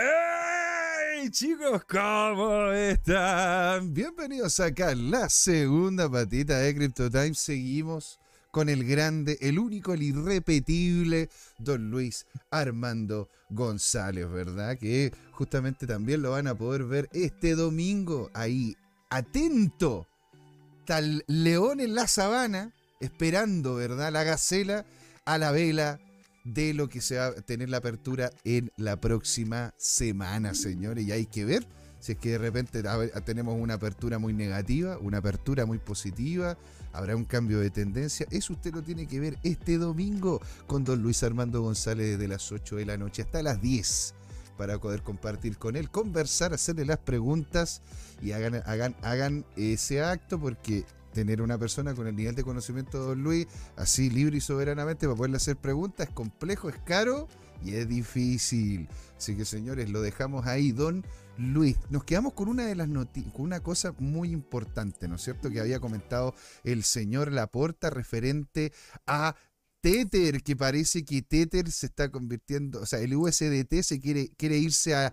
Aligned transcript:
¡Hey 0.00 1.28
chicos! 1.30 1.84
¿Cómo 1.84 2.72
están? 2.72 3.92
Bienvenidos 3.92 4.58
acá 4.60 4.90
a 4.90 4.94
la 4.94 5.28
segunda 5.28 6.10
patita 6.10 6.58
de 6.58 6.74
Crypto 6.74 7.10
Time. 7.10 7.34
Seguimos 7.34 8.18
con 8.50 8.70
el 8.70 8.84
grande, 8.84 9.36
el 9.42 9.58
único, 9.58 9.92
el 9.92 10.02
irrepetible 10.02 11.28
Don 11.58 11.90
Luis 11.90 12.24
Armando 12.50 13.28
González, 13.50 14.30
¿verdad? 14.30 14.78
Que 14.78 15.12
justamente 15.32 15.86
también 15.86 16.22
lo 16.22 16.30
van 16.30 16.46
a 16.46 16.54
poder 16.54 16.84
ver 16.84 17.10
este 17.12 17.54
domingo 17.54 18.30
ahí, 18.32 18.78
atento, 19.10 20.06
tal 20.86 21.24
león 21.26 21.80
en 21.80 21.94
la 21.94 22.08
sabana, 22.08 22.72
esperando, 23.00 23.74
¿verdad? 23.74 24.10
La 24.12 24.24
gacela 24.24 24.86
a 25.26 25.36
la 25.36 25.50
vela 25.50 26.00
de 26.44 26.74
lo 26.74 26.88
que 26.88 27.00
se 27.00 27.18
va 27.18 27.26
a 27.26 27.32
tener 27.32 27.68
la 27.68 27.78
apertura 27.78 28.30
en 28.44 28.72
la 28.76 29.00
próxima 29.00 29.74
semana, 29.76 30.54
señores. 30.54 31.06
Y 31.06 31.12
hay 31.12 31.26
que 31.26 31.44
ver 31.44 31.66
si 32.00 32.12
es 32.12 32.18
que 32.18 32.30
de 32.30 32.38
repente 32.38 32.82
tenemos 33.24 33.54
una 33.58 33.74
apertura 33.74 34.18
muy 34.18 34.32
negativa, 34.32 34.98
una 34.98 35.18
apertura 35.18 35.66
muy 35.66 35.78
positiva, 35.78 36.56
habrá 36.92 37.14
un 37.14 37.24
cambio 37.24 37.60
de 37.60 37.70
tendencia. 37.70 38.26
Eso 38.30 38.54
usted 38.54 38.74
lo 38.74 38.82
tiene 38.82 39.06
que 39.06 39.20
ver 39.20 39.38
este 39.42 39.76
domingo 39.76 40.40
con 40.66 40.82
don 40.84 41.02
Luis 41.02 41.22
Armando 41.22 41.62
González 41.62 42.12
desde 42.12 42.28
las 42.28 42.50
8 42.50 42.76
de 42.76 42.86
la 42.86 42.96
noche 42.96 43.22
hasta 43.22 43.42
las 43.42 43.60
10 43.60 44.14
para 44.56 44.78
poder 44.78 45.02
compartir 45.02 45.56
con 45.56 45.76
él, 45.76 45.90
conversar, 45.90 46.52
hacerle 46.52 46.84
las 46.84 46.98
preguntas 46.98 47.80
y 48.20 48.32
hagan, 48.32 48.62
hagan, 48.66 48.94
hagan 49.02 49.44
ese 49.56 50.02
acto 50.02 50.38
porque 50.38 50.84
tener 51.12 51.42
una 51.42 51.58
persona 51.58 51.94
con 51.94 52.06
el 52.06 52.16
nivel 52.16 52.34
de 52.34 52.44
conocimiento 52.44 53.00
de 53.00 53.06
Don 53.06 53.22
Luis, 53.22 53.46
así 53.76 54.10
libre 54.10 54.38
y 54.38 54.40
soberanamente, 54.40 55.06
para 55.06 55.16
poderle 55.16 55.36
hacer 55.36 55.56
preguntas, 55.56 56.08
es 56.08 56.14
complejo, 56.14 56.68
es 56.68 56.76
caro 56.84 57.28
y 57.64 57.74
es 57.74 57.88
difícil. 57.88 58.88
Así 59.16 59.36
que 59.36 59.44
señores, 59.44 59.90
lo 59.90 60.00
dejamos 60.00 60.46
ahí, 60.46 60.72
Don 60.72 61.04
Luis. 61.36 61.76
Nos 61.90 62.04
quedamos 62.04 62.34
con 62.34 62.48
una 62.48 62.66
de 62.66 62.74
las 62.74 62.88
noticias, 62.88 63.32
con 63.32 63.44
una 63.44 63.60
cosa 63.60 63.94
muy 63.98 64.30
importante, 64.30 65.08
¿no 65.08 65.16
es 65.16 65.22
cierto? 65.22 65.50
Que 65.50 65.60
había 65.60 65.80
comentado 65.80 66.34
el 66.64 66.84
señor 66.84 67.32
Laporta 67.32 67.90
referente 67.90 68.72
a 69.06 69.34
Tether, 69.80 70.42
que 70.42 70.56
parece 70.56 71.04
que 71.04 71.22
Tether 71.22 71.70
se 71.70 71.86
está 71.86 72.10
convirtiendo, 72.10 72.80
o 72.80 72.86
sea, 72.86 72.98
el 73.00 73.14
USDT 73.14 73.82
se 73.82 73.98
quiere, 73.98 74.30
quiere 74.36 74.58
irse 74.58 74.94
a, 74.94 75.12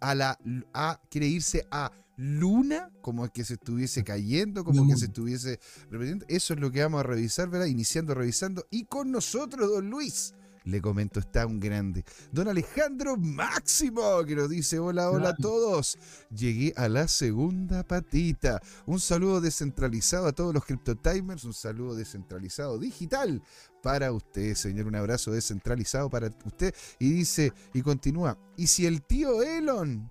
a 0.00 0.14
la 0.14 0.38
a, 0.72 1.00
quiere 1.10 1.26
irse 1.26 1.66
a 1.70 1.90
luna, 2.16 2.90
como 3.02 3.28
que 3.30 3.44
se 3.44 3.54
estuviese 3.54 4.02
cayendo, 4.02 4.64
como 4.64 4.86
que 4.86 4.96
se 4.96 5.06
estuviese 5.06 5.60
repitiendo. 5.90 6.24
Eso 6.28 6.54
es 6.54 6.60
lo 6.60 6.70
que 6.70 6.82
vamos 6.82 7.00
a 7.00 7.04
revisar, 7.04 7.48
¿verdad? 7.48 7.66
Iniciando, 7.66 8.14
revisando. 8.14 8.66
Y 8.70 8.84
con 8.86 9.10
nosotros, 9.10 9.68
don 9.68 9.90
Luis. 9.90 10.34
Le 10.66 10.80
comento, 10.80 11.20
está 11.20 11.46
un 11.46 11.60
grande. 11.60 12.04
Don 12.32 12.48
Alejandro 12.48 13.16
Máximo, 13.16 14.24
que 14.24 14.34
nos 14.34 14.50
dice, 14.50 14.80
hola, 14.80 15.12
hola 15.12 15.28
a 15.28 15.36
todos. 15.36 15.96
Llegué 16.28 16.72
a 16.76 16.88
la 16.88 17.06
segunda 17.06 17.84
patita. 17.84 18.60
Un 18.84 18.98
saludo 18.98 19.40
descentralizado 19.40 20.26
a 20.26 20.32
todos 20.32 20.52
los 20.52 20.64
CryptoTimers, 20.64 21.44
un 21.44 21.54
saludo 21.54 21.94
descentralizado 21.94 22.80
digital 22.80 23.40
para 23.80 24.10
usted, 24.10 24.56
señor. 24.56 24.88
Un 24.88 24.96
abrazo 24.96 25.30
descentralizado 25.30 26.10
para 26.10 26.32
usted. 26.44 26.74
Y 26.98 27.10
dice, 27.12 27.52
y 27.72 27.82
continúa, 27.82 28.36
¿y 28.56 28.66
si 28.66 28.86
el 28.86 29.02
tío 29.02 29.44
Elon 29.44 30.10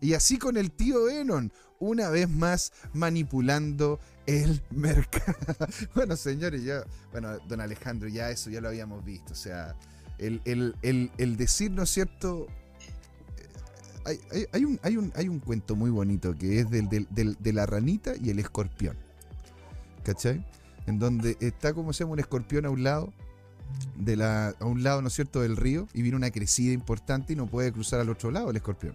y 0.00 0.14
así 0.14 0.38
con 0.38 0.56
el 0.56 0.70
tío 0.70 1.08
Enon, 1.08 1.52
una 1.80 2.08
vez 2.10 2.28
más 2.28 2.72
manipulando 2.92 4.00
el 4.26 4.62
mercado. 4.70 5.36
bueno, 5.94 6.16
señores, 6.16 6.64
ya, 6.64 6.84
bueno, 7.12 7.38
don 7.48 7.60
Alejandro, 7.60 8.08
ya 8.08 8.30
eso 8.30 8.50
ya 8.50 8.60
lo 8.60 8.68
habíamos 8.68 9.04
visto. 9.04 9.32
O 9.32 9.36
sea, 9.36 9.74
el, 10.18 10.74
decir, 11.36 11.70
¿no 11.70 11.82
es 11.82 11.90
cierto? 11.90 12.46
Eh, 14.06 14.48
hay, 14.52 14.64
un, 14.64 14.78
hay, 14.82 14.96
un, 14.96 15.12
hay 15.14 15.28
un 15.28 15.38
cuento 15.38 15.76
muy 15.76 15.90
bonito 15.90 16.34
que 16.34 16.60
es 16.60 16.70
del, 16.70 16.88
de 17.10 17.52
la 17.52 17.66
ranita 17.66 18.12
y 18.20 18.30
el 18.30 18.38
escorpión. 18.38 18.96
¿Cachai? 20.04 20.44
En 20.86 20.98
donde 20.98 21.36
está, 21.40 21.74
como 21.74 21.92
se 21.92 22.04
llama, 22.04 22.14
un 22.14 22.20
escorpión 22.20 22.64
a 22.64 22.70
un 22.70 22.82
lado 22.82 23.12
de 23.96 24.16
la, 24.16 24.54
a 24.58 24.64
un 24.64 24.82
lado, 24.82 25.02
¿no 25.02 25.08
es 25.08 25.14
cierto?, 25.14 25.42
del 25.42 25.56
río 25.56 25.86
y 25.92 26.02
viene 26.02 26.16
una 26.16 26.30
crecida 26.30 26.72
importante 26.72 27.34
y 27.34 27.36
no 27.36 27.46
puede 27.46 27.72
cruzar 27.72 28.00
al 28.00 28.08
otro 28.08 28.30
lado 28.30 28.50
el 28.50 28.56
escorpión. 28.56 28.94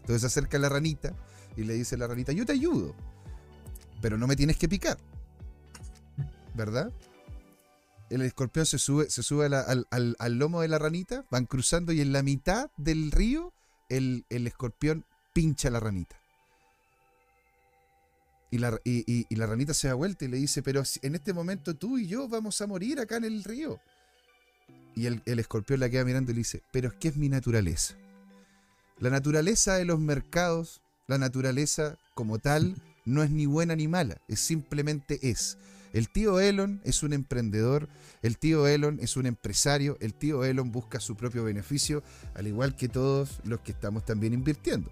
Entonces 0.00 0.20
se 0.22 0.26
acerca 0.26 0.58
la 0.58 0.68
ranita 0.68 1.14
y 1.56 1.64
le 1.64 1.74
dice 1.74 1.94
a 1.94 1.98
la 1.98 2.06
ranita, 2.06 2.32
yo 2.32 2.46
te 2.46 2.52
ayudo, 2.52 2.94
pero 4.00 4.18
no 4.18 4.26
me 4.26 4.36
tienes 4.36 4.56
que 4.56 4.68
picar. 4.68 4.98
¿Verdad? 6.54 6.92
El 8.08 8.22
escorpión 8.22 8.66
se 8.66 8.78
sube, 8.78 9.08
se 9.08 9.22
sube 9.22 9.46
al, 9.46 10.38
lomo 10.38 10.62
de 10.62 10.68
la 10.68 10.78
ranita, 10.78 11.24
van 11.30 11.46
cruzando 11.46 11.92
y 11.92 12.00
en 12.00 12.12
la 12.12 12.22
mitad 12.22 12.70
del 12.76 13.12
río 13.12 13.52
el, 13.88 14.24
escorpión 14.28 15.04
pincha 15.32 15.68
a 15.68 15.70
la 15.70 15.80
ranita. 15.80 16.16
Y 18.50 18.58
la, 18.58 18.80
y 18.84 19.32
la, 19.36 19.46
ranita 19.46 19.74
se 19.74 19.86
da 19.86 19.94
vuelta 19.94 20.24
y 20.24 20.28
le 20.28 20.38
dice, 20.38 20.60
pero 20.60 20.82
en 21.02 21.14
este 21.14 21.32
momento 21.32 21.76
tú 21.76 21.98
y 21.98 22.08
yo 22.08 22.26
vamos 22.26 22.60
a 22.60 22.66
morir 22.66 22.98
acá 22.98 23.16
en 23.16 23.24
el 23.24 23.44
río. 23.44 23.80
Y 24.96 25.06
el, 25.06 25.22
el 25.24 25.38
escorpión 25.38 25.78
la 25.78 25.88
queda 25.88 26.04
mirando 26.04 26.32
y 26.32 26.34
le 26.34 26.38
dice, 26.40 26.64
pero 26.72 26.88
es 26.88 26.94
que 26.94 27.08
es 27.08 27.16
mi 27.16 27.28
naturaleza. 27.28 27.94
La 29.00 29.08
naturaleza 29.08 29.76
de 29.76 29.86
los 29.86 29.98
mercados, 29.98 30.82
la 31.06 31.16
naturaleza 31.16 31.96
como 32.12 32.38
tal, 32.38 32.76
no 33.06 33.22
es 33.22 33.30
ni 33.30 33.46
buena 33.46 33.74
ni 33.74 33.88
mala, 33.88 34.20
es 34.28 34.40
simplemente 34.40 35.18
es. 35.22 35.56
El 35.94 36.10
tío 36.10 36.38
Elon 36.38 36.82
es 36.84 37.02
un 37.02 37.14
emprendedor, 37.14 37.88
el 38.20 38.36
tío 38.36 38.68
Elon 38.68 38.98
es 39.00 39.16
un 39.16 39.24
empresario, 39.24 39.96
el 40.00 40.12
tío 40.12 40.44
Elon 40.44 40.70
busca 40.70 41.00
su 41.00 41.16
propio 41.16 41.44
beneficio, 41.44 42.02
al 42.34 42.46
igual 42.46 42.76
que 42.76 42.90
todos 42.90 43.40
los 43.44 43.60
que 43.60 43.72
estamos 43.72 44.04
también 44.04 44.34
invirtiendo. 44.34 44.90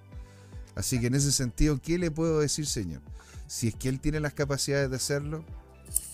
Así 0.74 0.98
que 0.98 1.08
en 1.08 1.14
ese 1.14 1.30
sentido, 1.30 1.78
¿qué 1.78 1.98
le 1.98 2.10
puedo 2.10 2.41
decir, 2.41 2.64
señor? 2.64 3.02
Si 3.47 3.68
es 3.68 3.74
que 3.74 3.91
él 3.91 4.00
tiene 4.00 4.20
las 4.20 4.32
capacidades 4.32 4.88
de 4.88 4.97
hacerlo, 4.97 5.44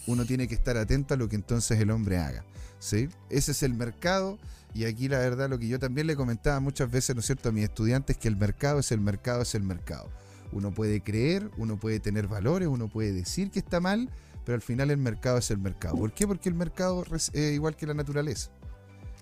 uno 0.08 0.26
tiene 0.26 0.48
que 0.48 0.54
estar 0.56 0.76
atento 0.76 1.14
a 1.14 1.16
lo 1.16 1.28
que 1.28 1.36
entonces 1.36 1.78
el 1.78 1.92
hombre 1.92 2.18
haga. 2.18 2.44
¿sí? 2.80 3.08
Ese 3.30 3.52
es 3.52 3.62
el 3.62 3.74
mercado, 3.74 4.38
y 4.74 4.84
aquí 4.84 5.08
la 5.08 5.18
verdad 5.18 5.48
lo 5.48 5.58
que 5.58 5.68
yo 5.68 5.78
también 5.78 6.06
le 6.06 6.16
comentaba 6.16 6.58
muchas 6.60 6.90
veces, 6.90 7.14
¿no 7.14 7.20
es 7.20 7.26
cierto?, 7.26 7.48
a 7.48 7.52
mis 7.52 7.64
estudiantes, 7.64 8.18
que 8.18 8.28
el 8.28 8.36
mercado 8.36 8.80
es 8.80 8.90
el 8.90 9.00
mercado, 9.00 9.42
es 9.42 9.54
el 9.54 9.62
mercado. 9.62 10.10
Uno 10.52 10.72
puede 10.72 11.00
creer, 11.00 11.50
uno 11.56 11.78
puede 11.78 12.00
tener 12.00 12.26
valores, 12.26 12.68
uno 12.68 12.88
puede 12.88 13.12
decir 13.12 13.50
que 13.50 13.60
está 13.60 13.80
mal, 13.80 14.10
pero 14.44 14.56
al 14.56 14.62
final 14.62 14.90
el 14.90 14.98
mercado 14.98 15.38
es 15.38 15.50
el 15.50 15.58
mercado. 15.58 15.96
¿Por 15.96 16.12
qué? 16.12 16.26
Porque 16.26 16.48
el 16.48 16.54
mercado 16.56 17.04
es 17.12 17.30
igual 17.34 17.76
que 17.76 17.86
la 17.86 17.94
naturaleza. 17.94 18.50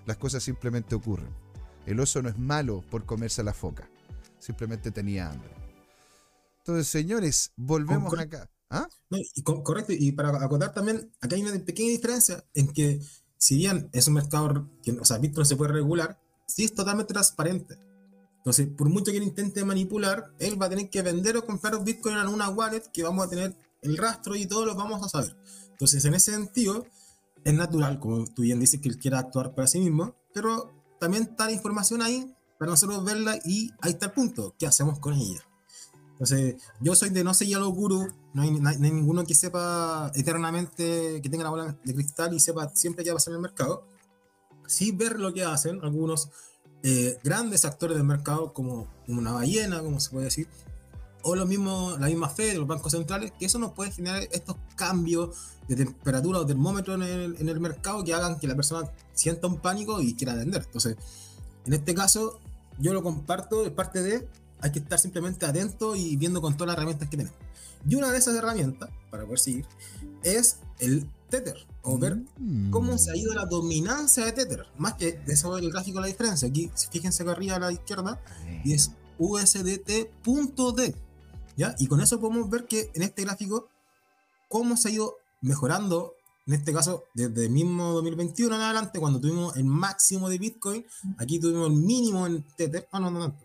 Las 0.07 0.17
cosas 0.17 0.43
simplemente 0.43 0.95
ocurren. 0.95 1.29
El 1.87 2.01
oso 2.01 2.23
no 2.23 2.29
es 2.29 2.39
malo 2.39 2.83
por 2.91 3.05
comerse 3.05 3.41
a 3.41 3.45
la 3.45 3.53
foca, 3.53 3.89
simplemente 4.39 4.91
tenía 4.91 5.31
hambre. 5.31 5.51
Entonces, 6.59 6.87
señores, 6.87 7.53
volvemos 7.57 8.19
acá. 8.19 8.49
¿Ah? 8.71 8.89
correcto, 9.43 9.93
y 9.93 10.13
para 10.13 10.31
acotar 10.43 10.73
también, 10.73 11.13
acá 11.21 11.37
hay 11.37 11.43
una 11.43 11.53
pequeña 11.63 11.91
diferencia 11.91 12.43
en 12.55 12.73
que 12.73 13.03
si 13.43 13.57
bien 13.57 13.91
es 13.93 14.07
un 14.07 14.15
mercado 14.15 14.69
que, 14.85 14.93
o 14.93 15.05
sea, 15.05 15.19
Bitcoin 15.19 15.45
se 15.45 15.57
puede 15.57 15.73
regular, 15.73 16.17
sí 16.47 16.63
es 16.63 16.73
totalmente 16.77 17.13
transparente. 17.13 17.77
Entonces, 18.37 18.69
por 18.69 18.89
mucho 18.89 19.11
que 19.11 19.17
él 19.17 19.25
intente 19.25 19.65
manipular, 19.65 20.33
él 20.39 20.63
va 20.63 20.67
a 20.67 20.69
tener 20.69 20.89
que 20.91 21.03
vender 21.03 21.37
o 21.37 21.45
comprar 21.45 21.83
Bitcoin 21.83 22.19
en 22.19 22.29
una 22.29 22.51
wallet 22.51 22.85
que 22.93 23.03
vamos 23.03 23.27
a 23.27 23.29
tener 23.29 23.57
el 23.81 23.97
rastro 23.97 24.37
y 24.37 24.47
todo 24.47 24.65
lo 24.65 24.77
vamos 24.77 25.05
a 25.05 25.09
saber. 25.09 25.37
Entonces, 25.73 26.05
en 26.05 26.15
ese 26.15 26.31
sentido, 26.31 26.87
es 27.43 27.53
natural, 27.53 27.99
como 27.99 28.25
tú 28.27 28.43
bien 28.43 28.61
dices, 28.61 28.81
que 28.81 28.89
él 28.89 28.97
quiera 28.97 29.19
actuar 29.19 29.57
para 29.57 29.67
sí 29.67 29.81
mismo, 29.81 30.15
pero 30.33 30.71
también 31.01 31.25
está 31.25 31.47
la 31.47 31.53
información 31.53 32.01
ahí 32.01 32.33
para 32.61 32.71
nosotros 32.71 33.05
verla 33.05 33.41
y 33.45 33.73
ahí 33.81 33.91
está 33.91 34.07
el 34.07 34.13
punto, 34.13 34.55
¿qué 34.57 34.69
hacemos 34.69 35.01
con 35.01 35.15
ella? 35.15 35.45
Entonces, 36.23 36.63
yo 36.79 36.95
soy 36.95 37.11
de 37.11 37.25
no 37.25 37.35
seguir 37.35 37.57
a 37.57 37.59
los 37.59 37.75
gurús, 37.75 38.13
no 38.33 38.43
hay, 38.43 38.53
ninguno 38.79 39.25
que 39.25 39.35
sepa 39.35 40.13
eternamente, 40.15 41.21
que 41.21 41.29
tenga 41.29 41.43
la 41.43 41.51
bola 41.51 41.77
de 41.83 41.95
cristal 41.95 42.33
y 42.33 42.39
sepa 42.39 42.71
siempre 42.77 43.03
qué 43.03 43.11
va 43.11 43.15
a 43.15 43.17
pasar 43.17 43.33
en 43.33 43.39
el 43.39 43.43
mercado. 43.43 43.89
Sí 44.69 44.93
ver 44.93 45.19
lo 45.19 45.35
que 45.35 45.43
hacen 45.43 45.81
algunos 45.83 46.31
eh, 46.85 47.19
grandes 47.25 47.65
actores 47.65 47.97
del 47.97 48.07
mercado, 48.07 48.53
como 48.53 48.87
una 49.09 49.33
ballena, 49.33 49.83
como 49.83 49.99
se 49.99 50.11
puede 50.11 50.27
decir, 50.27 50.47
o 51.23 51.35
lo 51.35 51.45
mismo, 51.45 51.97
la 51.99 52.07
misma 52.07 52.29
fe 52.29 52.53
de 52.53 52.59
los 52.59 52.69
bancos 52.69 52.93
centrales, 52.93 53.33
que 53.37 53.47
eso 53.47 53.59
nos 53.59 53.73
puede 53.73 53.91
generar 53.91 54.23
estos 54.31 54.55
cambios 54.77 55.37
de 55.67 55.75
temperatura 55.75 56.39
o 56.39 56.47
termómetro 56.47 56.95
en 56.95 57.03
el, 57.03 57.37
en 57.41 57.49
el 57.49 57.59
mercado 57.59 58.05
que 58.05 58.15
hagan 58.15 58.39
que 58.39 58.47
la 58.47 58.55
persona 58.55 58.89
sienta 59.13 59.49
un 59.49 59.57
pánico 59.57 60.01
y 60.01 60.15
quiera 60.15 60.37
vender. 60.37 60.63
Entonces, 60.67 60.97
en 61.67 61.73
este 61.73 61.97
caso, 61.97 62.39
yo 62.79 62.93
lo 62.93 63.03
comparto 63.03 63.65
de 63.65 63.73
parte 63.73 64.03
de 64.03 64.29
hay 64.63 64.71
que 64.71 64.79
estar 64.79 64.99
simplemente 64.99 65.45
atento 65.45 65.97
y 65.97 66.17
viendo 66.17 66.41
con 66.41 66.57
todas 66.57 66.69
las 66.69 66.77
herramientas 66.77 67.09
que 67.09 67.17
tenemos. 67.17 67.39
Y 67.87 67.97
una 67.97 68.11
de 68.11 68.19
esas 68.19 68.35
herramientas, 68.35 68.91
para 69.11 69.25
poder 69.25 69.41
seguir, 69.41 69.67
es 70.23 70.59
el 70.79 71.11
Tether, 71.29 71.57
o 71.83 71.99
ver 71.99 72.17
mm. 72.39 72.71
cómo 72.71 72.97
se 72.97 73.11
ha 73.11 73.17
ido 73.17 73.35
la 73.35 73.45
dominancia 73.45 74.25
de 74.25 74.33
Tether. 74.33 74.67
Más 74.79 74.95
que 74.95 75.13
de 75.13 75.33
eso 75.33 75.57
el 75.59 75.71
gráfico 75.71 76.01
la 76.01 76.07
diferencia. 76.07 76.49
Aquí, 76.49 76.71
fíjense 76.91 77.25
que 77.25 77.31
arriba 77.31 77.57
a 77.57 77.59
la 77.59 77.73
izquierda, 77.73 78.23
y 78.65 78.73
es 78.73 78.93
USDT.D. 79.19 80.95
¿ya? 81.57 81.75
Y 81.79 81.87
con 81.87 82.01
eso 82.01 82.21
podemos 82.21 82.49
ver 82.49 82.67
que 82.67 82.91
en 82.95 83.03
este 83.03 83.23
gráfico, 83.23 83.69
cómo 84.49 84.77
se 84.77 84.89
ha 84.89 84.93
ido 84.93 85.17
mejorando 85.41 86.15
en 86.47 86.55
este 86.55 86.73
caso, 86.73 87.05
desde 87.15 87.45
el 87.45 87.51
mismo 87.51 87.93
2021 87.93 88.57
en 88.57 88.63
adelante, 88.63 88.99
cuando 88.99 89.21
tuvimos 89.21 89.57
el 89.57 89.65
máximo 89.65 90.29
de 90.29 90.39
Bitcoin, 90.39 90.85
aquí 91.17 91.39
tuvimos 91.39 91.69
el 91.69 91.77
mínimo 91.77 92.27
en 92.27 92.43
Tether, 92.57 92.89
ah, 92.91 92.99
no, 92.99 93.13
no, 93.13 93.21
no, 93.21 93.37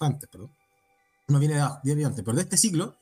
antes, 0.00 0.28
perdón. 0.28 0.50
No 1.28 1.38
viene 1.38 1.54
de 1.54 1.60
abajo, 1.60 1.80
viene 1.84 2.04
antes, 2.04 2.24
pero 2.24 2.36
de 2.36 2.42
este 2.42 2.56
ciclo, 2.56 2.94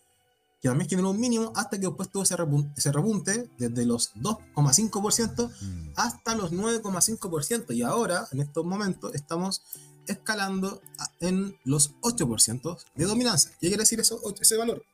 que 0.60 0.68
también 0.68 0.88
generó 0.88 1.10
un 1.10 1.18
mínimo 1.20 1.52
hasta 1.56 1.78
que 1.78 1.86
después 1.88 2.08
tuvo 2.08 2.22
ese 2.22 2.36
repunte, 2.36 2.72
ese 2.78 2.92
repunte 2.92 3.50
desde 3.58 3.84
los 3.84 4.12
2,5% 4.14 5.50
Mm. 5.60 5.88
hasta 5.96 6.36
los 6.36 6.52
9,5%. 6.52 7.72
Y 7.72 7.82
ahora, 7.82 8.28
en 8.30 8.40
estos 8.40 8.64
momentos, 8.64 9.12
estamos 9.14 9.62
escalando 10.06 10.80
en 11.20 11.56
los 11.64 11.94
8% 12.00 12.76
de 12.94 13.04
dominancia. 13.06 13.50
¿Qué 13.60 13.68
quiere 13.68 13.82
decir 13.82 13.98
eso, 14.00 14.20
ese 14.40 14.56
valor? 14.56 14.84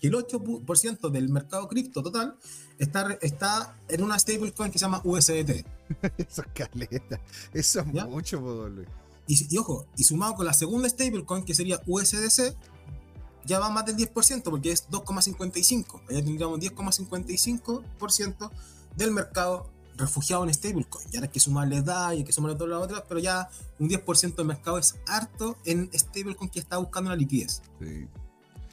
Que 0.00 0.08
el 0.08 0.14
8% 0.14 1.08
del 1.08 1.28
mercado 1.28 1.68
cripto 1.68 2.02
total 2.02 2.36
está, 2.78 3.16
está 3.22 3.76
en 3.88 4.02
una 4.02 4.18
stablecoin 4.18 4.70
que 4.72 4.78
se 4.78 4.84
llama 4.84 5.00
USDT. 5.04 5.64
Eso 6.18 6.42
es 6.42 6.48
caleta. 6.52 7.20
Eso 7.52 7.80
es 7.80 7.86
¿Ya? 7.92 8.06
mucho, 8.06 8.68
Luis. 8.68 8.88
Y, 9.26 9.54
y 9.54 9.58
ojo, 9.58 9.86
y 9.96 10.04
sumado 10.04 10.34
con 10.34 10.46
la 10.46 10.52
segunda 10.52 10.88
stablecoin 10.88 11.44
que 11.44 11.54
sería 11.54 11.80
USDC, 11.86 12.54
ya 13.46 13.58
va 13.58 13.70
más 13.70 13.84
del 13.86 13.96
10% 13.96 14.42
porque 14.44 14.72
es 14.72 14.88
2,55. 14.90 16.00
Allá 16.08 16.24
tendríamos 16.24 16.58
10,55% 16.60 18.50
del 18.96 19.10
mercado 19.12 19.70
refugiado 19.96 20.44
en 20.44 20.52
stablecoin. 20.52 21.06
Y 21.12 21.16
ahora 21.16 21.26
hay 21.26 21.32
que 21.32 21.40
sumarle 21.40 21.82
DAI, 21.82 22.18
hay 22.18 22.24
que 22.24 22.32
sumarle 22.32 22.56
todas 22.56 22.70
las 22.70 22.82
otras, 22.82 23.02
pero 23.08 23.20
ya 23.20 23.48
un 23.78 23.88
10% 23.88 24.34
del 24.34 24.46
mercado 24.46 24.78
es 24.78 24.96
harto 25.06 25.56
en 25.64 25.90
stablecoin 25.92 26.50
que 26.50 26.58
está 26.60 26.78
buscando 26.78 27.10
la 27.10 27.16
liquidez 27.16 27.62
Sí. 27.80 28.08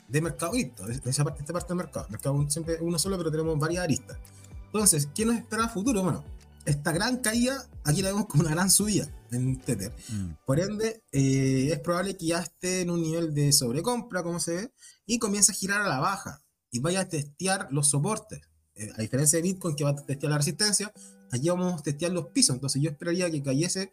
de 0.08 0.22
mercado 0.22 0.52
cripto, 0.54 0.86
de, 0.86 1.00
esa 1.06 1.24
parte, 1.24 1.42
esta 1.42 1.54
parte 1.54 1.70
del 1.70 1.78
mercado. 1.78 2.06
El 2.08 2.12
mercado 2.12 2.50
siempre 2.50 2.78
uno 2.82 2.98
solo, 2.98 3.18
pero 3.18 3.32
tenemos 3.32 3.58
varias 3.60 3.84
aristas. 3.84 4.18
Entonces, 4.66 5.08
¿qué 5.14 5.26
nos 5.26 5.36
espera 5.36 5.66
a 5.66 5.70
futuro? 5.70 6.02
Bueno, 6.04 6.24
esta 6.66 6.92
gran 6.92 7.18
caída, 7.18 7.68
aquí 7.84 8.02
la 8.02 8.10
vemos 8.10 8.28
como 8.28 8.42
una 8.44 8.52
gran 8.52 8.70
subida 8.72 9.08
en 9.32 9.60
Tether. 9.60 9.94
Mm. 10.10 10.30
Por 10.46 10.60
ende, 10.60 11.04
eh, 11.12 11.70
es 11.72 11.80
probable 11.80 12.18
que 12.18 12.28
ya 12.28 12.40
esté 12.40 12.82
en 12.82 12.90
un 12.90 13.02
nivel 13.02 13.34
de 13.34 13.52
sobrecompra, 13.52 14.24
como 14.24 14.40
se 14.40 14.56
ve, 14.56 14.74
y 15.06 15.20
comience 15.20 15.52
a 15.52 15.56
girar 15.56 15.82
a 15.82 15.88
la 15.88 16.00
baja 16.00 16.42
y 16.72 16.80
vaya 16.80 17.02
a 17.02 17.08
testear 17.08 17.68
los 17.72 17.90
soportes. 17.90 18.42
Eh, 18.76 18.90
a 18.98 19.02
diferencia 19.02 19.38
de 19.38 19.44
Bitcoin, 19.44 19.76
que 19.76 19.84
va 19.84 19.92
a 19.92 19.96
testear 19.96 20.32
la 20.32 20.38
resistencia, 20.38 20.92
aquí 21.32 21.50
vamos 21.50 21.80
a 21.80 21.84
testear 21.84 22.12
los 22.12 22.28
pisos. 22.28 22.56
Entonces, 22.56 22.82
yo 22.82 22.90
esperaría 22.90 23.30
que 23.30 23.42
cayese, 23.44 23.92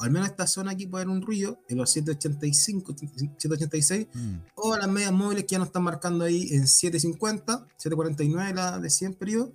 al 0.00 0.10
menos 0.10 0.28
esta 0.28 0.46
zona 0.46 0.72
aquí 0.72 0.86
puede 0.86 1.04
haber 1.04 1.16
un 1.16 1.22
ruido, 1.22 1.60
en 1.68 1.78
los 1.78 1.90
785, 1.90 2.94
786, 3.38 4.06
Mm. 4.14 4.36
o 4.54 4.76
las 4.76 4.88
medias 4.88 5.12
móviles 5.12 5.44
que 5.44 5.50
ya 5.52 5.58
nos 5.58 5.68
están 5.68 5.82
marcando 5.82 6.24
ahí 6.24 6.48
en 6.52 6.66
750, 6.68 7.66
749 7.76 8.54
la 8.54 8.78
de 8.78 8.90
100 8.90 9.14
periodos 9.14 9.50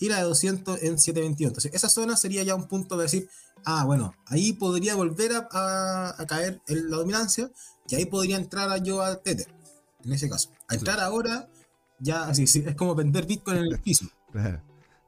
y 0.00 0.08
la 0.08 0.18
de 0.18 0.22
200 0.22 0.82
en 0.82 0.98
721. 0.98 1.48
Entonces, 1.48 1.72
esa 1.74 1.88
zona 1.88 2.16
sería 2.16 2.42
ya 2.44 2.54
un 2.54 2.68
punto 2.68 2.96
de 2.96 3.04
decir, 3.04 3.28
ah, 3.64 3.84
bueno, 3.84 4.14
ahí 4.26 4.52
podría 4.52 4.94
volver 4.94 5.32
a, 5.32 5.48
a- 5.52 6.14
a 6.22 6.26
caer 6.26 6.60
en 6.66 6.90
la 6.90 6.96
dominancia 6.98 7.50
y 7.88 7.94
ahí 7.94 8.06
podría 8.06 8.36
entrar 8.36 8.70
a 8.70 8.78
yo 8.78 9.02
a 9.02 9.16
Tether, 9.16 9.48
en 10.04 10.12
ese 10.12 10.28
caso. 10.28 10.50
A 10.68 10.74
entrar 10.74 11.00
ahora, 11.00 11.48
ya 11.98 12.24
así, 12.28 12.46
sí, 12.46 12.62
es 12.66 12.74
como 12.74 12.94
vender 12.94 13.26
Bitcoin 13.26 13.58
en 13.58 13.64
el 13.64 13.80
piso, 13.80 14.06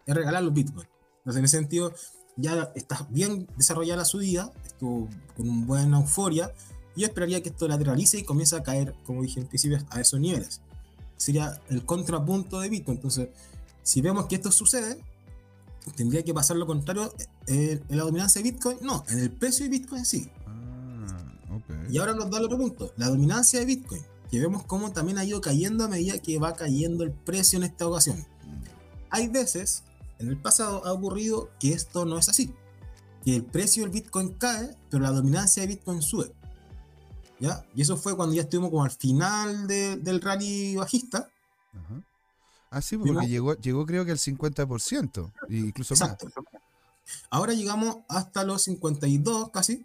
es 0.07 0.15
regalar 0.15 0.43
los 0.43 0.53
Bitcoin. 0.55 0.87
Entonces, 1.19 1.39
en 1.39 1.45
ese 1.45 1.57
sentido, 1.59 1.93
ya 2.37 2.73
está 2.75 3.07
bien 3.11 3.47
desarrollada 3.57 3.99
la 3.99 4.05
subida, 4.07 4.51
estuvo 4.65 5.09
con 5.37 5.49
una 5.49 5.67
buena 5.67 5.99
euforia. 6.01 6.53
Yo 6.97 7.07
esperaría 7.07 7.43
que 7.43 7.51
esto 7.51 7.69
lateralice 7.69 8.19
y 8.19 8.25
comience 8.25 8.57
a 8.57 8.63
caer, 8.63 8.95
como 9.05 9.23
dije 9.23 9.41
en 9.41 9.47
principio, 9.47 9.79
a 9.91 10.01
esos 10.01 10.19
niveles. 10.19 10.61
Sería 11.19 11.61
el 11.69 11.85
contrapunto 11.85 12.61
de 12.61 12.71
Bitcoin. 12.71 12.97
Entonces, 12.97 13.29
si 13.83 14.01
vemos 14.01 14.27
que 14.27 14.37
esto 14.37 14.51
sucede, 14.51 14.99
tendría 15.97 16.23
que 16.25 16.33
pasar 16.35 16.57
lo 16.57 16.67
contrario 16.67 17.13
eh, 17.47 17.83
en 17.89 17.97
la 17.97 18.05
dominancia 18.05 18.43
de 18.43 18.51
Bitcoin. 18.51 18.79
No, 18.83 19.05
en 19.09 19.19
el 19.19 19.31
precio 19.31 19.65
de 19.65 19.71
Bitcoin 19.71 20.05
sí. 20.05 20.31
Ah, 20.47 21.33
ok. 21.53 21.91
Y 21.91 21.99
ahora 21.99 22.15
nos 22.15 22.31
da 22.31 22.39
el 22.39 22.45
otro 22.45 22.59
punto, 22.59 22.93
la 22.97 23.09
dominancia 23.09 23.59
de 23.61 23.67
Bitcoin, 23.67 24.03
que 24.31 24.39
vemos 24.41 24.65
cómo 24.65 24.93
también 24.93 25.19
ha 25.19 25.25
ido 25.25 25.41
cayendo 25.41 25.85
a 25.85 25.89
medida 25.89 26.19
que 26.19 26.39
va 26.39 26.55
cayendo 26.55 27.05
el 27.05 27.13
precio 27.13 27.57
en 27.59 27.65
esta 27.65 27.87
ocasión. 27.87 28.19
Mm. 28.19 28.63
Hay 29.11 29.29
veces, 29.29 29.83
en 30.19 30.29
el 30.29 30.37
pasado 30.37 30.85
ha 30.87 30.93
ocurrido 30.93 31.51
que 31.59 31.73
esto 31.73 32.05
no 32.05 32.19
es 32.19 32.29
así. 32.29 32.55
Que 33.25 33.37
el 33.37 33.45
precio 33.45 33.83
del 33.83 33.91
Bitcoin 33.93 34.35
cae, 34.35 34.77
pero 34.91 35.03
la 35.03 35.11
dominancia 35.11 35.63
de 35.63 35.67
Bitcoin 35.67 36.01
sube. 36.03 36.33
¿Ya? 37.39 37.65
Y 37.75 37.83
eso 37.83 37.97
fue 37.97 38.15
cuando 38.17 38.35
ya 38.35 38.43
estuvimos 38.43 38.71
como 38.71 38.85
al 38.85 38.91
final 38.91 39.67
de- 39.67 39.97
del 39.97 40.21
rally 40.21 40.77
bajista. 40.77 41.29
Ajá. 41.73 42.03
Ah, 42.71 42.81
sí, 42.81 42.97
porque 42.97 43.11
Llegó- 43.13 43.27
llegó, 43.27 43.55
llegó 43.57 43.87
creo 43.87 44.05
que 44.05 44.13
al 44.13 44.19
50%, 44.19 45.33
e 45.49 45.57
incluso 45.57 45.95
más. 45.97 46.17
Ahora 47.29 47.53
llegamos 47.55 47.99
hasta 48.09 48.45
los 48.45 48.63
52 48.63 49.51
casi, 49.51 49.85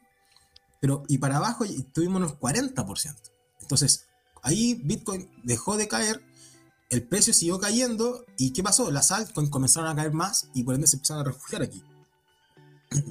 pero 0.80 1.04
y 1.08 1.18
para 1.18 1.38
abajo 1.38 1.66
tuvimos 1.94 2.18
unos 2.18 2.34
40%. 2.34 3.32
Entonces, 3.62 4.06
ahí 4.44 4.76
Bitcoin 4.84 5.28
dejó 5.44 5.78
de 5.78 5.88
caer, 5.88 6.24
el 6.92 7.02
precio 7.02 7.34
siguió 7.34 7.60
cayendo 7.60 8.24
y 8.38 8.54
¿qué 8.54 8.62
pasó? 8.62 8.92
Las 8.92 9.12
altcoins 9.12 9.50
comenzaron 9.50 9.90
a 9.90 9.96
caer 9.96 10.14
más 10.14 10.50
y 10.54 10.64
por 10.64 10.76
ende 10.76 10.86
se 10.86 10.98
empezaron 10.98 11.22
a 11.22 11.26
refugiar 11.32 11.64
aquí. 11.64 11.84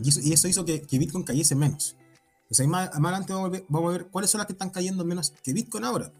Y 0.05 0.09
eso, 0.09 0.21
y 0.21 0.33
eso 0.33 0.47
hizo 0.47 0.65
que, 0.65 0.83
que 0.83 0.99
Bitcoin 1.01 1.25
cayese 1.25 1.57
menos. 1.57 1.97
Entonces, 2.43 2.61
ahí 2.61 2.69
más, 2.69 2.91
más 3.01 3.11
adelante 3.11 3.33
vamos 3.33 3.49
a, 3.49 3.51
ver, 3.51 3.65
vamos 3.69 3.89
a 3.89 3.93
ver 3.99 4.07
cuáles 4.07 4.31
son 4.31 4.39
las 4.39 4.47
que 4.47 4.53
están 4.53 4.71
cayendo 4.71 5.05
menos 5.05 5.33
que 5.43 5.53
Bitcoin 5.53 5.83
ahora. 5.83 6.13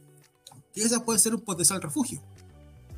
Y 0.75 0.81
esas 0.81 1.03
pueden 1.03 1.21
ser 1.21 1.37
un 1.37 1.43
potencial 1.43 1.81
refugio 1.81 2.21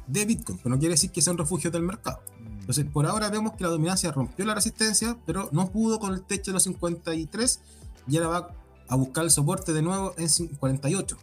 de 0.07 0.25
Bitcoin, 0.25 0.59
pero 0.59 0.75
no 0.75 0.79
quiere 0.79 0.95
decir 0.95 1.11
que 1.11 1.21
sea 1.23 1.33
un 1.33 1.39
refugio 1.39 1.71
del 1.71 1.83
mercado. 1.83 2.21
Entonces, 2.61 2.85
por 2.85 3.07
ahora 3.07 3.29
vemos 3.31 3.53
que 3.55 3.65
la 3.65 3.71
dominancia 3.71 4.11
rompió 4.13 4.45
la 4.45 4.55
resistencia, 4.55 5.17
pero 5.27 5.49
no 5.53 5.71
pudo 5.71 5.99
con 6.01 6.13
el 6.15 6.23
techo 6.23 6.51
de 6.51 6.55
los 6.55 6.65
53 6.65 7.61
y 8.09 8.17
ahora 8.17 8.29
va 8.29 8.55
a 8.89 8.97
buscar 8.97 9.25
el 9.25 9.31
soporte 9.31 9.73
de 9.73 9.83
nuevo 9.83 10.15
en 10.17 10.27
48%. 10.27 11.17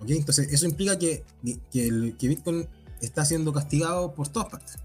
¿Ok? 0.00 0.10
Entonces, 0.10 0.52
eso 0.52 0.66
implica 0.66 0.98
que, 0.98 1.24
que, 1.72 1.86
el, 1.88 2.16
que 2.18 2.28
Bitcoin 2.28 2.68
está 3.00 3.24
siendo 3.24 3.52
castigado 3.52 4.12
por 4.14 4.28
todas 4.28 4.48
partes. 4.50 4.76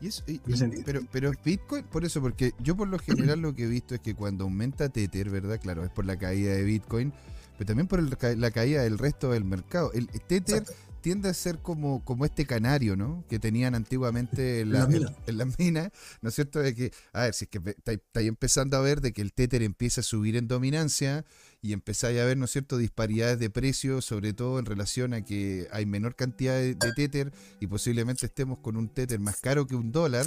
Y 0.00 0.06
eso- 0.08 0.22
y- 0.26 0.40
pero, 0.84 1.00
pero 1.12 1.32
Bitcoin, 1.44 1.84
por 1.84 2.04
eso, 2.04 2.20
porque 2.22 2.52
yo 2.60 2.76
por 2.76 2.88
lo 2.88 2.98
general 2.98 3.40
lo 3.40 3.54
que 3.54 3.64
he 3.64 3.68
visto 3.68 3.94
es 3.94 4.00
que 4.00 4.14
cuando 4.14 4.44
aumenta 4.44 4.88
Tether, 4.88 5.28
¿verdad? 5.30 5.60
Claro, 5.60 5.84
es 5.84 5.90
por 5.90 6.06
la 6.06 6.16
caída 6.18 6.52
de 6.54 6.62
Bitcoin, 6.64 7.12
pero 7.58 7.66
también 7.68 7.86
por 7.86 7.98
el 7.98 8.40
la 8.40 8.50
caída 8.50 8.82
del 8.82 8.96
resto 8.98 9.30
del 9.32 9.44
mercado. 9.44 9.92
El 9.92 10.06
Tether 10.08 10.62
Exacto. 10.62 10.72
Tiende 11.00 11.28
a 11.28 11.34
ser 11.34 11.58
como, 11.58 12.04
como 12.04 12.24
este 12.24 12.46
canario, 12.46 12.96
¿no? 12.96 13.24
Que 13.28 13.38
tenían 13.38 13.74
antiguamente 13.74 14.60
en, 14.60 14.72
la- 14.72 14.80
las 14.80 14.88
minas. 14.88 15.10
en- 15.10 15.16
en 15.26 15.38
las 15.38 15.58
minas, 15.58 15.90
¿no 16.22 16.28
es 16.28 16.34
cierto? 16.34 16.60
De 16.60 16.74
que, 16.74 16.92
a 17.12 17.22
ver, 17.22 17.34
si 17.34 17.44
es 17.46 17.50
que 17.50 17.60
estáis 17.76 18.28
empezando 18.28 18.76
a 18.76 18.80
ver 18.80 19.00
de 19.00 19.12
que 19.12 19.22
el 19.22 19.32
Tether 19.32 19.62
empieza 19.62 20.00
a 20.00 20.04
subir 20.04 20.36
en 20.36 20.48
dominancia 20.48 21.24
y 21.62 21.72
empezáis 21.72 22.18
a 22.20 22.24
ver, 22.24 22.36
¿no 22.36 22.44
es 22.46 22.52
cierto?, 22.52 22.78
disparidades 22.78 23.38
de 23.38 23.50
precios, 23.50 24.04
sobre 24.04 24.32
todo 24.32 24.58
en 24.58 24.66
relación 24.66 25.12
a 25.14 25.22
que 25.24 25.68
hay 25.72 25.86
menor 25.86 26.16
cantidad 26.16 26.54
de, 26.54 26.74
de 26.74 26.92
Tether 26.94 27.32
y 27.60 27.66
posiblemente 27.66 28.26
estemos 28.26 28.58
con 28.58 28.76
un 28.76 28.88
Tether 28.88 29.20
más 29.20 29.36
caro 29.40 29.66
que 29.66 29.74
un 29.74 29.92
dólar. 29.92 30.26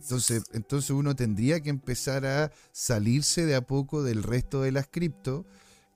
Entonces, 0.00 0.42
entonces 0.52 0.90
uno 0.90 1.16
tendría 1.16 1.60
que 1.60 1.70
empezar 1.70 2.26
a 2.26 2.52
salirse 2.72 3.46
de 3.46 3.54
a 3.54 3.62
poco 3.62 4.02
del 4.02 4.22
resto 4.22 4.60
de 4.62 4.72
las 4.72 4.86
cripto 4.86 5.46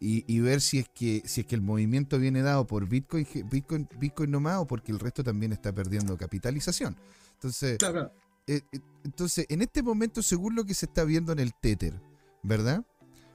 y, 0.00 0.24
y 0.32 0.40
ver 0.40 0.60
si 0.60 0.78
es 0.78 0.88
que 0.88 1.22
si 1.26 1.40
es 1.42 1.46
que 1.46 1.54
el 1.54 1.62
movimiento 1.62 2.18
viene 2.18 2.42
dado 2.42 2.66
por 2.66 2.88
Bitcoin, 2.88 3.26
Bitcoin, 3.50 3.88
Bitcoin 3.98 4.30
nomás 4.30 4.58
o 4.58 4.66
porque 4.66 4.92
el 4.92 4.98
resto 5.00 5.24
también 5.24 5.52
está 5.52 5.72
perdiendo 5.74 6.16
capitalización. 6.16 6.96
Entonces, 7.34 7.78
Claro, 7.78 8.12
eh, 8.46 8.62
eh, 8.72 8.80
entonces, 9.04 9.46
en 9.48 9.62
este 9.62 9.82
momento, 9.82 10.22
según 10.22 10.54
lo 10.54 10.64
que 10.64 10.74
se 10.74 10.86
está 10.86 11.04
viendo 11.04 11.32
en 11.32 11.38
el 11.40 11.52
Tether, 11.54 12.00
¿verdad? 12.42 12.84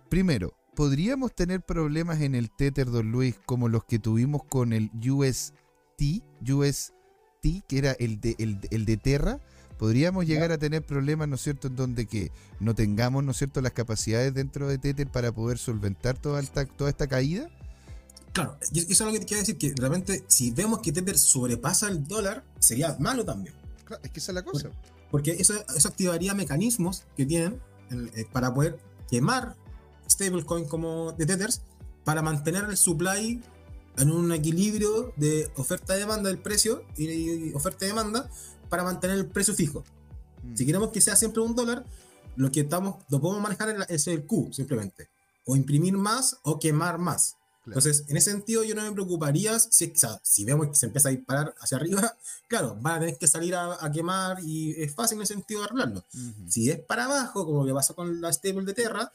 Primero, 0.10 0.54
¿podríamos 0.76 1.34
tener 1.36 1.62
problemas 1.62 2.22
en 2.22 2.36
el 2.36 2.50
Tether, 2.50 2.90
don 2.90 3.12
Luis, 3.12 3.36
como 3.46 3.70
los 3.70 3.84
que 3.86 4.00
tuvimos 4.00 4.44
con 4.46 4.74
el 4.74 4.90
UST, 5.10 5.54
UST, 6.50 6.94
que 7.68 7.78
era 7.78 7.92
el 7.94 8.20
de, 8.20 8.36
el, 8.40 8.60
de- 8.62 8.68
el 8.72 8.86
de 8.86 8.98
Terra? 8.98 9.40
¿Podríamos 9.78 10.26
llegar 10.26 10.52
a 10.52 10.58
tener 10.58 10.84
problemas, 10.84 11.28
¿no 11.28 11.36
es 11.36 11.42
cierto?, 11.42 11.68
en 11.68 11.76
donde 11.76 12.06
que 12.06 12.32
no 12.60 12.76
tengamos, 12.76 13.24
¿no 13.24 13.32
es 13.32 13.38
cierto?, 13.38 13.62
las 13.62 13.74
capacidades 13.74 14.34
dentro 14.34 14.68
de 14.68 14.78
Tether 14.78 15.08
para 15.08 15.32
poder 15.32 15.58
solventar 15.58 16.18
toda 16.18 16.40
esta, 16.40 16.66
toda 16.66 16.90
esta 16.90 17.08
caída. 17.08 17.50
Claro, 18.32 18.58
y 18.72 18.80
eso 18.80 18.92
es 18.92 19.00
lo 19.02 19.12
que 19.12 19.20
te 19.20 19.26
quiero 19.26 19.42
decir, 19.42 19.58
que 19.58 19.74
realmente 19.78 20.24
si 20.28 20.52
vemos 20.52 20.80
que 20.80 20.92
Tether 20.92 21.18
sobrepasa 21.18 21.88
el 21.90 22.08
dólar, 22.08 22.44
sería 22.60 22.96
malo 23.00 23.24
también. 23.24 23.54
Claro, 23.86 24.02
es 24.04 24.12
que 24.12 24.20
esa 24.20 24.32
es 24.32 24.36
la 24.36 24.44
cosa. 24.44 24.70
Porque 25.12 25.32
eso, 25.32 25.54
eso 25.76 25.88
activaría 25.88 26.34
mecanismos 26.34 27.04
que 27.16 27.26
tienen 27.26 27.62
eh, 27.92 28.26
para 28.32 28.54
poder 28.54 28.80
quemar 29.10 29.56
stablecoin 30.10 30.66
como 30.66 31.12
de 31.12 31.26
Tethers 31.26 31.62
para 32.04 32.22
mantener 32.22 32.66
el 32.66 32.78
supply 32.78 33.42
en 33.98 34.12
un 34.12 34.32
equilibrio 34.32 35.14
de 35.18 35.52
oferta-demanda 35.56 36.30
del 36.30 36.40
precio 36.40 36.84
y, 36.98 37.06
y 37.10 37.54
oferta-demanda 37.54 38.30
para 38.74 38.84
mantener 38.84 39.20
el 39.20 39.28
precio 39.28 39.54
fijo. 39.54 39.84
Mm. 40.42 40.56
Si 40.56 40.66
queremos 40.66 40.90
que 40.90 41.00
sea 41.00 41.16
siempre 41.16 41.44
un 41.44 41.56
dólar, 41.56 41.86
lo 42.36 42.52
que 42.52 42.62
estamos, 42.62 43.04
lo 43.08 43.22
podemos 43.22 43.44
manejar 43.44 43.86
es 43.88 44.08
el 44.08 44.26
Q 44.26 44.50
simplemente. 44.52 45.10
O 45.46 45.56
imprimir 45.56 45.94
más 45.94 46.38
o 46.42 46.58
quemar 46.58 46.98
más. 46.98 47.36
Entonces, 47.68 48.06
en 48.08 48.18
ese 48.18 48.32
sentido, 48.32 48.64
yo 48.64 48.74
no 48.74 48.82
me 48.82 48.92
preocuparía 48.92 49.60
si, 49.60 49.92
o 49.92 49.96
sea, 49.96 50.20
si 50.24 50.44
vemos 50.44 50.70
que 50.70 50.76
se 50.76 50.88
empieza 50.88 51.10
a 51.10 51.12
disparar 51.12 51.54
hacia 51.60 51.78
arriba, 51.78 52.18
claro, 52.50 52.76
van 52.82 52.96
a 52.96 53.00
tener 53.02 53.18
que 53.20 53.28
salir 53.28 53.54
a, 53.54 53.92
quemar 53.94 54.38
y 54.44 54.72
es 54.82 54.96
fácil 54.96 55.18
en 55.18 55.22
ese 55.22 55.36
sentido 55.36 55.64
arreglarlo. 55.64 56.04
Si 56.50 56.72
es 56.72 56.80
para 56.80 57.06
abajo, 57.06 57.46
como 57.46 57.62
lo 57.62 57.68
que 57.68 57.74
pasa 57.76 57.94
con 57.94 58.20
la 58.22 58.34
stable 58.34 58.66
de 58.66 58.74
Terra, 58.74 59.12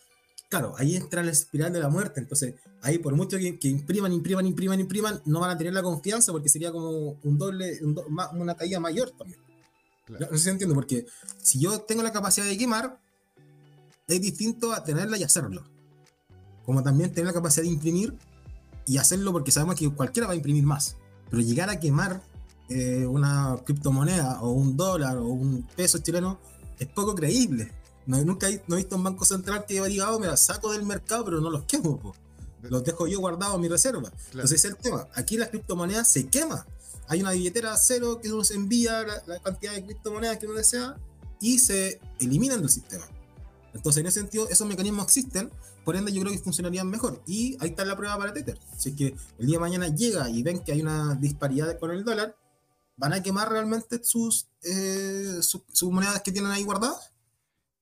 claro, 0.49 0.77
ahí 0.79 0.95
entra 0.95 1.25
la 1.25 1.33
espiral 1.33 1.73
de 1.73 1.81
la 1.81 1.89
muerte. 1.89 2.21
Entonces, 2.21 2.55
ahí 2.81 2.99
por 2.99 3.17
mucho 3.17 3.39
que, 3.39 3.59
impriman, 3.69 4.13
impriman, 4.13 4.47
impriman, 4.47 4.79
impriman, 4.79 5.21
no 5.25 5.41
van 5.41 5.51
a 5.51 5.59
tener 5.59 5.73
la 5.73 5.83
confianza 5.83 6.31
porque 6.31 6.49
sería 6.49 6.71
como 6.71 7.19
un 7.25 7.39
doble, 7.39 7.81
una 8.35 8.55
caída 8.55 8.79
mayor 8.79 9.11
también. 9.11 9.48
No 10.09 10.27
sé 10.31 10.39
si 10.39 10.49
entiendo, 10.51 10.75
porque 10.75 11.07
si 11.43 11.59
yo 11.59 11.81
tengo 11.81 12.03
la 12.03 12.13
capacidad 12.13 12.47
de 12.47 12.57
quemar, 12.57 12.99
es 14.07 14.21
distinto 14.21 14.73
a 14.73 14.83
tenerla 14.83 15.19
y 15.19 15.23
hacerlo. 15.23 15.65
Como 16.65 16.83
también 16.83 17.13
tener 17.13 17.27
la 17.27 17.33
capacidad 17.33 17.63
de 17.63 17.71
imprimir 17.71 18.15
y 18.87 18.99
hacerlo 18.99 19.33
porque 19.33 19.51
sabemos 19.51 19.77
que 19.77 19.91
cualquiera 19.91 20.27
va 20.27 20.33
a 20.33 20.37
imprimir 20.37 20.65
más. 20.65 20.97
Pero 21.31 21.43
llegar 21.43 21.69
a 21.69 21.79
quemar 21.79 22.23
eh, 22.71 23.07
una 23.07 23.57
criptomoneda 23.65 24.41
o 24.41 24.51
un 24.51 24.77
dólar 24.77 25.19
o 25.19 25.27
un 25.27 25.67
peso 25.77 25.99
chileno 25.99 26.39
es 26.79 26.87
poco 26.89 27.15
creíble. 27.15 27.73
No, 28.07 28.23
nunca 28.25 28.49
he, 28.49 28.63
no 28.67 28.77
he 28.77 28.79
visto 28.79 28.97
un 28.97 29.05
banco 29.05 29.25
central 29.27 29.67
que 29.67 29.83
dicho, 29.87 30.11
oh, 30.11 30.19
me 30.19 30.27
la 30.27 30.37
saco 30.37 30.73
del 30.73 30.85
mercado, 30.85 31.25
pero 31.27 31.41
no 31.41 31.51
los 31.51 31.65
quemo. 31.65 32.15
Los 32.63 32.83
dejo 32.83 33.07
yo 33.07 33.21
guardados 33.21 33.55
en 33.57 33.61
mi 33.61 33.69
reserva. 33.69 34.11
Entonces 34.33 34.65
es 34.65 34.71
el 34.71 34.77
tema. 34.77 35.07
Aquí 35.15 35.37
la 35.37 35.49
criptomoneda 35.49 36.05
se 36.05 36.27
quema. 36.27 36.67
Hay 37.09 37.21
una 37.21 37.33
billetera 37.33 37.77
cero 37.77 38.21
que 38.23 38.33
uno 38.33 38.45
se 38.45 38.55
envía 38.55 39.03
la, 39.27 39.39
cantidad 39.41 39.73
de 39.73 39.85
criptomonedas 39.85 40.39
que 40.39 40.47
uno 40.47 40.57
desea 40.57 40.97
y 41.41 41.59
se 41.59 42.01
eliminan 42.21 42.61
del 42.61 42.71
sistema. 42.71 43.07
Entonces, 43.73 44.01
en 44.01 44.07
ese 44.07 44.21
sentido, 44.21 44.49
esos 44.49 44.67
mecanismos 44.67 45.05
existen, 45.05 45.51
por 45.85 45.97
ende 45.97 46.13
yo 46.13 46.21
creo 46.21 46.33
que 46.33 46.39
funcionarían 46.39 46.89
mejor. 46.89 47.23
Y 47.27 47.57
ahí 47.61 47.71
está 47.71 47.85
la 47.85 47.97
prueba 47.97 48.19
para 48.19 48.33
Tether. 48.33 48.59
Si 48.77 48.91
es 48.91 48.97
que 48.97 49.17
el 49.39 49.47
día 49.47 49.57
de 49.57 49.61
mañana 49.61 49.89
llega 49.89 50.29
y 50.29 50.43
ven 50.43 50.61
que 50.61 50.73
hay 50.73 50.83
una 50.83 51.15
disparidad 51.15 51.79
con 51.79 51.91
el 51.91 52.05
dólar, 52.05 52.37
¿van 52.97 53.13
a 53.13 53.23
quemar 53.23 53.51
realmente 53.51 54.03
sus, 54.03 54.49
eh, 54.63 55.39
sus 55.41 55.91
monedas 55.91 56.21
que 56.23 56.33
tienen 56.33 56.51
ahí 56.51 56.65
guardadas? 56.65 57.13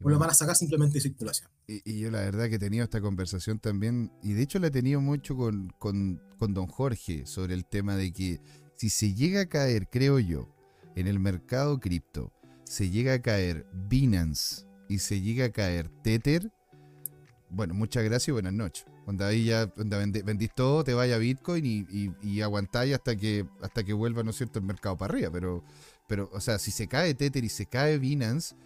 ¿O 0.02 0.10
lo 0.10 0.18
van 0.18 0.30
a 0.30 0.34
sacar 0.34 0.54
simplemente 0.54 0.94
de 0.94 1.00
circulación? 1.00 1.50
Y, 1.66 1.98
yo 1.98 2.10
la 2.10 2.20
verdad 2.20 2.48
que 2.48 2.56
he 2.56 2.58
tenido 2.58 2.84
esta 2.84 3.00
conversación 3.00 3.58
también, 3.58 4.12
y 4.22 4.34
de 4.34 4.42
hecho 4.42 4.58
la 4.58 4.66
he 4.68 4.70
tenido 4.70 5.00
mucho 5.00 5.34
con, 5.34 5.72
con, 5.78 6.20
con 6.38 6.54
don 6.54 6.66
Jorge 6.66 7.26
sobre 7.26 7.54
el 7.54 7.64
tema 7.64 7.96
de 7.96 8.12
que 8.12 8.40
si 8.76 8.90
se 8.90 9.14
llega 9.14 9.42
a 9.42 9.46
caer, 9.46 9.88
creo 9.88 10.18
yo, 10.18 10.48
en 10.94 11.06
el 11.06 11.18
mercado 11.18 11.80
cripto, 11.80 12.32
se 12.64 12.90
llega 12.90 13.14
a 13.14 13.22
caer 13.22 13.66
Binance 13.72 14.66
y 14.88 14.98
se 14.98 15.20
llega 15.20 15.46
a 15.46 15.50
caer 15.50 15.88
Tether, 16.02 16.52
bueno, 17.48 17.74
muchas 17.74 18.04
gracias 18.04 18.28
y 18.28 18.32
buenas 18.32 18.52
noches. 18.52 18.84
Cuando 19.04 19.24
ahí 19.24 19.44
ya 19.44 19.72
vendís 19.76 20.50
todo, 20.54 20.82
te 20.82 20.94
vaya 20.94 21.16
Bitcoin 21.16 21.64
y, 21.64 22.12
y, 22.20 22.40
aguantáis 22.40 22.94
hasta 22.94 23.14
que, 23.14 23.46
hasta 23.62 23.84
que 23.84 23.92
vuelva, 23.92 24.24
¿no 24.24 24.30
es 24.30 24.36
cierto?, 24.36 24.58
el 24.58 24.64
mercado 24.64 24.96
para 24.96 25.14
arriba. 25.14 25.30
Pero, 25.32 25.62
pero, 26.08 26.28
o 26.32 26.40
sea, 26.40 26.58
si 26.58 26.72
se 26.72 26.88
cae 26.88 27.14
Tether 27.14 27.44
y 27.44 27.48
se 27.48 27.66
cae 27.66 27.98
Binance, 27.98 28.56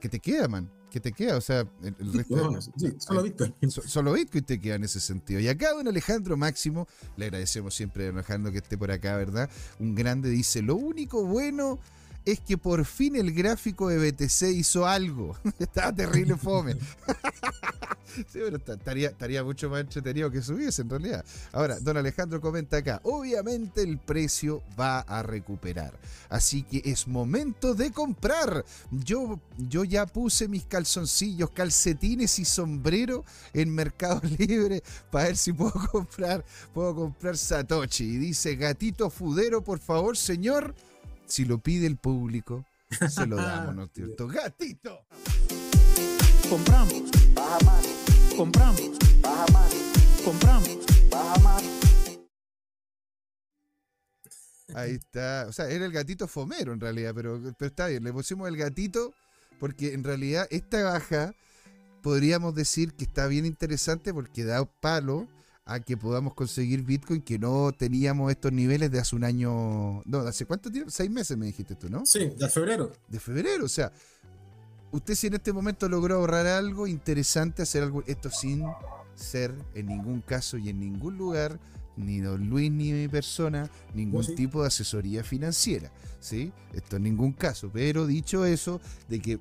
¿qué 0.00 0.08
te 0.10 0.20
queda, 0.20 0.48
man? 0.48 0.70
¿Qué 0.90 1.00
te 1.00 1.12
queda? 1.12 1.36
O 1.36 1.40
sea, 1.40 1.66
el, 1.82 2.12
resto. 2.12 2.60
solo 2.98 3.22
Bitcoin. 3.22 3.54
solo 3.70 4.12
Bitcoin 4.12 4.44
te 4.44 4.60
queda 4.60 4.74
en 4.74 4.84
ese 4.84 5.00
sentido. 5.00 5.40
Y 5.40 5.48
acá, 5.48 5.72
don 5.72 5.86
Alejandro 5.88 6.36
Máximo, 6.36 6.88
le 7.16 7.26
agradecemos 7.26 7.74
siempre 7.74 8.04
a 8.04 8.06
don 8.06 8.16
Alejandro 8.16 8.52
que 8.52 8.58
esté 8.58 8.76
por 8.76 8.90
acá, 8.90 9.16
¿verdad? 9.16 9.48
Un 9.78 9.94
grande 9.94 10.28
dice: 10.28 10.62
Lo 10.62 10.76
único 10.76 11.24
bueno 11.24 11.78
es 12.24 12.40
que 12.40 12.58
por 12.58 12.84
fin 12.84 13.16
el 13.16 13.32
gráfico 13.32 13.88
de 13.88 14.10
BTC 14.10 14.42
hizo 14.54 14.86
algo. 14.86 15.36
Estaba 15.58 15.94
terrible 15.94 16.36
fome. 16.36 16.76
sí, 18.14 18.24
pero 18.32 18.56
estaría, 18.56 19.08
estaría 19.08 19.44
mucho 19.44 19.70
más 19.70 19.80
entretenido 19.80 20.30
que 20.30 20.42
subiese 20.42 20.82
en 20.82 20.90
realidad. 20.90 21.24
Ahora, 21.52 21.78
don 21.80 21.96
Alejandro 21.96 22.40
comenta 22.40 22.78
acá, 22.78 23.00
obviamente 23.04 23.82
el 23.82 23.98
precio 23.98 24.62
va 24.78 25.00
a 25.00 25.22
recuperar. 25.22 25.98
Así 26.28 26.62
que 26.62 26.82
es 26.84 27.08
momento 27.08 27.74
de 27.74 27.90
comprar. 27.90 28.64
Yo, 28.90 29.40
yo 29.56 29.84
ya 29.84 30.06
puse 30.06 30.48
mis 30.48 30.64
calzoncillos, 30.64 31.50
calcetines 31.50 32.38
y 32.38 32.44
sombrero 32.44 33.24
en 33.52 33.74
Mercado 33.74 34.20
Libre 34.38 34.82
para 35.10 35.26
ver 35.26 35.36
si 35.36 35.52
puedo 35.52 35.72
comprar, 35.90 36.44
puedo 36.72 36.94
comprar 36.94 37.36
Satoshi. 37.36 38.04
Y 38.04 38.18
dice, 38.18 38.56
gatito 38.56 39.10
fudero, 39.10 39.62
por 39.62 39.78
favor, 39.78 40.16
señor 40.16 40.74
si 41.30 41.44
lo 41.44 41.58
pide 41.58 41.86
el 41.86 41.96
público, 41.96 42.64
se 43.08 43.26
lo 43.26 43.36
damos, 43.36 43.74
¿no 43.74 43.84
es 43.84 43.90
cierto? 43.94 44.26
¡Gatito! 44.26 45.06
Compramos, 46.50 47.04
baja 47.32 47.64
más. 47.64 47.86
Compramos, 48.36 48.90
baja 49.22 49.46
más. 49.52 49.72
Compramos, 50.24 50.78
baja 51.08 51.38
más. 51.38 51.62
Ahí 54.74 54.94
está. 54.94 55.46
O 55.48 55.52
sea, 55.52 55.70
era 55.70 55.86
el 55.86 55.92
gatito 55.92 56.26
fomero 56.26 56.72
en 56.72 56.80
realidad, 56.80 57.12
pero, 57.14 57.40
pero 57.56 57.68
está 57.68 57.86
bien. 57.86 58.02
Le 58.02 58.12
pusimos 58.12 58.48
el 58.48 58.56
gatito 58.56 59.14
porque 59.60 59.94
en 59.94 60.02
realidad 60.02 60.48
esta 60.50 60.82
baja 60.82 61.36
podríamos 62.02 62.52
decir 62.56 62.94
que 62.94 63.04
está 63.04 63.28
bien 63.28 63.46
interesante 63.46 64.12
porque 64.12 64.42
da 64.42 64.64
palo 64.64 65.28
a 65.66 65.78
que 65.78 65.96
podamos 65.96 66.34
conseguir 66.34 66.82
Bitcoin 66.82 67.22
que 67.22 67.38
no 67.38 67.70
teníamos 67.70 68.28
estos 68.32 68.50
niveles 68.50 68.90
de 68.90 68.98
hace 68.98 69.14
un 69.14 69.22
año. 69.22 70.02
No, 70.04 70.24
¿de 70.24 70.30
hace 70.30 70.46
cuánto 70.46 70.68
tiempo? 70.68 70.90
Seis 70.90 71.10
meses 71.10 71.36
me 71.38 71.46
dijiste 71.46 71.76
tú, 71.76 71.88
¿no? 71.88 72.04
Sí, 72.04 72.32
de 72.36 72.48
febrero. 72.48 72.90
De 73.06 73.20
febrero, 73.20 73.66
o 73.66 73.68
sea, 73.68 73.92
usted 74.92 75.14
si 75.14 75.26
en 75.28 75.34
este 75.34 75.52
momento 75.52 75.88
logró 75.88 76.16
ahorrar 76.16 76.46
algo 76.46 76.86
interesante, 76.86 77.62
hacer 77.62 77.82
algo, 77.82 78.02
esto 78.06 78.30
sin 78.30 78.64
ser 79.14 79.54
en 79.74 79.86
ningún 79.86 80.20
caso 80.20 80.56
y 80.58 80.68
en 80.68 80.80
ningún 80.80 81.16
lugar, 81.16 81.58
ni 81.96 82.20
don 82.20 82.48
Luis 82.48 82.70
ni 82.70 82.92
mi 82.92 83.08
persona, 83.08 83.70
ningún 83.94 84.24
tipo 84.34 84.62
de 84.62 84.68
asesoría 84.68 85.22
financiera, 85.22 85.90
¿sí? 86.20 86.52
Esto 86.72 86.96
en 86.96 87.04
ningún 87.04 87.32
caso, 87.32 87.70
pero 87.72 88.06
dicho 88.06 88.44
eso, 88.44 88.80
de 89.08 89.20
que... 89.20 89.38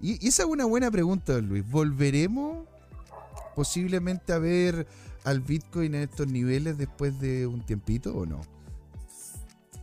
Y, 0.00 0.24
y 0.24 0.28
esa 0.28 0.42
es 0.42 0.48
una 0.48 0.64
buena 0.64 0.90
pregunta, 0.90 1.34
don 1.34 1.48
Luis, 1.48 1.68
¿volveremos 1.68 2.66
posiblemente 3.54 4.32
a 4.32 4.38
ver 4.38 4.86
al 5.24 5.40
Bitcoin 5.40 5.94
en 5.94 6.02
estos 6.02 6.28
niveles 6.28 6.78
después 6.78 7.18
de 7.20 7.46
un 7.46 7.60
tiempito 7.64 8.14
o 8.14 8.26
no? 8.26 8.40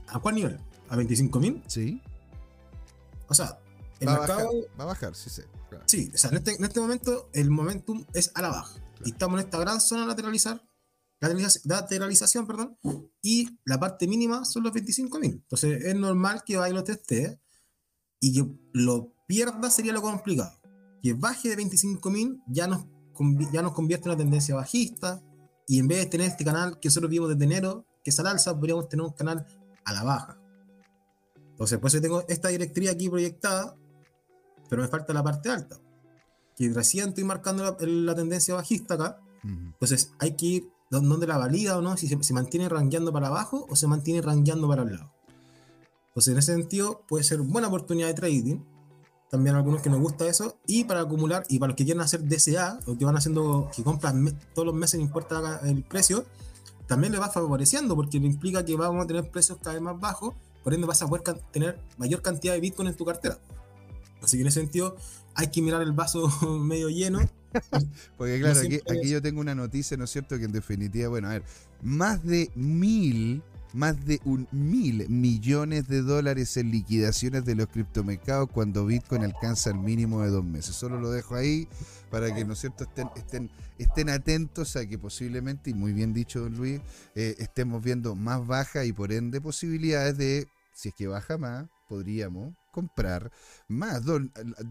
¿A 0.07 0.19
cuál 0.19 0.35
nivel? 0.35 0.57
¿A 0.89 0.95
25 0.95 1.39
mil? 1.39 1.61
Sí. 1.67 2.01
O 3.27 3.33
sea, 3.33 3.59
el 3.99 4.07
va 4.07 4.19
mercado. 4.19 4.39
A 4.39 4.43
bajar, 4.43 4.79
va 4.79 4.83
a 4.83 4.87
bajar, 4.87 5.15
sí, 5.15 5.29
sí. 5.29 5.41
Sí, 5.85 6.11
o 6.13 6.17
sea, 6.17 6.29
en 6.29 6.37
este, 6.37 6.55
en 6.55 6.63
este, 6.63 6.79
momento 6.79 7.29
el 7.33 7.49
momentum 7.49 8.05
es 8.13 8.31
a 8.35 8.41
la 8.41 8.49
baja. 8.49 8.79
Y 9.03 9.11
estamos 9.11 9.39
en 9.39 9.45
esta 9.45 9.59
gran 9.59 9.81
zona 9.81 10.05
lateralizar, 10.05 10.61
lateralización, 11.19 12.47
perdón, 12.47 12.77
y 13.21 13.59
la 13.65 13.79
parte 13.79 14.07
mínima 14.07 14.45
son 14.45 14.63
los 14.63 14.73
25 14.73 15.19
mil. 15.19 15.31
Entonces 15.33 15.83
es 15.83 15.95
normal 15.95 16.43
que 16.45 16.57
vaya 16.57 16.73
lo 16.73 16.83
teste 16.83 17.39
y 18.19 18.33
que 18.33 18.49
lo 18.73 19.13
pierda 19.27 19.69
sería 19.69 19.93
lo 19.93 20.01
complicado. 20.01 20.59
Que 21.01 21.13
baje 21.13 21.49
de 21.49 21.55
25 21.57 22.09
mil 22.09 22.41
ya 22.47 22.67
nos, 22.67 22.85
ya 23.51 23.61
nos 23.61 23.73
convierte 23.73 24.07
en 24.07 24.15
una 24.15 24.17
tendencia 24.17 24.55
bajista, 24.55 25.21
y 25.67 25.79
en 25.79 25.87
vez 25.87 25.99
de 25.99 26.05
tener 26.05 26.27
este 26.27 26.45
canal 26.45 26.79
que 26.79 26.89
nosotros 26.89 27.09
vimos 27.09 27.29
desde 27.29 27.43
enero, 27.43 27.85
que 28.03 28.11
es 28.11 28.19
al 28.19 28.27
alza, 28.27 28.55
podríamos 28.55 28.87
tener 28.87 29.05
un 29.05 29.13
canal 29.13 29.45
a 29.83 29.93
la 29.93 30.03
baja. 30.03 30.39
Entonces, 31.51 31.79
por 31.79 31.87
eso 31.87 32.01
tengo 32.01 32.23
esta 32.27 32.49
directriz 32.49 32.89
aquí 32.89 33.09
proyectada, 33.09 33.75
pero 34.69 34.81
me 34.81 34.87
falta 34.87 35.13
la 35.13 35.23
parte 35.23 35.49
alta. 35.49 35.77
Que 36.55 36.69
recién 36.69 37.09
estoy 37.09 37.23
marcando 37.23 37.63
la, 37.63 38.15
tendencia 38.15 38.55
bajista 38.55 38.93
acá. 38.95 39.19
Entonces, 39.43 40.11
hay 40.19 40.35
que 40.35 40.45
ir 40.45 40.69
donde 40.89 41.27
la 41.27 41.37
valida 41.37 41.77
o 41.77 41.81
no, 41.81 41.97
si 41.97 42.07
se, 42.07 42.33
mantiene 42.33 42.69
rangueando 42.69 43.11
para 43.11 43.27
abajo 43.27 43.65
o 43.69 43.75
se 43.75 43.87
mantiene 43.87 44.21
rangueando 44.21 44.67
para 44.67 44.83
el 44.83 44.93
lado. 44.93 45.11
Entonces, 46.07 46.31
en 46.31 46.39
ese 46.39 46.53
sentido, 46.53 47.03
puede 47.07 47.23
ser 47.23 47.41
buena 47.41 47.67
oportunidad 47.67 48.07
de 48.07 48.13
trading 48.13 48.59
también 49.29 49.55
algunos 49.55 49.81
que 49.81 49.89
nos 49.89 49.99
gusta 49.99 50.27
eso, 50.27 50.57
y 50.65 50.83
para 50.83 51.01
acumular, 51.01 51.43
y 51.49 51.59
para 51.59 51.69
los 51.69 51.75
que 51.75 51.83
quieren 51.83 52.01
hacer 52.01 52.23
DCA, 52.23 52.79
o 52.85 52.97
que 52.97 53.05
van 53.05 53.17
haciendo, 53.17 53.69
que 53.75 53.83
compran 53.83 54.37
todos 54.53 54.65
los 54.65 54.75
meses, 54.75 54.99
no 54.99 55.05
importa 55.05 55.59
el 55.63 55.83
precio, 55.83 56.25
también 56.87 57.11
le 57.11 57.19
va 57.19 57.29
favoreciendo, 57.29 57.95
porque 57.95 58.19
le 58.19 58.27
implica 58.27 58.63
que 58.63 58.75
vamos 58.75 59.03
a 59.03 59.07
tener 59.07 59.29
precios 59.29 59.57
cada 59.61 59.73
vez 59.73 59.81
más 59.81 59.99
bajos, 59.99 60.35
por 60.63 60.73
ende 60.73 60.87
vas 60.87 61.01
a 61.01 61.07
poder 61.07 61.23
tener 61.51 61.79
mayor 61.97 62.21
cantidad 62.21 62.53
de 62.53 62.59
Bitcoin 62.59 62.87
en 62.87 62.95
tu 62.95 63.05
cartera. 63.05 63.37
Así 64.25 64.37
que 64.37 64.41
en 64.41 64.47
ese 64.47 64.59
sentido, 64.59 64.97
hay 65.35 65.47
que 65.47 65.61
mirar 65.61 65.81
el 65.81 65.93
vaso 65.93 66.27
medio 66.59 66.89
lleno. 66.89 67.19
Porque 68.17 68.39
claro, 68.39 68.59
aquí, 68.59 68.79
aquí, 68.89 69.09
yo 69.09 69.21
tengo 69.21 69.39
una 69.39 69.55
noticia, 69.55 69.95
¿no 69.95 70.03
es 70.03 70.09
cierto? 70.09 70.37
Que 70.37 70.45
en 70.45 70.51
definitiva, 70.51 71.07
bueno, 71.07 71.29
a 71.29 71.31
ver, 71.31 71.43
más 71.81 72.23
de 72.23 72.51
mil 72.55 73.41
más 73.75 74.05
de 74.05 74.21
un 74.23 74.47
mil 74.53 75.07
millones 75.09 75.89
de 75.89 76.01
dólares 76.01 76.55
en 76.55 76.71
liquidaciones 76.71 77.43
de 77.43 77.55
los 77.55 77.67
criptomercados 77.67 78.49
cuando 78.49 78.85
Bitcoin 78.85 79.25
alcanza 79.25 79.69
el 79.71 79.79
mínimo 79.79 80.21
de 80.21 80.29
dos 80.29 80.45
meses. 80.45 80.77
Solo 80.77 80.97
lo 80.97 81.11
dejo 81.11 81.35
ahí 81.35 81.67
para 82.09 82.33
que, 82.33 82.45
¿no 82.45 82.53
es 82.53 82.59
cierto?, 82.59 82.85
estén, 82.85 83.09
estén, 83.17 83.51
estén 83.77 84.09
atentos 84.09 84.77
a 84.77 84.87
que 84.87 84.97
posiblemente, 84.97 85.71
y 85.71 85.73
muy 85.73 85.91
bien 85.91 86.13
dicho, 86.13 86.39
don 86.39 86.55
Luis, 86.55 86.79
eh, 87.15 87.35
estemos 87.39 87.83
viendo 87.83 88.15
más 88.15 88.47
baja 88.47 88.85
y 88.85 88.93
por 88.93 89.11
ende 89.11 89.41
posibilidades 89.41 90.17
de, 90.17 90.47
si 90.73 90.89
es 90.89 90.95
que 90.95 91.07
baja 91.07 91.37
más, 91.37 91.67
podríamos 91.89 92.55
comprar 92.75 93.31
más. 93.69 94.01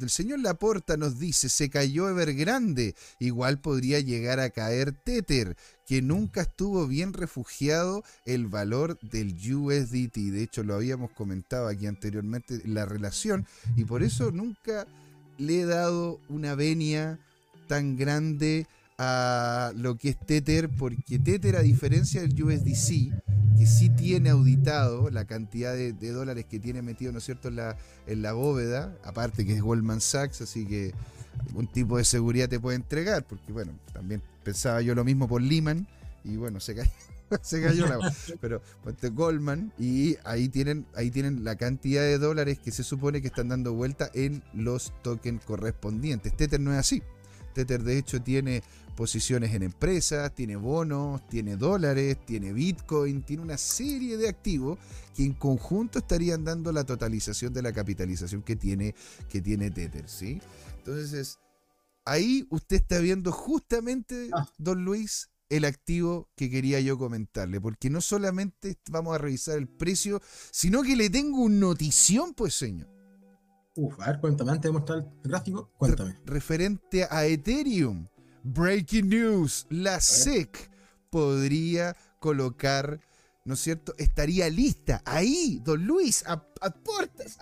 El 0.01 0.11
señor 0.11 0.41
Laporta 0.41 0.99
nos 0.99 1.19
dice, 1.19 1.49
se 1.49 1.71
cayó 1.71 2.11
Evergrande, 2.11 2.95
igual 3.19 3.59
podría 3.63 3.99
llegar 4.01 4.41
a 4.41 4.51
caer 4.51 4.93
Tether, 4.93 5.57
que 5.87 6.03
nunca 6.03 6.43
estuvo 6.43 6.87
bien 6.87 7.15
refugiado 7.15 8.05
el 8.27 8.47
valor 8.47 8.99
del 9.01 9.33
USDT. 9.33 10.17
De 10.17 10.43
hecho, 10.43 10.63
lo 10.63 10.75
habíamos 10.75 11.13
comentado 11.13 11.67
aquí 11.67 11.87
anteriormente, 11.87 12.61
la 12.67 12.85
relación, 12.85 13.47
y 13.75 13.85
por 13.85 14.03
eso 14.03 14.31
nunca 14.31 14.87
le 15.39 15.63
he 15.63 15.65
dado 15.65 16.21
una 16.29 16.55
venia 16.55 17.19
tan 17.67 17.97
grande 17.97 18.67
a 18.99 19.73
lo 19.77 19.97
que 19.97 20.11
es 20.11 20.19
Tether, 20.19 20.69
porque 20.69 21.19
Tether, 21.19 21.57
a 21.57 21.63
diferencia 21.63 22.21
del 22.21 22.41
USDC, 22.43 23.13
que 23.57 23.67
sí 23.67 23.89
tiene 23.91 24.31
auditado 24.31 25.11
la 25.11 25.27
cantidad 25.27 25.75
de, 25.75 25.93
dólares 25.93 26.47
que 26.47 26.61
tiene 26.61 26.83
metido, 26.83 27.13
¿no 27.13 27.19
es 27.19 27.25
cierto?, 27.25 27.49
en 27.49 27.57
la, 27.57 27.77
en 28.07 28.23
la 28.23 28.33
bóveda, 28.33 28.97
aparte 29.05 29.45
que 29.45 29.55
es 29.55 29.63
Goldman 29.63 30.01
Sachs, 30.01 30.41
así 30.43 30.67
que 30.67 30.93
algún 31.47 31.67
tipo 31.67 31.99
de 31.99 32.05
seguridad 32.05 32.49
te 32.49 32.61
puede 32.61 32.77
entregar, 32.77 33.25
porque 33.25 33.53
bueno, 33.53 33.73
también 33.93 34.23
pensaba 34.43 34.81
yo 34.83 34.95
lo 34.95 35.05
mismo 35.05 35.29
por 35.29 35.43
Lehman, 35.43 35.87
y 36.25 36.37
bueno, 36.37 36.61
se 36.61 36.75
cayó. 36.75 36.91
se 37.43 37.63
cayó 37.63 37.87
la 37.87 38.13
pero 38.41 38.61
Goldman 39.13 39.73
y 39.79 40.17
ahí 40.25 40.49
tienen 40.49 40.87
ahí 40.95 41.11
tienen 41.11 41.43
la 41.43 41.57
cantidad 41.57 42.03
de 42.03 42.19
dólares 42.19 42.59
que 42.59 42.71
se 42.71 42.85
supone 42.85 43.23
que 43.23 43.29
están 43.29 43.49
dando 43.49 43.73
vuelta 43.73 44.11
en 44.15 44.43
los 44.53 44.93
tokens 45.03 45.45
correspondientes. 45.45 46.37
Tether 46.37 46.61
no 46.61 46.73
es 46.73 46.79
así. 46.79 47.03
Tether 47.55 47.83
de 47.83 47.99
hecho 47.99 48.21
tiene 48.21 48.63
posiciones 48.95 49.53
en 49.55 49.63
empresas, 49.63 50.35
tiene 50.35 50.57
bonos, 50.57 51.27
tiene 51.29 51.57
dólares, 51.57 52.19
tiene 52.25 52.53
Bitcoin, 52.53 53.23
tiene 53.23 53.43
una 53.43 53.59
serie 53.59 54.17
de 54.17 54.29
activos 54.29 54.79
que 55.15 55.25
en 55.25 55.35
conjunto 55.35 55.99
estarían 55.99 56.45
dando 56.45 56.73
la 56.73 56.85
totalización 56.85 57.53
de 57.53 57.63
la 57.63 57.73
capitalización 57.73 58.43
que 58.43 58.57
tiene, 58.57 58.95
que 59.29 59.41
tiene 59.41 59.71
Tether, 59.71 60.09
¿sí? 60.09 60.41
Entonces, 60.79 61.39
ahí 62.05 62.47
usted 62.51 62.77
está 62.77 62.99
viendo 62.99 63.33
justamente, 63.33 64.31
ah. 64.33 64.47
don 64.59 64.85
Luis, 64.85 65.31
el 65.49 65.65
activo 65.65 66.29
que 66.37 66.51
quería 66.51 66.81
yo 66.81 66.99
comentarle, 66.99 67.61
porque 67.61 67.91
no 67.91 68.01
solamente 68.01 68.79
vamos 68.91 69.15
a 69.15 69.19
revisar 69.19 69.59
el 69.59 69.69
precio, 69.69 70.21
sino 70.51 70.83
que 70.83 70.97
le 70.97 71.11
tengo 71.11 71.43
una 71.43 71.59
notición, 71.59 72.35
pues 72.35 72.55
señor. 72.55 72.89
Uf, 73.77 73.99
a 74.01 74.07
ver, 74.07 74.21
cuéntame, 74.21 74.53
antes 74.53 74.69
de 74.69 74.73
mostrar 74.73 74.99
el 74.99 75.31
gráfico, 75.31 75.71
cuéntame. 75.77 76.17
referente 76.25 77.07
a 77.11 77.27
Ethereum. 77.27 78.07
Breaking 78.45 79.09
news, 79.09 79.67
la 79.71 80.01
SEC 80.01 80.71
podría 81.09 81.97
colocar, 82.19 83.01
¿no 83.45 83.55
es 83.55 83.61
cierto? 83.61 83.95
Estaría 83.97 84.51
lista 84.51 85.01
ahí, 85.07 85.63
don 85.65 85.87
Luis, 85.87 86.23
a, 86.27 86.45
puertas. 86.71 87.39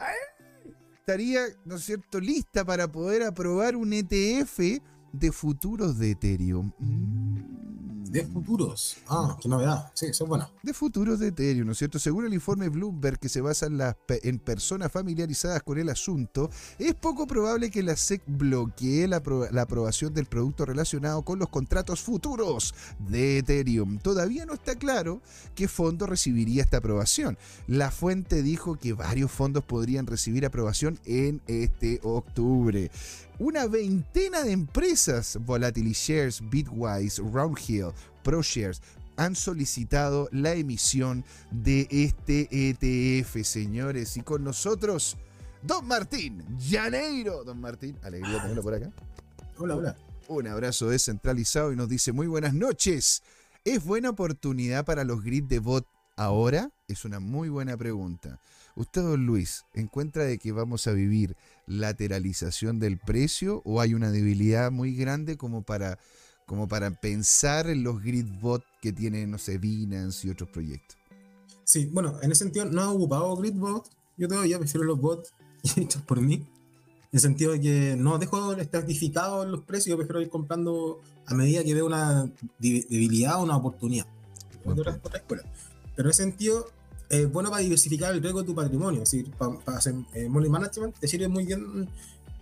Estaría, 0.94 1.42
¿no 1.64 1.75
es 1.75 1.85
cierto?, 1.85 2.21
lista 2.21 2.64
para 2.64 2.90
poder 2.90 3.25
aprobar 3.25 3.75
un 3.75 3.92
ETF 3.92 4.80
de 5.12 5.32
futuros 5.32 5.99
de 5.99 6.12
Ethereum. 6.12 6.71
Mm. 6.78 7.72
De 8.12 8.26
futuros. 8.26 8.99
Ah, 9.09 9.38
qué 9.40 9.49
novedad. 9.49 9.90
Sí, 9.95 10.04
eso 10.04 10.25
es 10.25 10.28
bueno. 10.28 10.50
De 10.62 10.75
futuros 10.75 11.19
de 11.19 11.28
Ethereum, 11.28 11.64
¿no 11.64 11.73
es 11.73 11.78
cierto? 11.78 11.99
Según 11.99 12.26
el 12.26 12.35
informe 12.35 12.69
Bloomberg, 12.69 13.19
que 13.19 13.31
se 13.31 13.40
basa 13.40 13.69
en, 14.23 14.38
personas 14.38 14.92
familiarizadas 14.92 15.62
con 15.62 15.78
el 15.78 15.88
asunto, 15.88 16.50
es 16.78 16.95
poco 16.95 17.26
probable 17.26 17.71
que 17.71 17.83
la 17.83 17.97
SEC 17.97 18.21
bloquee 18.26 19.09
la, 19.09 19.23
la 19.50 19.62
aprobación 19.62 20.12
del 20.12 20.26
producto 20.26 20.66
relacionado 20.66 21.23
con 21.23 21.38
los 21.38 21.49
contratos 21.49 22.02
futuros 22.02 22.75
de 22.99 23.38
Ethereum. 23.38 23.99
Todavía 23.99 24.45
no 24.45 24.52
está 24.52 24.75
claro 24.75 25.23
qué 25.54 25.66
fondo 25.66 26.07
recibiría 26.07 26.64
esta 26.64 26.76
aprobación. 26.76 27.38
La 27.66 27.90
fuente 27.90 28.42
dijo 28.42 28.76
que 28.76 28.92
varios 28.92 29.33
fondos 29.33 29.64
podrían 29.64 30.07
recibir 30.07 30.45
aprobación 30.45 30.99
en 31.07 31.40
este 31.47 31.99
octubre. 32.02 32.90
Una 33.43 33.67
veintena 33.67 34.45
de 34.45 34.53
empresas, 34.53 35.37
Volatility 35.41 35.93
Shares, 35.93 36.41
Bitwise, 36.49 37.21
Roundhill, 37.21 37.89
ProShares, 38.23 38.81
han 39.17 39.35
solicitado 39.35 40.29
la 40.31 40.53
emisión 40.55 41.25
de 41.51 41.89
este 41.91 42.47
ETF, 42.53 43.45
señores. 43.45 44.17
Y 44.17 44.21
con 44.21 44.45
nosotros, 44.45 45.17
Don 45.61 45.89
Martín 45.89 46.45
Llaneiro. 46.57 47.43
Don 47.43 47.61
Martín, 47.61 47.99
alegría 48.05 48.41
tenerlo 48.43 48.63
por 48.63 48.75
acá. 48.75 48.93
Hola, 49.59 49.75
hola. 49.75 49.97
Un 50.29 50.47
abrazo 50.47 50.89
descentralizado 50.89 51.73
y 51.73 51.77
nos 51.77 51.89
dice 51.89 52.13
muy 52.13 52.29
buenas 52.29 52.55
noches. 52.55 53.25
¿Es 53.65 53.83
buena 53.85 54.11
oportunidad 54.11 54.85
para 54.85 55.03
los 55.03 55.21
grid 55.21 55.43
de 55.43 55.59
bot 55.59 55.85
ahora? 56.15 56.71
Es 56.87 57.05
una 57.05 57.19
muy 57.19 57.49
buena 57.49 57.76
pregunta. 57.76 58.39
Usted, 58.75 59.02
don 59.02 59.26
Luis, 59.26 59.65
¿encuentra 59.75 60.25
de 60.25 60.39
que 60.39 60.52
vamos 60.52 60.87
a 60.87 60.93
vivir 60.93 61.37
lateralización 61.67 62.78
del 62.78 62.99
precio 62.99 63.61
o 63.65 63.80
hay 63.80 63.93
una 63.93 64.11
debilidad 64.11 64.71
muy 64.71 64.97
grande 64.97 65.37
como 65.37 65.63
para, 65.63 65.99
como 66.47 66.69
para 66.69 66.91
pensar 66.91 67.69
en 67.69 67.82
los 67.82 68.02
gridbot 68.02 68.65
que 68.80 68.93
tienen, 68.93 69.30
no 69.30 69.39
sé, 69.39 69.58
Binance 69.58 70.26
y 70.26 70.30
otros 70.30 70.49
proyectos? 70.49 70.97
Sí, 71.65 71.87
bueno, 71.93 72.19
en 72.23 72.32
ese 72.32 72.45
sentido 72.45 72.65
no 72.65 72.82
he 72.82 72.95
ocupado 72.95 73.37
gridbot. 73.37 73.91
Yo 74.17 74.28
todavía 74.28 74.58
prefiero 74.58 74.85
los 74.87 75.00
bots 75.00 75.32
hechos 75.76 76.02
por 76.02 76.21
mí. 76.21 76.35
En 76.35 77.19
el 77.19 77.21
sentido 77.21 77.52
de 77.52 77.61
que 77.61 77.97
no 77.99 78.19
dejo 78.19 78.54
estratificado 78.54 79.45
los 79.45 79.65
precios, 79.65 79.91
yo 79.91 79.97
prefiero 79.99 80.23
ir 80.23 80.30
comprando 80.30 81.00
a 81.26 81.35
medida 81.35 81.63
que 81.63 81.75
veo 81.75 81.85
una 81.85 82.32
debilidad 82.58 83.39
o 83.39 83.43
una 83.43 83.56
oportunidad. 83.56 84.06
Pero 84.65 85.43
en 85.99 86.06
ese 86.06 86.23
sentido, 86.23 86.71
es 87.13 87.31
bueno 87.31 87.51
para 87.51 87.61
diversificar 87.61 88.15
el 88.15 88.23
riesgo 88.23 88.41
de 88.41 88.47
tu 88.47 88.55
patrimonio. 88.55 89.03
Es 89.03 89.11
decir, 89.11 89.31
para, 89.33 89.77
hacer 89.77 89.95
eh, 90.15 90.31
money 90.31 90.49
management 90.49 90.99
te 90.99 91.07
sirve 91.07 91.29
muy 91.29 91.45
bien 91.45 91.89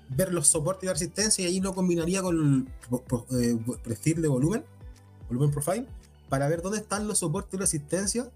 ver 0.08 0.32
los 0.32 0.46
soportes 0.46 0.86
de 0.86 0.92
resistencia 0.92 1.44
y 1.44 1.48
ahí 1.48 1.60
lo 1.60 1.74
combinaría 1.74 2.22
con 2.22 2.36
el 2.36 3.42
eh, 3.42 3.58
perfil 3.82 4.22
de 4.22 4.28
volumen, 4.28 4.64
volumen 5.28 5.50
profile, 5.50 5.86
para 6.28 6.46
ver 6.48 6.62
dónde 6.62 6.78
están 6.78 7.08
los 7.08 7.18
soportes 7.18 7.50
de 7.50 7.58
resistencia 7.58 8.30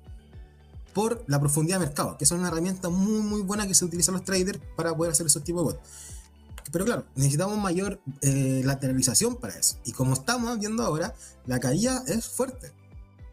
por 0.93 1.23
la 1.29 1.39
profundidad 1.39 1.79
de 1.79 1.87
mercado, 1.87 2.19
que 2.19 2.25
es 2.25 2.31
una 2.33 2.49
herramienta 2.49 2.89
muy 2.89 3.21
muy 3.21 3.43
buena 3.43 3.69
que 3.69 3.75
se 3.75 3.85
utiliza 3.85 4.11
los 4.11 4.25
traders 4.25 4.59
para 4.77 4.95
poder 4.97 5.13
hacer 5.13 5.27
esos 5.27 5.45
tipos 5.45 5.65
de 5.65 5.73
bots. 5.73 5.89
Pero 6.73 6.85
claro, 6.85 7.05
necesitamos 7.15 7.59
mayor 7.59 8.01
eh, 8.23 8.63
lateralización 8.65 9.37
para 9.37 9.57
eso. 9.57 9.77
Y 9.85 9.93
como 9.93 10.15
estamos 10.15 10.59
viendo 10.59 10.83
ahora, 10.83 11.15
la 11.47 11.61
caída 11.61 12.03
es 12.09 12.27
fuerte 12.27 12.73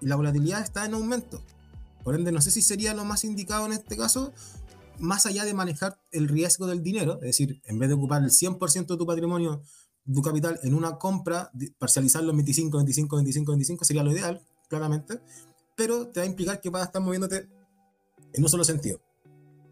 y 0.02 0.06
la 0.06 0.18
volatilidad 0.18 0.62
está 0.62 0.86
en 0.86 0.94
aumento. 0.94 1.42
Por 2.04 2.16
ende, 2.16 2.32
no 2.32 2.42
sé 2.42 2.52
si 2.52 2.62
sería 2.62 2.94
lo 2.94 3.06
más 3.06 3.24
indicado 3.24 3.66
en 3.66 3.74
este 3.74 3.98
caso, 3.98 4.34
más 5.00 5.26
allá 5.26 5.46
de 5.46 5.54
manejar 5.54 6.00
el 6.12 6.28
riesgo 6.28 6.68
del 6.68 6.84
dinero, 6.84 7.16
es 7.16 7.22
decir, 7.22 7.62
en 7.66 7.80
vez 7.80 7.90
de 7.90 7.96
ocupar 7.96 8.24
el 8.24 8.30
100% 8.30 8.88
de 8.88 8.98
tu 8.98 9.06
patrimonio, 9.06 9.62
tu 10.12 10.22
capital 10.22 10.60
en 10.64 10.74
una 10.74 10.98
compra, 10.98 11.52
parcializarlo 11.78 12.32
en 12.32 12.38
25, 12.38 12.78
25, 12.78 13.16
25, 13.16 13.52
25 13.52 13.86
sería 13.86 14.04
lo 14.04 14.12
ideal, 14.12 14.42
claramente, 14.68 15.22
pero 15.76 16.08
te 16.08 16.20
va 16.20 16.26
a 16.26 16.28
implicar 16.28 16.62
que 16.62 16.70
vas 16.70 16.84
a 16.84 16.86
estar 16.86 17.02
moviéndote 17.02 17.50
en 18.34 18.44
un 18.44 18.50
solo 18.50 18.64
sentido. 18.64 19.02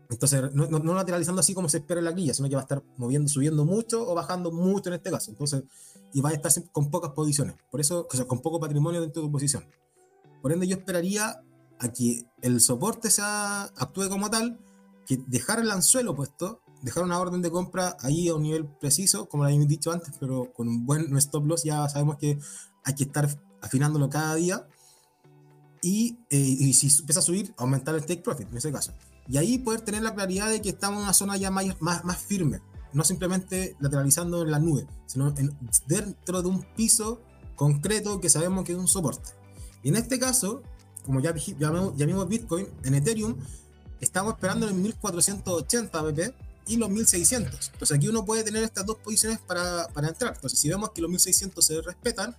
Entonces, 0.09 0.51
no, 0.53 0.67
no, 0.67 0.93
lateralizando 0.95 1.39
así 1.39 1.53
como 1.53 1.69
se 1.69 1.77
espera 1.77 1.99
en 1.99 2.05
la 2.05 2.11
guía, 2.11 2.33
sino 2.33 2.49
que 2.49 2.55
va 2.55 2.61
a 2.61 2.63
estar 2.63 2.83
moviendo, 2.97 3.29
subiendo 3.29 3.63
mucho 3.63 4.09
o 4.09 4.15
bajando 4.15 4.51
mucho 4.51 4.89
en 4.89 4.95
este 4.95 5.11
caso. 5.11 5.29
Entonces, 5.29 5.63
y 6.13 6.21
va 6.21 6.29
a 6.29 6.33
estar 6.33 6.51
con 6.71 6.89
pocas 6.89 7.11
posiciones, 7.11 7.55
por 7.69 7.79
eso, 7.79 8.07
o 8.11 8.15
sea, 8.15 8.25
con 8.25 8.39
poco 8.39 8.59
patrimonio 8.59 9.01
dentro 9.01 9.21
de 9.21 9.27
tu 9.27 9.31
posición. 9.31 9.63
Por 10.41 10.51
ende, 10.51 10.67
yo 10.67 10.77
esperaría 10.77 11.43
a 11.79 11.91
que 11.91 12.25
el 12.41 12.59
soporte 12.61 13.09
sea, 13.09 13.63
actúe 13.63 14.09
como 14.09 14.29
tal, 14.29 14.59
que 15.05 15.17
dejar 15.27 15.59
el 15.59 15.71
anzuelo 15.71 16.15
puesto, 16.15 16.61
dejar 16.81 17.03
una 17.03 17.19
orden 17.19 17.41
de 17.41 17.49
compra 17.49 17.97
ahí 18.01 18.27
a 18.27 18.35
un 18.35 18.43
nivel 18.43 18.65
preciso, 18.65 19.27
como 19.27 19.43
lo 19.43 19.47
habíamos 19.47 19.67
dicho 19.67 19.91
antes, 19.91 20.13
pero 20.19 20.51
con 20.53 20.67
un 20.67 20.85
buen 20.85 21.15
stop 21.17 21.45
loss 21.45 21.63
ya 21.63 21.87
sabemos 21.89 22.17
que 22.17 22.37
hay 22.83 22.95
que 22.95 23.05
estar 23.05 23.27
afinándolo 23.61 24.09
cada 24.09 24.35
día. 24.35 24.67
Y, 25.81 26.19
eh, 26.29 26.73
si 26.73 26.87
empieza 26.99 27.19
a 27.19 27.23
subir, 27.23 27.53
aumentar 27.57 27.95
el 27.95 28.01
take 28.01 28.21
profit 28.21 28.49
en 28.49 28.57
ese 28.57 28.71
caso. 28.71 28.93
Y 29.27 29.37
ahí 29.37 29.57
poder 29.57 29.81
tener 29.81 30.03
la 30.03 30.13
claridad 30.13 30.49
de 30.49 30.61
que 30.61 30.69
estamos 30.69 30.97
en 30.97 31.03
una 31.03 31.13
zona 31.13 31.37
ya 31.37 31.51
más, 31.51 31.65
más, 31.79 32.03
más 32.03 32.17
firme, 32.17 32.61
no 32.91 33.03
simplemente 33.03 33.77
lateralizando 33.79 34.41
en 34.41 34.51
la 34.51 34.59
nube, 34.59 34.87
sino 35.05 35.33
dentro 35.87 36.41
de 36.41 36.47
un 36.47 36.63
piso 36.75 37.21
concreto 37.55 38.19
que 38.19 38.29
sabemos 38.29 38.65
que 38.65 38.73
es 38.73 38.77
un 38.77 38.87
soporte. 38.87 39.31
Y 39.83 39.89
en 39.89 39.95
este 39.95 40.19
caso, 40.19 40.63
como 41.05 41.19
ya, 41.19 41.33
ya, 41.35 41.71
ya 41.95 42.05
vimos 42.05 42.27
Bitcoin, 42.27 42.67
en 42.83 42.95
Ethereum 42.95 43.35
estamos 43.99 44.33
esperando 44.33 44.67
en 44.69 44.81
1480 44.81 46.01
BP 46.01 46.33
y 46.67 46.77
los 46.77 46.89
1600. 46.89 47.71
Entonces 47.73 47.97
aquí 47.97 48.07
uno 48.07 48.25
puede 48.25 48.43
tener 48.43 48.63
estas 48.63 48.85
dos 48.85 48.97
posiciones 48.97 49.39
para, 49.39 49.87
para 49.89 50.07
entrar. 50.07 50.33
Entonces 50.35 50.59
si 50.59 50.69
vemos 50.69 50.91
que 50.91 51.01
los 51.01 51.09
1600 51.09 51.65
se 51.65 51.81
respetan, 51.81 52.35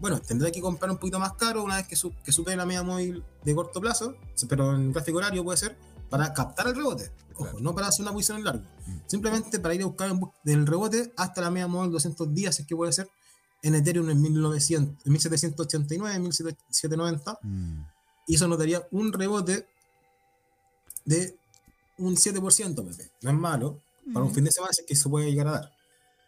bueno, 0.00 0.20
tendrá 0.20 0.50
que 0.50 0.60
comprar 0.60 0.90
un 0.90 0.98
poquito 0.98 1.18
más 1.18 1.34
caro 1.34 1.62
una 1.62 1.76
vez 1.76 1.86
que, 1.86 1.96
que 2.24 2.32
supere 2.32 2.56
la 2.56 2.66
media 2.66 2.82
móvil 2.82 3.22
de 3.44 3.54
corto 3.54 3.80
plazo, 3.80 4.14
pero 4.48 4.74
en 4.74 4.92
gráfico 4.92 5.18
horario 5.18 5.44
puede 5.44 5.58
ser, 5.58 5.76
para 6.08 6.32
captar 6.32 6.66
el 6.68 6.74
rebote. 6.74 7.10
Ojo, 7.36 7.60
no 7.60 7.74
para 7.74 7.88
hacer 7.88 8.02
una 8.02 8.12
posición 8.12 8.38
en 8.38 8.44
largo. 8.44 8.64
Mm. 8.86 8.96
Simplemente 9.06 9.58
para 9.60 9.74
ir 9.74 9.82
a 9.82 9.86
buscar 9.86 10.10
el 10.44 10.66
rebote 10.66 11.12
hasta 11.16 11.40
la 11.40 11.50
media 11.50 11.68
móvil 11.68 11.90
200 11.92 12.34
días, 12.34 12.58
es 12.60 12.66
que 12.66 12.74
puede 12.74 12.92
ser, 12.92 13.08
en 13.62 13.74
Ethereum 13.74 14.08
en, 14.10 14.20
1900, 14.20 15.06
en 15.06 15.12
1789, 15.12 16.18
1790. 16.18 17.38
Y 18.26 18.34
eso 18.36 18.46
nos 18.48 18.58
daría 18.58 18.86
un 18.90 19.12
rebote 19.12 19.66
de 21.04 21.36
un 21.98 22.16
7%, 22.16 22.74
Pepe. 22.84 23.10
No 23.22 23.30
es 23.30 23.36
malo. 23.36 23.80
Para 24.12 24.24
un 24.24 24.32
Mm. 24.32 24.34
fin 24.34 24.44
de 24.44 24.50
semana 24.50 24.70
es 24.72 24.84
que 24.86 24.96
se 24.96 25.08
puede 25.08 25.30
llegar 25.30 25.48
a 25.48 25.52
dar. 25.52 25.72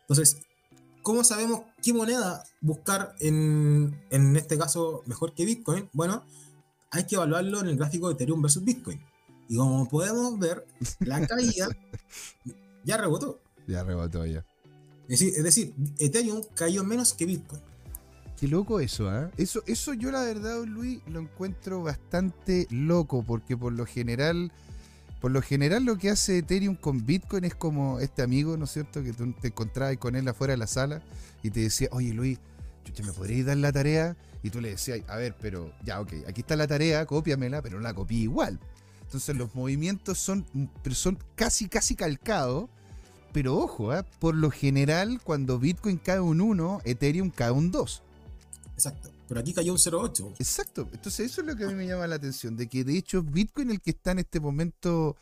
Entonces, 0.03 0.39
¿cómo 1.03 1.25
sabemos 1.25 1.63
qué 1.83 1.93
moneda 1.93 2.45
buscar 2.61 3.15
en, 3.21 4.01
en 4.11 4.37
este 4.37 4.59
caso 4.59 5.03
mejor 5.07 5.35
que 5.35 5.45
Bitcoin? 5.45 5.89
Bueno, 5.93 6.25
hay 6.91 7.07
que 7.07 7.15
evaluarlo 7.17 7.61
en 7.61 7.69
el 7.69 7.77
gráfico 7.77 8.09
de 8.09 8.15
Ethereum 8.15 8.43
versus 8.43 8.65
Bitcoin. 8.65 9.01
Y 9.49 9.57
como 9.57 9.89
podemos 9.89 10.39
ver, 10.39 10.67
la 11.01 11.27
caída 11.27 11.69
ya 12.85 12.97
rebotó. 12.97 13.41
Ya 13.67 13.83
rebotó 13.85 14.25
ya. 14.27 14.45
Es 15.09 15.21
decir, 15.21 15.33
es 15.37 15.45
decir, 15.45 15.75
Ethereum 15.99 16.43
cayó 16.55 16.85
menos 16.85 17.13
que 17.15 17.27
Bitcoin. 17.27 17.63
Qué 18.43 18.49
loco 18.49 18.81
eso, 18.81 19.09
¿ah? 19.09 19.31
Eso, 19.37 19.63
eso 19.69 19.95
yo 19.95 20.11
la 20.11 20.23
verdad, 20.23 20.65
Luis, 20.65 20.99
lo 21.07 21.21
encuentro 21.21 21.81
bastante 21.81 22.67
loco, 22.71 23.23
porque 23.23 23.57
por 23.57 23.73
lo 23.73 23.87
general, 23.87 24.51
por 25.21 25.31
lo 25.31 25.41
general 25.43 25.85
lo 25.85 25.97
que 25.97 26.11
hace 26.11 26.39
Ethereum 26.39 26.75
con 26.75 27.07
Bitcoin 27.07 27.45
es 27.45 27.55
como 27.55 28.01
este 28.01 28.21
amigo, 28.21 28.57
¿no 28.57 28.65
es 28.65 28.73
cierto? 28.73 29.01
Que 29.05 29.13
tú 29.13 29.33
te 29.41 29.47
encontrabas 29.47 29.97
con 29.99 30.17
él 30.17 30.27
afuera 30.27 30.55
de 30.55 30.57
la 30.57 30.67
sala 30.67 31.03
y 31.45 31.51
te 31.51 31.61
decía, 31.61 31.87
oye 31.93 32.13
Luis, 32.15 32.41
chucha, 32.83 33.05
¿me 33.05 33.13
podrías 33.13 33.47
dar 33.47 33.59
la 33.59 33.71
tarea? 33.71 34.17
Y 34.43 34.51
tú 34.51 34.61
le 34.61 34.71
decías, 34.71 35.03
a 35.07 35.15
ver, 35.19 35.37
pero 35.41 35.73
ya, 35.85 36.01
ok, 36.01 36.13
aquí 36.27 36.41
está 36.41 36.57
la 36.57 36.67
tarea, 36.67 37.07
cópiamela, 37.07 37.63
pero 37.63 37.77
no 37.77 37.83
la 37.83 37.95
copié 37.95 38.19
igual. 38.19 38.59
Entonces 39.03 39.37
los 39.37 39.55
movimientos 39.55 40.19
son, 40.19 40.45
son 40.91 41.17
casi, 41.37 41.69
casi 41.69 41.95
calcados. 41.95 42.69
Pero 43.33 43.57
ojo, 43.57 43.93
¿ah? 43.93 44.05
por 44.19 44.35
lo 44.35 44.51
general, 44.51 45.21
cuando 45.23 45.61
Bitcoin 45.61 45.97
cae 45.99 46.19
un 46.19 46.41
1, 46.41 46.81
Ethereum 46.85 47.31
cae 47.31 47.53
un 47.53 47.71
2. 47.71 48.03
Exacto. 48.75 49.11
Pero 49.29 49.41
aquí 49.41 49.53
cayó 49.53 49.73
un 49.73 49.79
0,8. 49.79 50.35
Exacto. 50.39 50.89
Entonces 50.93 51.31
eso 51.31 51.41
es 51.41 51.47
lo 51.47 51.57
que 51.57 51.65
a 51.65 51.69
mí 51.69 51.75
me 51.75 51.87
llama 51.87 52.07
la 52.07 52.17
atención, 52.17 52.57
de 52.57 52.69
que 52.69 52.85
de 52.85 52.97
hecho 52.99 53.19
es 53.21 53.31
Bitcoin 53.31 53.71
el 53.71 53.81
que 53.81 53.91
está 53.91 54.13
en 54.13 54.19
este 54.21 54.41
momento 54.41 55.17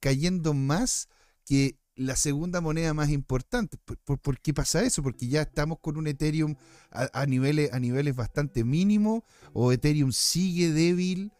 cayendo 0.00 0.52
más 0.54 1.08
que 1.46 1.78
la 1.96 2.16
segunda 2.16 2.60
moneda 2.60 2.92
más 2.92 3.10
importante. 3.10 3.78
¿Por, 3.84 3.98
por- 3.98 4.18
por 4.18 4.40
qué 4.40 4.52
pasa 4.52 4.82
eso? 4.82 5.02
Porque 5.02 5.28
ya 5.28 5.42
estamos 5.42 5.78
con 5.80 5.96
un 5.96 6.06
Ethereum 6.08 6.56
a, 6.90 7.08
a 7.12 7.26
niveles, 7.26 7.72
a 7.72 7.78
niveles 7.78 8.16
bastante 8.16 8.64
mínimos, 8.64 9.22
o 9.52 9.70
Ethereum 9.72 10.10
sigue 10.12 10.72
débil, 10.72 11.30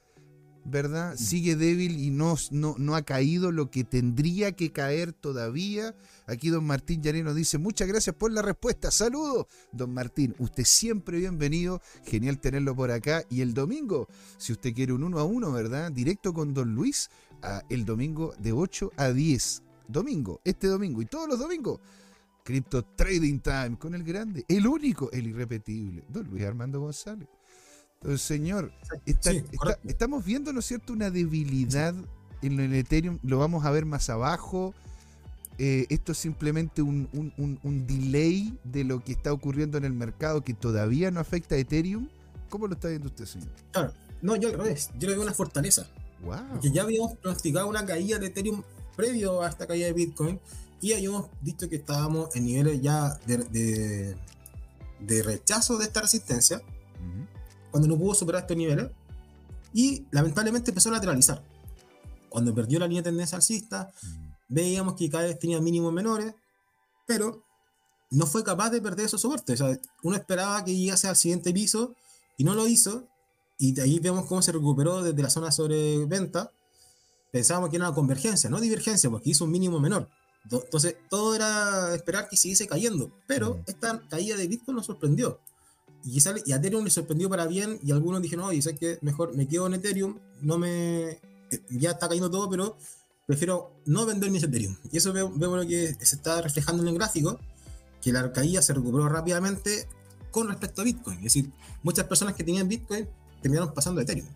¿verdad? 0.64 1.16
Sigue 1.16 1.56
débil 1.56 1.98
y 1.98 2.10
no, 2.10 2.36
no, 2.50 2.74
no 2.78 2.94
ha 2.96 3.02
caído 3.02 3.52
lo 3.52 3.70
que 3.70 3.84
tendría 3.84 4.52
que 4.52 4.72
caer 4.72 5.12
todavía. 5.12 5.94
Aquí 6.26 6.48
don 6.48 6.64
Martín 6.64 7.02
Llanero 7.02 7.34
dice, 7.34 7.58
muchas 7.58 7.86
gracias 7.88 8.16
por 8.16 8.32
la 8.32 8.42
respuesta, 8.42 8.90
saludos. 8.90 9.46
Don 9.72 9.92
Martín, 9.92 10.34
usted 10.38 10.64
siempre 10.64 11.18
bienvenido, 11.18 11.80
genial 12.04 12.38
tenerlo 12.40 12.74
por 12.74 12.90
acá. 12.90 13.24
Y 13.30 13.40
el 13.42 13.52
domingo, 13.54 14.08
si 14.38 14.52
usted 14.52 14.72
quiere 14.74 14.92
un 14.92 15.04
uno 15.04 15.18
a 15.18 15.24
uno, 15.24 15.52
¿verdad? 15.52 15.92
Directo 15.92 16.32
con 16.32 16.54
don 16.54 16.74
Luis, 16.74 17.10
a- 17.42 17.62
el 17.68 17.84
domingo 17.84 18.34
de 18.38 18.52
8 18.52 18.90
a 18.96 19.10
10. 19.10 19.62
Domingo, 19.86 20.40
este 20.44 20.66
domingo 20.66 21.02
y 21.02 21.06
todos 21.06 21.28
los 21.28 21.38
domingos. 21.38 21.78
Crypto 22.42 22.82
Trading 22.84 23.38
Time 23.40 23.76
con 23.78 23.94
el 23.94 24.02
grande, 24.04 24.44
el 24.48 24.66
único, 24.66 25.10
el 25.12 25.26
irrepetible, 25.28 26.04
don 26.08 26.26
Luis 26.28 26.44
Armando 26.44 26.78
González. 26.80 27.28
Señor, 28.16 28.72
está- 29.06 29.30
Sí, 29.30 29.36
está- 29.38 29.56
correcto. 29.56 29.88
estamos 29.88 30.24
viendo, 30.24 30.52
¿no 30.52 30.60
es 30.60 30.66
cierto?, 30.66 30.92
una 30.92 31.10
debilidad 31.10 31.94
en 32.42 32.60
el 32.60 32.74
Ethereum, 32.74 33.18
lo 33.22 33.38
vamos 33.38 33.64
a 33.64 33.70
ver 33.70 33.86
más 33.86 34.10
abajo. 34.10 34.74
Eh, 35.58 35.86
esto 35.88 36.12
es 36.12 36.18
simplemente 36.18 36.82
un, 36.82 37.08
un- 37.12 37.32
un- 37.38 37.58
un 37.62 37.86
delay 37.86 38.58
de 38.64 38.82
lo 38.84 39.02
que 39.04 39.12
está 39.12 39.32
ocurriendo 39.32 39.78
en 39.78 39.84
el 39.84 39.92
mercado 39.92 40.42
que 40.42 40.52
todavía 40.52 41.10
no 41.10 41.20
afecta 41.20 41.54
a 41.54 41.58
Ethereum. 41.58 42.08
¿Cómo 42.50 42.66
lo 42.66 42.74
está 42.74 42.88
viendo 42.88 43.06
usted, 43.08 43.24
señor? 43.24 43.48
Claro. 43.72 43.92
No, 44.20 44.36
yo 44.36 44.48
al 44.48 44.54
revés. 44.58 44.90
Yo 44.98 45.08
le 45.08 45.14
veo 45.14 45.22
una 45.22 45.32
fortaleza. 45.34 45.86
¡Wow! 46.22 46.36
Porque 46.52 46.70
ya 46.72 46.82
habíamos 46.82 47.16
pronosticado 47.18 47.68
una 47.68 47.84
caída 47.86 48.18
de 48.18 48.26
Ethereum 48.26 48.62
previo 48.96 49.42
a 49.42 49.48
esta 49.48 49.66
caída 49.66 49.86
de 49.86 49.92
Bitcoin 49.92 50.40
y 50.80 50.92
habíamos 50.92 51.28
dicho 51.40 51.68
que 51.68 51.76
estábamos 51.76 52.34
en 52.36 52.44
niveles 52.46 52.80
ya 52.82 53.14
de, 53.26 53.38
de, 53.38 54.16
de 55.00 55.22
rechazo 55.22 55.78
de 55.78 55.84
esta 55.84 56.00
resistencia 56.02 56.58
Ujú. 56.58 57.26
Cuando 57.74 57.88
no 57.88 57.98
pudo 57.98 58.14
superar 58.14 58.42
estos 58.42 58.56
niveles 58.56 58.88
y 59.72 60.06
lamentablemente 60.12 60.70
empezó 60.70 60.90
a 60.90 60.92
lateralizar. 60.92 61.42
Cuando 62.28 62.54
perdió 62.54 62.78
la 62.78 62.86
línea 62.86 63.02
de 63.02 63.10
tendencia 63.10 63.34
alcista, 63.34 63.90
veíamos 64.46 64.94
que 64.94 65.10
cada 65.10 65.24
vez 65.24 65.40
tenía 65.40 65.60
mínimos 65.60 65.92
menores, 65.92 66.32
pero 67.04 67.42
no 68.12 68.28
fue 68.28 68.44
capaz 68.44 68.70
de 68.70 68.80
perder 68.80 69.06
esos 69.06 69.20
soportes. 69.20 69.60
O 69.60 69.66
sea, 69.66 69.80
uno 70.04 70.14
esperaba 70.14 70.64
que 70.64 70.72
llegase 70.72 71.08
al 71.08 71.16
siguiente 71.16 71.52
piso 71.52 71.96
y 72.36 72.44
no 72.44 72.54
lo 72.54 72.68
hizo. 72.68 73.08
Y 73.58 73.72
de 73.72 73.82
ahí 73.82 73.98
vemos 73.98 74.26
cómo 74.26 74.40
se 74.40 74.52
recuperó 74.52 75.02
desde 75.02 75.20
la 75.20 75.30
zona 75.30 75.50
sobre 75.50 76.06
venta. 76.06 76.52
Pensábamos 77.32 77.70
que 77.70 77.76
era 77.76 77.88
una 77.88 77.94
convergencia, 77.96 78.48
no 78.48 78.60
divergencia, 78.60 79.10
porque 79.10 79.30
hizo 79.30 79.46
un 79.46 79.50
mínimo 79.50 79.80
menor. 79.80 80.08
Entonces, 80.48 80.94
todo 81.10 81.34
era 81.34 81.92
esperar 81.92 82.28
que 82.28 82.36
siguiese 82.36 82.68
cayendo. 82.68 83.10
Pero 83.26 83.54
Mm. 83.56 83.62
esta 83.66 84.00
caída 84.08 84.36
de 84.36 84.46
Bitcoin 84.46 84.76
nos 84.76 84.86
sorprendió. 84.86 85.40
Y, 86.04 86.20
sale, 86.20 86.42
y 86.44 86.52
a 86.52 86.56
Ethereum 86.56 86.84
le 86.84 86.90
sorprendió 86.90 87.28
para 87.30 87.46
bien. 87.46 87.78
Y 87.82 87.92
algunos 87.92 88.20
dijeron, 88.22 88.44
oye, 88.46 88.60
sé 88.62 88.74
que 88.76 88.98
mejor 89.02 89.34
me 89.34 89.48
quedo 89.48 89.66
en 89.66 89.74
Ethereum. 89.74 90.18
No 90.42 90.58
me. 90.58 91.10
eh, 91.10 91.20
Ya 91.70 91.92
está 91.92 92.08
cayendo 92.08 92.30
todo, 92.30 92.48
pero 92.50 92.76
prefiero 93.26 93.72
no 93.86 94.04
vender 94.06 94.30
mis 94.30 94.42
Ethereum. 94.42 94.76
Y 94.92 94.98
eso 94.98 95.12
veo- 95.12 95.32
vemos 95.34 95.58
lo 95.62 95.66
que 95.66 95.94
se 96.04 96.16
está 96.16 96.42
reflejando 96.42 96.82
en 96.82 96.88
el 96.90 96.94
gráfico, 96.94 97.38
que 98.02 98.12
la 98.12 98.32
caída 98.32 98.60
se 98.60 98.74
recuperó 98.74 99.08
rápidamente 99.08 99.88
con 100.30 100.48
respecto 100.48 100.82
a 100.82 100.84
Bitcoin. 100.84 101.16
Es 101.18 101.24
decir, 101.24 101.50
muchas 101.82 102.04
personas 102.06 102.34
que 102.34 102.44
tenían 102.44 102.68
Bitcoin 102.68 103.08
terminaron 103.40 103.72
pasando 103.72 104.00
a 104.00 104.02
Ethereum. 104.02 104.26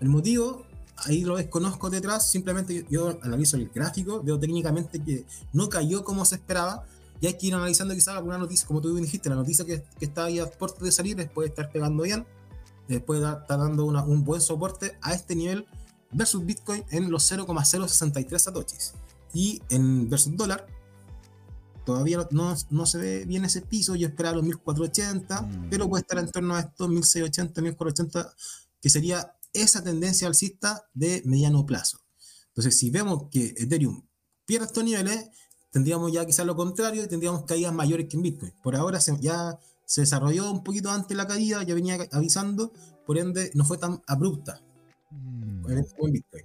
El 0.00 0.08
motivo, 0.08 0.64
ahí 0.96 1.22
lo 1.24 1.36
desconozco 1.36 1.90
detrás, 1.90 2.30
simplemente 2.30 2.86
yo 2.88 3.18
analizo 3.22 3.56
el 3.58 3.68
gráfico, 3.68 4.22
veo 4.22 4.38
técnicamente 4.38 5.02
que 5.02 5.26
no 5.52 5.68
cayó 5.68 6.02
como 6.04 6.24
se 6.24 6.36
esperaba, 6.36 6.86
y 7.20 7.26
hay 7.26 7.34
que 7.36 7.46
ir 7.48 7.54
analizando 7.54 7.94
quizás 7.94 8.16
alguna 8.16 8.38
noticia, 8.38 8.66
como 8.66 8.80
tú 8.80 8.94
dijiste, 8.96 9.28
la 9.28 9.34
noticia 9.36 9.64
que, 9.64 9.82
que 9.98 10.04
está 10.06 10.24
ahí 10.24 10.38
a 10.38 10.46
puerto 10.50 10.84
de 10.84 10.90
salir, 10.92 11.16
después 11.16 11.44
de 11.46 11.48
estar 11.50 11.70
pegando 11.70 12.02
bien, 12.04 12.26
después 12.88 13.20
de 13.20 13.26
estar 13.28 13.58
dando 13.58 13.84
una- 13.84 14.04
un 14.04 14.24
buen 14.24 14.40
soporte 14.40 14.96
a 15.02 15.12
este 15.14 15.34
nivel 15.34 15.66
versus 16.12 16.44
Bitcoin 16.44 16.84
en 16.90 17.10
los 17.10 17.22
0,063 17.24 18.42
satoshis. 18.42 18.94
Y 19.34 19.62
en 19.68 20.08
versus 20.08 20.36
dólar, 20.36 20.66
todavía 21.84 22.18
no, 22.18 22.28
no, 22.30 22.56
no 22.70 22.86
se 22.86 22.98
ve 22.98 23.24
bien 23.26 23.44
ese 23.44 23.62
piso, 23.62 23.94
yo 23.96 24.08
esperaba 24.08 24.36
los 24.36 24.44
1480, 24.44 25.42
Mm. 25.42 25.68
pero 25.70 25.88
puede 25.88 26.02
estar 26.02 26.18
en 26.18 26.30
torno 26.30 26.54
a 26.54 26.60
estos 26.60 26.88
1680, 26.88 27.62
1480, 27.62 28.34
que 28.80 28.90
sería 28.90 29.36
esa 29.52 29.82
tendencia 29.82 30.28
alcista 30.28 30.84
de 30.94 31.22
mediano 31.24 31.64
plazo. 31.66 31.98
Entonces, 32.48 32.78
si 32.78 32.90
vemos 32.90 33.24
que 33.30 33.54
Ethereum 33.56 34.06
pierde 34.46 34.66
estos 34.66 34.84
niveles, 34.84 35.28
tendríamos 35.70 36.12
ya 36.12 36.24
quizás 36.26 36.46
lo 36.46 36.56
contrario 36.56 37.04
y 37.04 37.08
tendríamos 37.08 37.44
caídas 37.44 37.72
mayores 37.72 38.06
que 38.08 38.16
en 38.16 38.22
Bitcoin. 38.22 38.52
Por 38.62 38.76
ahora 38.76 39.00
se- 39.00 39.18
ya 39.20 39.58
se 39.84 40.02
desarrolló 40.02 40.50
un 40.50 40.62
poquito 40.62 40.90
antes 40.90 41.16
la 41.16 41.26
caída, 41.26 41.62
ya 41.62 41.74
venía 41.74 41.98
avisando, 42.12 42.72
por 43.06 43.18
ende 43.18 43.50
no 43.54 43.64
fue 43.64 43.78
tan 43.78 44.00
abrupta 44.06 44.60
Mm. 45.10 45.70
en, 45.70 46.12
Bitcoin. 46.12 46.44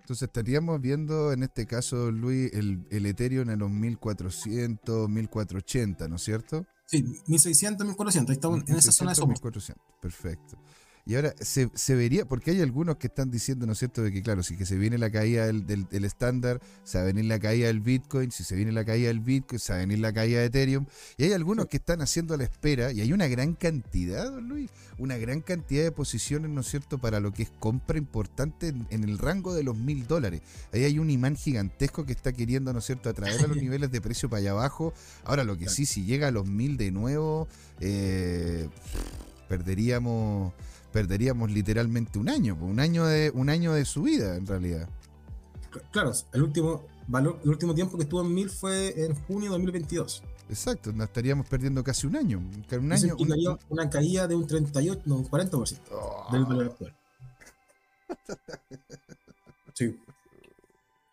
Entonces 0.00 0.22
estaríamos 0.26 0.80
viendo 0.80 1.32
en 1.32 1.42
este 1.42 1.66
caso, 1.66 2.10
Luis, 2.10 2.50
el, 2.54 2.86
el 2.90 3.04
Ethereum 3.04 3.50
en 3.50 3.58
los 3.58 3.70
1400, 3.70 5.08
1480, 5.08 6.08
¿no 6.08 6.16
es 6.16 6.22
cierto? 6.22 6.64
Sí, 6.86 7.04
1600, 7.26 7.86
1400, 7.86 8.30
ahí 8.30 8.34
estamos 8.36 8.60
en 8.66 8.76
esa 8.76 8.90
zona 8.92 9.10
de 9.12 9.16
1600, 9.16 9.16
soporte. 9.18 9.58
1400, 9.58 9.84
perfecto. 10.00 10.58
Y 11.08 11.14
ahora 11.14 11.34
se, 11.40 11.70
se 11.72 11.94
vería, 11.94 12.26
porque 12.26 12.50
hay 12.50 12.60
algunos 12.60 12.98
que 12.98 13.06
están 13.06 13.30
diciendo, 13.30 13.64
¿no 13.64 13.72
es 13.72 13.78
cierto?, 13.78 14.02
de 14.02 14.12
que 14.12 14.22
claro, 14.22 14.42
si 14.42 14.58
que 14.58 14.66
se 14.66 14.76
viene 14.76 14.98
la 14.98 15.10
caída 15.10 15.46
del, 15.46 16.04
estándar, 16.04 16.60
se 16.84 16.98
va 16.98 17.04
a 17.04 17.06
venir 17.06 17.24
la 17.24 17.38
caída 17.38 17.68
del 17.68 17.80
Bitcoin, 17.80 18.30
si 18.30 18.44
se 18.44 18.54
viene 18.54 18.72
la 18.72 18.84
caída 18.84 19.08
del 19.08 19.20
Bitcoin, 19.20 19.58
se 19.58 19.72
va 19.72 19.78
a 19.78 19.80
venir 19.80 20.00
la 20.00 20.12
caída 20.12 20.40
de 20.40 20.46
Ethereum. 20.48 20.84
Y 21.16 21.24
hay 21.24 21.32
algunos 21.32 21.64
que 21.64 21.78
están 21.78 22.02
haciendo 22.02 22.36
la 22.36 22.44
espera, 22.44 22.92
y 22.92 23.00
hay 23.00 23.14
una 23.14 23.26
gran 23.26 23.54
cantidad, 23.54 24.30
don 24.30 24.50
Luis, 24.50 24.70
una 24.98 25.16
gran 25.16 25.40
cantidad 25.40 25.82
de 25.82 25.92
posiciones, 25.92 26.50
¿no 26.50 26.60
es 26.60 26.66
cierto?, 26.66 26.98
para 26.98 27.20
lo 27.20 27.32
que 27.32 27.44
es 27.44 27.50
compra 27.58 27.96
importante 27.96 28.68
en, 28.68 28.86
en 28.90 29.02
el 29.02 29.16
rango 29.16 29.54
de 29.54 29.62
los 29.62 29.78
mil 29.78 30.06
dólares. 30.06 30.42
Ahí 30.74 30.84
hay 30.84 30.98
un 30.98 31.08
imán 31.08 31.36
gigantesco 31.36 32.04
que 32.04 32.12
está 32.12 32.34
queriendo, 32.34 32.70
¿no 32.74 32.80
es 32.80 32.84
cierto?, 32.84 33.08
atraer 33.08 33.42
a 33.42 33.46
los 33.46 33.56
niveles 33.62 33.90
de 33.90 34.02
precio 34.02 34.28
para 34.28 34.40
allá 34.40 34.50
abajo. 34.50 34.92
Ahora, 35.24 35.42
lo 35.44 35.56
que 35.56 35.70
sí, 35.70 35.86
si 35.86 36.04
llega 36.04 36.28
a 36.28 36.32
los 36.32 36.46
mil 36.46 36.76
de 36.76 36.90
nuevo, 36.90 37.48
eh, 37.80 38.68
perderíamos 39.48 40.52
perderíamos 41.02 41.48
literalmente 41.52 42.18
un 42.18 42.28
año, 42.28 42.56
un 42.60 42.80
año 42.80 43.06
de 43.06 43.30
un 43.32 43.48
año 43.48 43.72
de 43.72 43.84
subida 43.84 44.34
en 44.36 44.46
realidad. 44.48 44.88
Claro, 45.92 46.10
el 46.32 46.42
último, 46.42 46.84
valor, 47.06 47.38
el 47.44 47.50
último 47.50 47.72
tiempo 47.72 47.96
que 47.96 48.02
estuvo 48.02 48.20
en 48.22 48.34
1000 48.34 48.50
fue 48.50 49.04
en 49.04 49.14
junio 49.14 49.44
de 49.44 49.58
2022. 49.58 50.22
Exacto, 50.48 50.92
nos 50.92 51.06
estaríamos 51.06 51.46
perdiendo 51.46 51.84
casi 51.84 52.06
un 52.08 52.16
año, 52.16 52.38
un 52.38 52.92
año. 52.92 53.14
un- 53.16 53.58
una 53.68 53.88
caída 53.88 54.26
de 54.26 54.34
un 54.34 54.44
38, 54.46 55.02
no, 55.04 55.16
un 55.18 55.24
40% 55.24 55.80
Oh, 55.92 56.26
del 56.32 56.44
valor 56.44 56.66
actual. 56.66 56.96
Sí. 59.74 59.96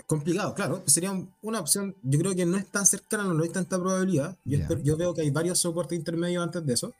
Complicado, 0.08 0.56
claro. 0.56 0.82
Sería 0.88 1.12
un- 1.12 1.32
una 1.44 1.60
opción, 1.60 1.96
yo 2.02 2.18
creo 2.18 2.34
que 2.36 2.46
no 2.48 2.58
es 2.58 2.66
tan 2.66 2.88
cercana, 2.88 3.24
no 3.26 3.44
hay 3.44 3.50
tanta 3.50 3.78
probabilidad. 3.78 4.36
Yo, 4.46 4.58
Ya. 4.58 4.64
espero- 4.64 4.82
yo 4.82 4.98
veo 4.98 5.14
que 5.14 5.22
hay 5.22 5.30
varios 5.30 5.60
soportes 5.60 5.96
intermedios 6.00 6.44
antes 6.44 6.66
de 6.66 6.74
eso. 6.74 6.94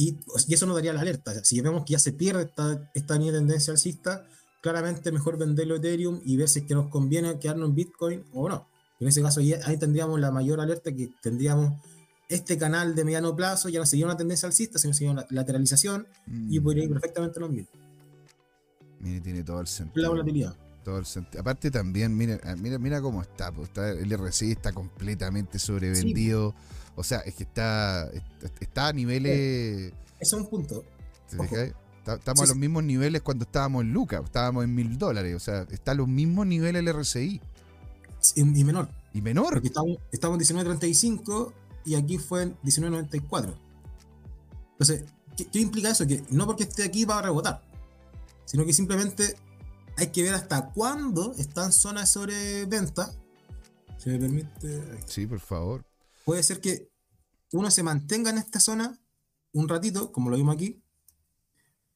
Y, 0.00 0.16
y 0.46 0.54
eso 0.54 0.64
nos 0.66 0.76
daría 0.76 0.92
la 0.92 1.00
alerta. 1.00 1.44
Si 1.44 1.60
vemos 1.60 1.84
que 1.84 1.92
ya 1.94 1.98
se 1.98 2.12
pierde 2.12 2.42
esta, 2.44 2.88
esta 2.94 3.14
línea 3.14 3.32
de 3.32 3.38
tendencia 3.40 3.72
alcista, 3.72 4.24
claramente 4.62 5.10
mejor 5.10 5.36
venderlo 5.38 5.74
Ethereum 5.76 6.20
y 6.24 6.36
ver 6.36 6.48
si 6.48 6.60
es 6.60 6.66
que 6.66 6.74
nos 6.74 6.88
conviene 6.88 7.36
quedarnos 7.40 7.68
en 7.70 7.74
Bitcoin 7.74 8.24
o 8.32 8.48
no. 8.48 8.68
En 9.00 9.08
ese 9.08 9.22
caso, 9.22 9.40
ahí, 9.40 9.76
tendríamos 9.76 10.20
la 10.20 10.30
mayor 10.30 10.60
alerta 10.60 10.92
que 10.94 11.10
tendríamos 11.20 11.72
este 12.28 12.56
canal 12.58 12.94
de 12.94 13.04
mediano 13.04 13.34
plazo, 13.34 13.68
ya 13.70 13.80
no 13.80 13.86
sería 13.86 14.04
una 14.06 14.16
tendencia 14.16 14.46
alcista, 14.46 14.78
sino 14.78 14.94
sería 14.94 15.10
una 15.12 15.26
lateralización 15.30 16.06
y 16.48 16.60
Mm. 16.60 16.62
podría 16.62 16.84
ir 16.84 16.90
perfectamente 16.90 17.40
los 17.40 17.50
mil. 17.50 17.66
Mire, 19.00 19.20
tiene 19.20 19.42
todo 19.42 19.58
el 19.60 19.64
La 19.66 19.70
sentido. 19.70 20.10
volatilidad. 20.10 20.56
Todo 20.84 20.98
el 20.98 21.06
sentido. 21.06 21.40
Aparte 21.40 21.70
también, 21.70 22.16
mira, 22.16 22.38
ah, 22.44 22.56
mira, 22.56 22.78
mira 22.78 23.00
cómo 23.00 23.22
está, 23.22 23.52
pues, 23.52 23.68
está. 23.68 23.90
El 23.90 24.12
RSI 24.12 24.52
está 24.52 24.72
completamente 24.72 25.58
sobrevendido. 25.58 26.54
O 26.98 27.04
sea, 27.04 27.20
es 27.20 27.36
que 27.36 27.44
está, 27.44 28.10
está, 28.60 28.88
a 28.88 28.92
niveles. 28.92 29.92
Ese 29.92 29.92
es 30.18 30.32
un 30.32 30.46
punto. 30.46 30.84
Estamos 31.26 31.48
Sí, 32.40 32.44
a 32.44 32.46
los 32.46 32.56
mismos 32.56 32.82
niveles 32.82 33.22
cuando 33.22 33.44
estábamos 33.44 33.82
en 33.82 33.92
Lucas, 33.92 34.20
estábamos 34.24 34.64
en 34.64 34.74
mil 34.74 34.98
dólares. 34.98 35.36
O 35.36 35.38
sea, 35.38 35.64
está 35.70 35.92
a 35.92 35.94
los 35.94 36.08
mismos 36.08 36.48
niveles 36.48 36.80
el 36.80 36.92
RSI. 36.92 37.40
Y, 38.34 38.40
y 38.40 38.64
menor. 38.64 38.88
Y 39.14 39.22
menor. 39.22 39.52
Porque 39.52 39.68
estamos, 39.68 39.98
estamos 40.10 40.50
en 40.50 40.56
19.35 40.56 41.52
y 41.84 41.94
aquí 41.94 42.18
fue 42.18 42.42
en 42.42 42.56
19.94. 42.62 43.54
Entonces, 44.72 45.04
¿qué, 45.36 45.46
qué 45.46 45.60
implica 45.60 45.90
eso? 45.90 46.04
Que 46.04 46.24
no 46.30 46.46
porque 46.46 46.64
esté 46.64 46.82
aquí 46.82 47.04
va 47.04 47.20
a 47.20 47.22
rebotar, 47.22 47.62
sino 48.44 48.66
que 48.66 48.72
simplemente 48.72 49.36
hay 49.96 50.08
que 50.08 50.24
ver 50.24 50.34
hasta 50.34 50.70
cuándo 50.70 51.32
está 51.38 51.64
en 51.64 51.72
zona 51.72 52.00
de 52.00 52.06
sobreventa. 52.08 53.12
Si 53.98 54.10
me 54.10 54.18
permite. 54.18 54.82
Sí, 55.06 55.28
por 55.28 55.38
favor. 55.38 55.87
Puede 56.28 56.42
ser 56.42 56.60
que 56.60 56.90
uno 57.54 57.70
se 57.70 57.82
mantenga 57.82 58.28
en 58.28 58.36
esta 58.36 58.60
zona 58.60 59.00
un 59.54 59.66
ratito, 59.66 60.12
como 60.12 60.28
lo 60.28 60.36
vimos 60.36 60.56
aquí, 60.56 60.82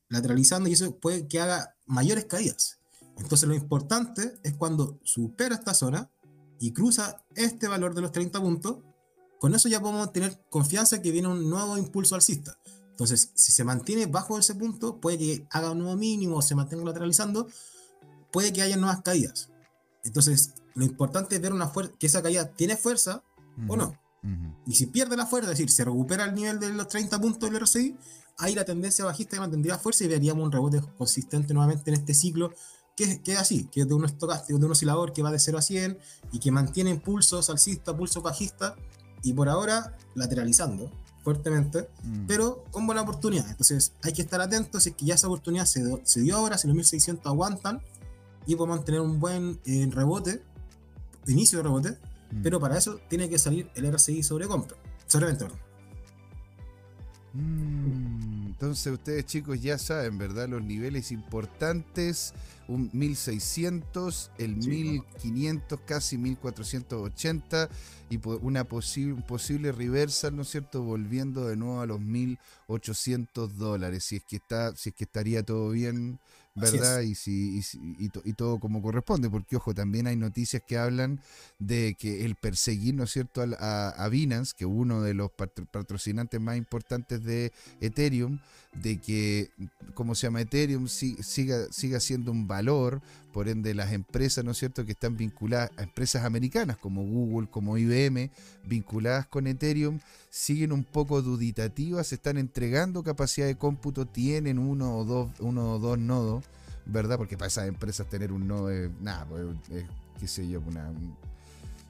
lateralizando, 0.08 0.70
y 0.70 0.72
eso 0.72 0.98
puede 0.98 1.28
que 1.28 1.38
haga 1.38 1.76
mayores 1.84 2.24
caídas. 2.24 2.78
Entonces, 3.18 3.46
lo 3.46 3.54
importante 3.54 4.38
es 4.42 4.54
cuando 4.54 4.98
supera 5.04 5.54
esta 5.54 5.74
zona 5.74 6.10
y 6.58 6.72
cruza 6.72 7.22
este 7.34 7.68
valor 7.68 7.94
de 7.94 8.00
los 8.00 8.10
30 8.10 8.40
puntos, 8.40 8.78
con 9.38 9.54
eso 9.54 9.68
ya 9.68 9.82
podemos 9.82 10.10
tener 10.14 10.42
confianza 10.48 11.02
que 11.02 11.10
viene 11.10 11.28
un 11.28 11.50
nuevo 11.50 11.76
impulso 11.76 12.14
alcista. 12.14 12.56
Entonces, 12.88 13.32
si 13.34 13.52
se 13.52 13.64
mantiene 13.64 14.06
bajo 14.06 14.38
ese 14.38 14.54
punto, 14.54 14.98
puede 14.98 15.18
que 15.18 15.46
haga 15.50 15.72
un 15.72 15.80
nuevo 15.80 15.98
mínimo 15.98 16.38
o 16.38 16.42
se 16.42 16.54
mantenga 16.54 16.84
lateralizando, 16.84 17.48
puede 18.30 18.50
que 18.50 18.62
haya 18.62 18.78
nuevas 18.78 19.02
caídas. 19.02 19.50
Entonces, 20.04 20.54
lo 20.74 20.86
importante 20.86 21.36
es 21.36 21.42
ver 21.42 21.52
una 21.52 21.70
que 21.98 22.06
esa 22.06 22.22
caída 22.22 22.46
tiene 22.54 22.78
fuerza 22.78 23.22
o 23.68 23.76
no. 23.76 24.00
Ujú. 24.22 24.54
Y 24.66 24.74
si 24.74 24.86
pierde 24.86 25.16
la 25.16 25.26
fuerza, 25.26 25.50
es 25.50 25.58
decir, 25.58 25.70
se 25.70 25.84
recupera 25.84 26.24
el 26.24 26.34
nivel 26.34 26.58
de 26.60 26.70
los 26.70 26.88
30 26.88 27.20
puntos 27.20 27.50
del 27.50 27.60
RSI, 27.60 27.96
ahí 28.38 28.54
la 28.54 28.64
tendencia 28.64 29.04
bajista 29.04 29.38
mantendría 29.40 29.78
fuerza 29.78 30.04
y 30.04 30.08
veríamos 30.08 30.44
un 30.44 30.52
rebote 30.52 30.80
consistente 30.96 31.52
nuevamente 31.54 31.90
en 31.90 31.94
este 31.94 32.14
ciclo, 32.14 32.52
que, 32.96 33.04
es- 33.04 33.18
que 33.20 33.32
es 33.32 33.38
así, 33.38 33.64
que 33.72 33.80
es 33.82 33.88
de 33.88 33.94
un 33.94 34.04
estocástico, 34.04 34.58
de 34.58 34.64
un 34.66 34.72
oscilador 34.72 35.12
que 35.12 35.22
va 35.22 35.30
de 35.30 35.38
0 35.38 35.58
a 35.58 35.62
100 35.62 35.98
y 36.30 36.38
que 36.38 36.50
mantiene 36.52 36.90
impulsos 36.90 37.50
alcista, 37.50 37.96
pulso 37.96 38.22
bajista, 38.22 38.76
y 39.24 39.32
por 39.32 39.48
ahora 39.48 39.96
lateralizando 40.14 40.90
fuertemente, 41.22 41.88
Mm. 42.02 42.26
pero 42.26 42.64
con 42.72 42.84
buena 42.86 43.02
oportunidad. 43.02 43.48
Entonces 43.48 43.92
hay 44.02 44.12
que 44.12 44.22
estar 44.22 44.40
atentos 44.40 44.82
si 44.82 44.90
es 44.90 44.96
que 44.96 45.04
ya 45.06 45.14
esa 45.14 45.28
oportunidad 45.28 45.64
se, 45.66 45.82
do- 45.82 46.00
se 46.04 46.20
dio 46.20 46.36
ahora, 46.36 46.58
si 46.58 46.66
los 46.66 46.74
1600 46.76 47.26
aguantan 47.26 47.80
y 48.46 48.56
podemos 48.56 48.84
tener 48.84 49.00
un 49.00 49.20
buen 49.20 49.60
eh, 49.64 49.88
rebote, 49.90 50.42
inicio 51.28 51.58
de 51.58 51.62
rebote, 51.64 51.98
Mm. 52.32 52.42
pero 52.42 52.58
para 52.58 52.78
eso 52.78 52.98
tiene 53.08 53.28
que 53.28 53.38
salir 53.38 53.70
el 53.74 53.84
RSI 53.86 54.22
sobre 54.22 54.46
compra. 54.46 54.76
Sobre 55.06 55.26
venta. 55.26 55.48
Mm, 57.34 58.48
Entonces 58.52 58.92
ustedes 58.92 59.24
chicos 59.26 59.60
ya 59.60 59.78
saben, 59.78 60.18
¿verdad? 60.18 60.48
Los 60.48 60.62
niveles 60.62 61.10
importantes, 61.10 62.32
un 62.68 62.90
1600, 62.92 64.30
el 64.38 64.62
Sí. 64.62 64.68
1500, 64.68 65.80
casi 65.80 66.18
1480 66.18 67.68
y 68.10 68.20
una 68.42 68.64
posible, 68.64 69.14
un 69.14 69.22
posible 69.22 69.72
reversal, 69.72 70.36
¿no 70.36 70.42
es 70.42 70.48
cierto? 70.50 70.82
Volviendo 70.82 71.48
de 71.48 71.56
nuevo 71.56 71.80
a 71.80 71.86
los 71.86 72.00
1800 72.00 73.56
dólares, 73.56 74.04
si 74.04 74.16
es 74.16 74.24
que 74.24 74.36
está, 74.36 74.76
si 74.76 74.90
es 74.90 74.94
que 74.94 75.04
estaría 75.04 75.42
todo 75.42 75.70
bien, 75.70 76.20
¿verdad? 76.54 77.00
Y, 77.00 77.14
si, 77.14 77.58
y, 77.58 77.62
y 78.04 78.08
to- 78.10 78.22
y 78.24 78.34
todo 78.34 78.58
como 78.60 78.82
corresponde, 78.82 79.30
porque 79.30 79.56
ojo, 79.56 79.74
también 79.74 80.06
hay 80.06 80.16
noticias 80.16 80.62
que 80.66 80.76
hablan 80.78 81.20
de 81.58 81.94
que 81.98 82.24
el 82.24 82.34
perseguir, 82.34 82.94
¿no 82.94 83.04
es 83.04 83.10
cierto?, 83.12 83.42
a, 83.58 83.88
a 83.90 84.08
Binance, 84.08 84.54
que 84.56 84.66
uno 84.66 85.00
de 85.02 85.14
los 85.14 85.30
patro- 85.30 85.66
patrocinantes 85.70 86.40
más 86.40 86.56
importantes 86.56 87.22
de 87.24 87.52
Ethereum, 87.80 88.38
de 88.74 88.98
que, 88.98 89.50
¿cómo 89.94 90.14
se 90.14 90.26
llama? 90.26 90.40
Ethereum 90.40 90.88
si- 90.88 91.16
siga, 91.22 91.66
siga 91.70 92.00
siendo 92.00 92.32
un 92.32 92.46
valor, 92.48 93.00
por 93.32 93.48
ende 93.48 93.74
las 93.74 93.92
empresas, 93.92 94.44
¿no 94.44 94.50
es 94.52 94.58
cierto?, 94.58 94.84
que 94.84 94.92
están 94.92 95.16
vinculadas 95.16 95.70
a 95.76 95.82
empresas 95.82 96.24
americanas 96.24 96.76
como 96.78 97.02
Google, 97.04 97.48
como 97.50 97.76
IBM, 97.78 98.30
vinculadas 98.64 99.26
con 99.26 99.46
Ethereum, 99.46 100.00
siguen 100.30 100.72
un 100.72 100.84
poco 100.84 101.22
duditativas, 101.22 102.12
están 102.12 102.38
entregando 102.38 103.02
capacidad 103.02 103.46
de 103.46 103.56
cómputo, 103.56 104.06
tienen 104.06 104.58
uno 104.58 104.96
o 104.98 105.04
dos, 105.04 105.30
uno 105.40 105.74
o 105.74 105.78
dos 105.78 105.98
nodos, 105.98 106.44
¿verdad? 106.86 107.16
Porque 107.18 107.36
para 107.36 107.48
esas 107.48 107.68
empresas 107.68 108.08
tener 108.08 108.32
un 108.32 108.48
nodo 108.48 108.70
es, 108.70 108.90
nada, 109.00 109.26
pues, 109.26 109.44
es, 109.70 109.84
qué 110.18 110.28
sé 110.28 110.48
yo, 110.48 110.60
una, 110.66 110.88
un- 110.90 111.16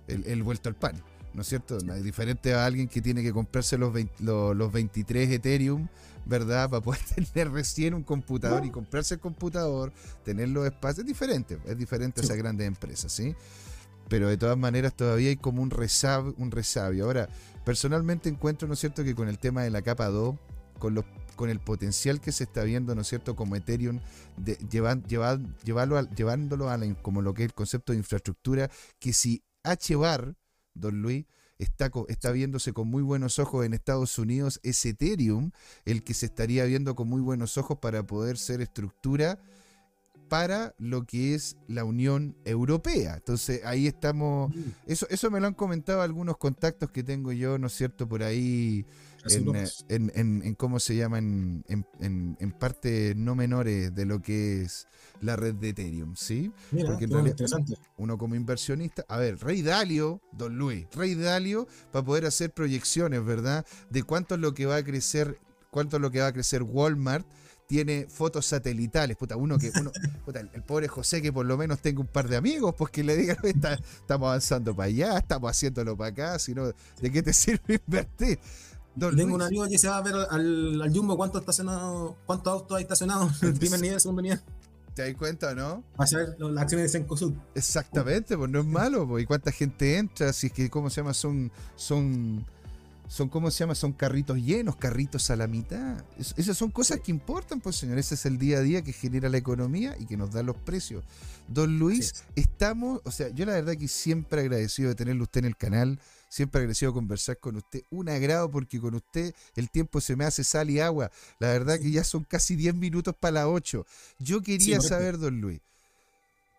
el, 0.08 0.24
el 0.26 0.42
vuelto 0.42 0.68
al 0.68 0.74
pan, 0.74 0.96
¿no 1.34 1.42
es 1.42 1.48
cierto? 1.48 1.76
Es 1.78 2.02
diferente 2.04 2.54
a 2.54 2.66
alguien 2.66 2.88
que 2.88 3.00
tiene 3.00 3.22
que 3.22 3.32
comprarse 3.32 3.78
los, 3.78 3.92
20 3.92 4.22
lo- 4.24 4.54
los 4.54 4.72
23 4.72 5.30
Ethereum, 5.30 5.88
¿verdad? 6.26 6.68
Para 6.70 6.82
poder 6.82 7.00
tener 7.34 7.50
recién 7.50 7.94
un 7.94 8.02
computador 8.02 8.64
y 8.64 8.70
comprarse 8.70 9.14
el 9.14 9.20
computador, 9.20 9.92
tener 10.24 10.48
los 10.50 10.66
espacios, 10.66 11.00
es 11.00 11.06
diferente, 11.06 11.58
es 11.66 11.76
diferente 11.78 12.20
a 12.20 12.22
Sí. 12.22 12.26
esas 12.26 12.36
grandes 12.38 12.66
empresas, 12.66 13.12
¿sí? 13.12 13.34
Pero 14.08 14.28
de 14.28 14.36
todas 14.36 14.58
maneras 14.58 14.94
todavía 14.94 15.30
hay 15.30 15.36
como 15.36 15.62
un 15.62 15.70
resabio, 15.70 16.34
un 16.36 16.50
resabio. 16.50 17.04
Ahora, 17.06 17.28
personalmente 17.64 18.28
encuentro, 18.28 18.68
¿no 18.68 18.74
es 18.74 18.80
cierto?, 18.80 19.04
que 19.04 19.14
con 19.14 19.28
el 19.28 19.38
tema 19.38 19.62
de 19.62 19.70
la 19.70 19.82
capa 19.82 20.06
2, 20.08 20.36
con 20.78 20.94
los 20.94 21.04
con 21.36 21.48
el 21.48 21.60
potencial 21.60 22.20
que 22.20 22.30
se 22.30 22.44
está 22.44 22.62
viendo, 22.62 22.94
¿no 22.94 23.00
es 23.00 23.08
cierto?, 23.08 23.34
como 23.34 23.56
Ethereum, 23.56 24.00
de, 24.36 24.58
llevan- 24.68 25.02
llevan- 25.04 25.56
llevarlo 25.64 25.96
a- 25.96 26.08
llevándolo 26.10 26.68
a 26.68 26.76
la- 26.76 26.94
como 26.96 27.22
lo 27.22 27.32
que 27.32 27.42
es 27.44 27.46
el 27.48 27.54
concepto 27.54 27.92
de 27.92 27.98
infraestructura, 27.98 28.70
que 29.00 29.14
si 29.14 29.42
HBAR, 29.64 30.34
don 30.74 31.02
Luis, 31.02 31.26
está, 31.58 31.90
está 32.08 32.32
viéndose 32.32 32.72
con 32.72 32.88
muy 32.88 33.02
buenos 33.02 33.38
ojos 33.38 33.64
en 33.64 33.74
Estados 33.74 34.18
Unidos, 34.18 34.60
es 34.62 34.84
Ethereum 34.84 35.52
el 35.84 36.02
que 36.02 36.14
se 36.14 36.26
estaría 36.26 36.64
viendo 36.64 36.94
con 36.94 37.08
muy 37.08 37.20
buenos 37.20 37.56
ojos 37.58 37.78
para 37.78 38.04
poder 38.04 38.38
ser 38.38 38.60
estructura 38.60 39.38
para 40.28 40.74
lo 40.78 41.04
que 41.04 41.34
es 41.34 41.58
la 41.68 41.84
Unión 41.84 42.34
Europea. 42.46 43.16
Entonces 43.16 43.60
ahí 43.66 43.86
estamos, 43.86 44.50
eso, 44.86 45.06
eso 45.10 45.30
me 45.30 45.40
lo 45.40 45.46
han 45.46 45.52
comentado 45.52 46.00
algunos 46.00 46.38
contactos 46.38 46.90
que 46.90 47.02
tengo 47.02 47.32
yo, 47.32 47.58
¿no 47.58 47.66
es 47.66 47.74
cierto?, 47.74 48.08
por 48.08 48.22
ahí 48.22 48.86
en, 49.38 49.44
eh, 49.56 49.68
en, 49.88 50.12
en- 50.14 50.42
en 50.44 50.54
cómo 50.54 50.80
se 50.80 50.96
llama, 50.96 51.18
en, 51.18 51.64
en, 51.68 52.52
partes 52.58 53.14
no 53.16 53.34
menores 53.34 53.94
de 53.94 54.04
lo 54.06 54.20
que 54.22 54.62
es 54.62 54.86
la 55.20 55.36
red 55.36 55.54
de 55.54 55.70
Ethereum, 55.70 56.16
¿sí? 56.16 56.52
Mira, 56.72 56.88
porque 56.90 57.04
en 57.04 57.10
realidad-. 57.24 57.36
Uno 57.96 58.18
como 58.18 58.34
inversionista, 58.34 59.04
a 59.08 59.16
ver, 59.18 59.38
Rey 59.38 59.62
Dalio, 59.62 60.20
Don 60.32 60.56
Luis, 60.58 60.86
Rey 60.92 61.14
Dalio, 61.14 61.66
para 61.92 62.04
poder 62.04 62.26
hacer 62.26 62.50
proyecciones, 62.52 63.24
¿verdad? 63.24 63.64
De 63.90 64.02
cuánto 64.02 64.34
es 64.34 64.40
lo 64.40 64.54
que 64.54 64.66
va 64.66 64.76
a 64.76 64.82
crecer, 64.84 65.38
cuánto 65.70 65.96
es 65.96 66.02
lo 66.02 66.10
que 66.10 66.20
va 66.20 66.26
a 66.28 66.32
crecer 66.32 66.62
Walmart. 66.62 67.26
Tiene 67.68 68.06
fotos 68.06 68.44
satelitales, 68.44 69.16
puta, 69.16 69.36
uno 69.36 69.56
que, 69.56 69.70
uno, 69.80 69.90
puta, 70.26 70.40
el, 70.40 70.62
pobre 70.64 70.88
José 70.88 71.22
que 71.22 71.32
por 71.32 71.46
lo 71.46 71.56
menos 71.56 71.78
tenga 71.80 72.00
un 72.00 72.06
par 72.06 72.28
de 72.28 72.36
amigos, 72.36 72.74
pues 72.76 72.90
que 72.90 73.02
le 73.02 73.16
digan, 73.16 73.36
"Oye, 73.42 73.52
está- 73.54 73.74
estamos 73.74 74.26
avanzando 74.26 74.74
para 74.76 74.88
allá, 74.88 75.16
estamos 75.16 75.50
haciéndolo 75.50 75.96
para 75.96 76.10
acá, 76.10 76.38
sino, 76.38 76.66
¿de 76.66 77.10
qué 77.12 77.22
te 77.22 77.32
sirve 77.32 77.80
invertir? 77.86 78.38
Don 78.94 79.16
Tengo 79.16 79.30
Luis, 79.30 79.34
un 79.36 79.42
amigo 79.42 79.66
que 79.68 79.78
se 79.78 79.88
va 79.88 79.96
a 79.98 80.02
ver 80.02 80.14
al, 80.30 80.82
al 80.82 80.92
Jumbo 80.92 81.16
cuánto 81.16 81.38
estacionado, 81.38 82.16
cuántos 82.26 82.52
autos 82.52 82.76
hay 82.76 82.82
estacionados 82.82 83.42
en 83.42 83.48
el 83.52 83.58
primer 83.58 83.80
nivel, 83.80 84.00
segundo 84.00 84.22
nivel. 84.22 84.40
¿te 84.94 85.02
das 85.08 85.14
cuenta 85.16 85.52
o 85.52 85.54
no? 85.54 85.82
Va 85.98 86.04
a 86.04 86.06
saber 86.06 86.36
las 86.38 86.62
acciones 86.64 86.92
de 86.92 86.98
Cencosud. 86.98 87.32
Exactamente, 87.54 88.36
pues 88.36 88.50
no 88.50 88.60
es 88.60 88.66
malo, 88.66 89.08
pues, 89.08 89.22
y 89.24 89.26
cuánta 89.26 89.50
gente 89.50 89.96
entra, 89.96 90.32
si 90.34 90.48
es 90.48 90.52
que, 90.52 90.68
¿cómo 90.68 90.90
se 90.90 91.00
llama? 91.00 91.14
Son, 91.14 91.50
son, 91.76 92.44
son, 93.08 93.30
¿cómo 93.30 93.50
se 93.50 93.60
llama? 93.60 93.74
Son 93.74 93.94
carritos 93.94 94.36
llenos, 94.36 94.76
carritos 94.76 95.30
a 95.30 95.36
la 95.36 95.46
mitad. 95.46 96.04
Es- 96.18 96.34
esas 96.36 96.58
son 96.58 96.70
cosas 96.70 97.00
que 97.00 97.10
importan, 97.10 97.62
pues 97.62 97.76
señor, 97.76 97.96
ese 97.96 98.16
es 98.16 98.26
el 98.26 98.36
día 98.36 98.58
a 98.58 98.60
día 98.60 98.82
que 98.82 98.92
genera 98.92 99.30
la 99.30 99.38
economía 99.38 99.96
y 99.98 100.04
que 100.04 100.18
nos 100.18 100.30
da 100.30 100.42
los 100.42 100.56
precios. 100.56 101.02
Don 101.48 101.78
Luis, 101.78 102.24
estamos, 102.36 103.00
o 103.04 103.10
sea, 103.10 103.28
yo 103.30 103.46
la 103.46 103.52
verdad 103.52 103.74
que 103.78 103.88
siempre 103.88 104.42
agradecido 104.42 104.90
de 104.90 104.94
tenerlo 104.94 105.22
usted 105.22 105.38
en 105.40 105.46
el 105.46 105.56
canal, 105.56 106.00
siempre 106.32 106.60
agradecido 106.60 106.92
de 106.92 106.94
conversar 106.94 107.36
con 107.38 107.56
usted, 107.56 107.82
un 107.90 108.08
agrado 108.08 108.50
porque 108.50 108.80
con 108.80 108.94
usted 108.94 109.34
el 109.54 109.68
tiempo 109.70 110.00
se 110.00 110.16
me 110.16 110.24
hace 110.24 110.42
sal 110.44 110.70
y 110.70 110.80
agua. 110.80 111.10
La 111.38 111.48
verdad 111.48 111.78
que 111.78 111.90
ya 111.90 112.04
son 112.04 112.24
casi 112.24 112.56
10 112.56 112.74
minutos 112.74 113.14
para 113.20 113.32
las 113.32 113.46
8. 113.48 113.84
Yo 114.18 114.40
quería 114.40 114.76
saber, 114.80 115.18
don 115.18 115.42
Luis, 115.42 115.60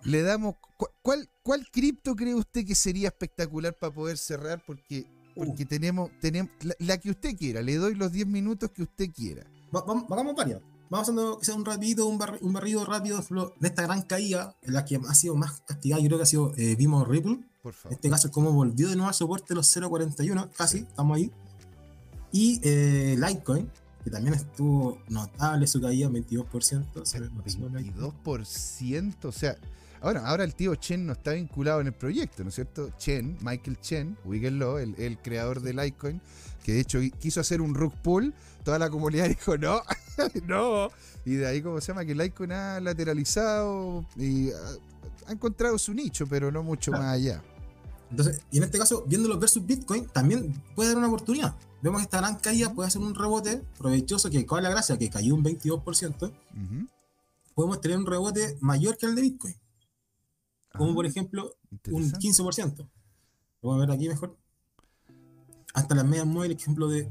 le 0.03 0.21
damos. 0.21 0.55
cu- 0.77 0.89
¿Cuál, 1.01 1.27
cuál 1.41 1.67
cripto 1.71 2.15
cree 2.15 2.36
usted 2.36 2.65
que 2.67 2.75
sería 2.75 3.07
espectacular 3.07 3.73
para 3.73 3.91
poder 3.91 4.17
cerrar? 4.19 4.62
Porque, 4.65 5.05
porque 5.36 5.65
tenemos, 5.65 6.12
tenemos 6.21 6.51
la, 6.62 6.75
la 6.77 6.97
que 6.99 7.09
usted 7.09 7.36
quiera. 7.36 7.62
Le 7.63 7.75
doy 7.77 7.95
los 7.95 8.12
10 8.12 8.27
minutos 8.27 8.69
que 8.69 8.83
usted 8.83 9.09
quiera. 9.12 9.43
Va- 9.75 9.81
vamos- 9.88 10.05
Hagamos 10.12 10.36
varias. 10.36 10.62
vamos 10.89 11.05
haciendo 11.09 11.39
quizás 11.39 11.55
un 11.55 11.65
rapidito, 11.65 12.05
un, 12.05 12.19
bar- 12.19 12.38
un 12.41 12.53
barrido 12.53 12.86
rápido 12.86 13.23
de 13.59 13.67
esta 13.67 13.81
gran 13.81 14.03
caída, 14.03 14.55
en 14.62 14.73
la 14.73 14.86
que 14.86 14.97
ha 15.07 15.15
sido 15.15 15.36
más 15.36 15.62
castigada, 15.62 15.99
yo 15.99 16.07
creo 16.09 16.19
que 16.19 16.23
ha 16.23 16.27
sido 16.27 16.53
eh, 16.57 16.75
vimos 16.75 17.07
Ripple. 17.07 17.39
Por 17.63 17.71
En 17.73 17.78
favor. 17.80 17.93
este 17.93 18.10
caso 18.10 18.28
es 18.28 18.34
como 18.34 18.52
volvió 18.52 18.89
de 18.89 18.95
nuevo 18.95 19.08
al 19.08 19.15
soporte 19.15 19.56
los 19.56 19.76
0.41, 19.76 20.49
casi, 20.56 20.80
estamos 20.80 21.17
ahí. 21.17 21.32
Y 22.32 22.60
eh, 22.63 23.15
Litecoin, 23.17 23.69
que 24.04 24.10
también 24.12 24.34
estuvo 24.36 24.99
notable 25.10 25.65
su 25.65 25.80
caída, 25.82 26.10
22%. 26.10 27.06
se 27.06 27.19
le 27.21 27.30
pasó 27.30 27.58
a 27.65 27.80
Litecoin. 27.80 28.13
22%, 28.26 29.26
o 29.26 29.32
sea, 29.32 29.56
ahora, 30.02 30.28
ahora 30.28 30.43
el 30.43 30.54
tío 30.56 30.76
Chen 30.76 31.06
no 31.06 31.13
está 31.13 31.32
vinculado 31.32 31.80
en 31.80 31.88
el 31.88 31.93
proyecto, 31.93 32.43
¿no 32.43 32.49
es 32.49 32.56
cierto? 32.56 32.89
Chen, 32.97 33.38
Michael 33.41 33.80
Chen, 33.80 34.17
ubíquenlo, 34.26 34.78
el, 34.80 34.95
el 34.97 35.17
creador 35.19 35.62
de 35.62 35.73
Litecoin, 35.73 36.19
que 36.65 36.73
de 36.73 36.80
hecho 36.82 36.99
quiso 37.19 37.39
hacer 37.39 37.62
un 37.62 37.73
rug 37.76 37.93
pull, 38.02 38.34
toda 38.63 38.78
la 38.78 38.89
comunidad 38.89 39.28
dijo 39.30 39.58
no, 39.58 39.82
no, 40.47 40.89
y 41.23 41.36
de 41.36 41.47
ahí, 41.47 41.62
como 41.62 41.80
se 41.80 41.88
llama? 41.88 42.04
Que 42.04 42.13
Litecoin 42.13 42.52
ha 42.52 42.80
lateralizado 42.82 44.06
y 44.17 44.52
ha, 44.52 44.58
ha 45.28 45.32
encontrado 45.32 45.78
su 45.78 45.93
nicho, 45.93 46.26
pero 46.28 46.52
no 46.52 46.62
mucho 46.63 46.91
Claro. 46.91 47.06
más 47.06 47.13
allá. 47.13 47.41
Entonces, 48.13 48.41
y 48.52 48.58
en 48.58 48.63
este 48.63 48.78
caso, 48.78 49.04
viéndolo 49.08 49.39
versus 49.39 49.65
Bitcoin, 49.65 50.08
también 50.08 50.54
puede 50.76 50.89
dar 50.89 50.97
una 50.99 51.08
oportunidad. 51.08 51.56
Vemos 51.82 51.99
que 51.99 52.04
esta 52.04 52.19
gran 52.19 52.36
caída 52.38 52.71
puede 52.73 52.88
hacer 52.88 53.02
un 53.02 53.15
rebote 53.15 53.63
provechoso, 53.78 54.30
que 54.30 54.45
con 54.45 54.62
la 54.62 54.69
gracia, 54.69 54.97
que 54.99 55.10
cayó 55.10 55.34
un 55.34 55.43
22%, 55.43 56.28
Ujú. 56.32 56.88
podemos 57.56 57.82
tener 57.82 57.97
un 57.97 58.06
rebote 58.06 58.56
mayor 58.62 58.97
que 58.97 59.08
el 59.08 59.15
de 59.15 59.21
Bitcoin, 59.23 59.56
como 60.78 60.91
Ah, 60.91 60.93
por 60.93 61.06
ejemplo 61.08 61.56
un 61.89 62.04
interesante. 62.04 62.19
15%. 62.19 62.89
Lo 63.63 63.69
vamos 63.69 63.84
a 63.84 63.88
ver 63.88 63.95
aquí 63.95 64.08
mejor. 64.08 64.38
Hasta 65.73 65.95
las 65.95 66.06
medias 66.06 66.28
móviles, 66.28 66.58
ejemplo 66.58 66.88
de. 66.88 67.10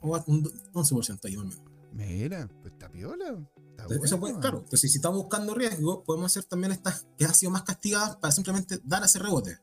o 0.00 0.14
hasta 0.16 0.30
un 0.32 0.42
11% 0.72 1.24
ahí 1.28 1.36
más 1.36 1.44
o 1.44 1.48
menos. 1.48 1.62
Mira, 1.92 2.48
pues 2.60 2.72
está 2.72 2.90
piola. 2.90 3.38
Está 3.70 3.84
eso 3.84 4.18
puede- 4.18 4.18
bueno. 4.18 4.40
claro, 4.40 4.58
entonces 4.58 4.90
si 4.92 4.98
estamos 4.98 5.18
buscando 5.20 5.54
riesgo, 5.54 6.02
podemos 6.04 6.30
hacer 6.32 6.44
también 6.44 6.72
estas 6.72 7.06
que 7.16 7.24
han 7.24 7.34
sido 7.34 7.50
más 7.52 7.62
castigadas 7.62 8.16
para 8.16 8.32
simplemente 8.32 8.80
dar 8.84 9.02
ese 9.04 9.18
rebote. 9.20 9.58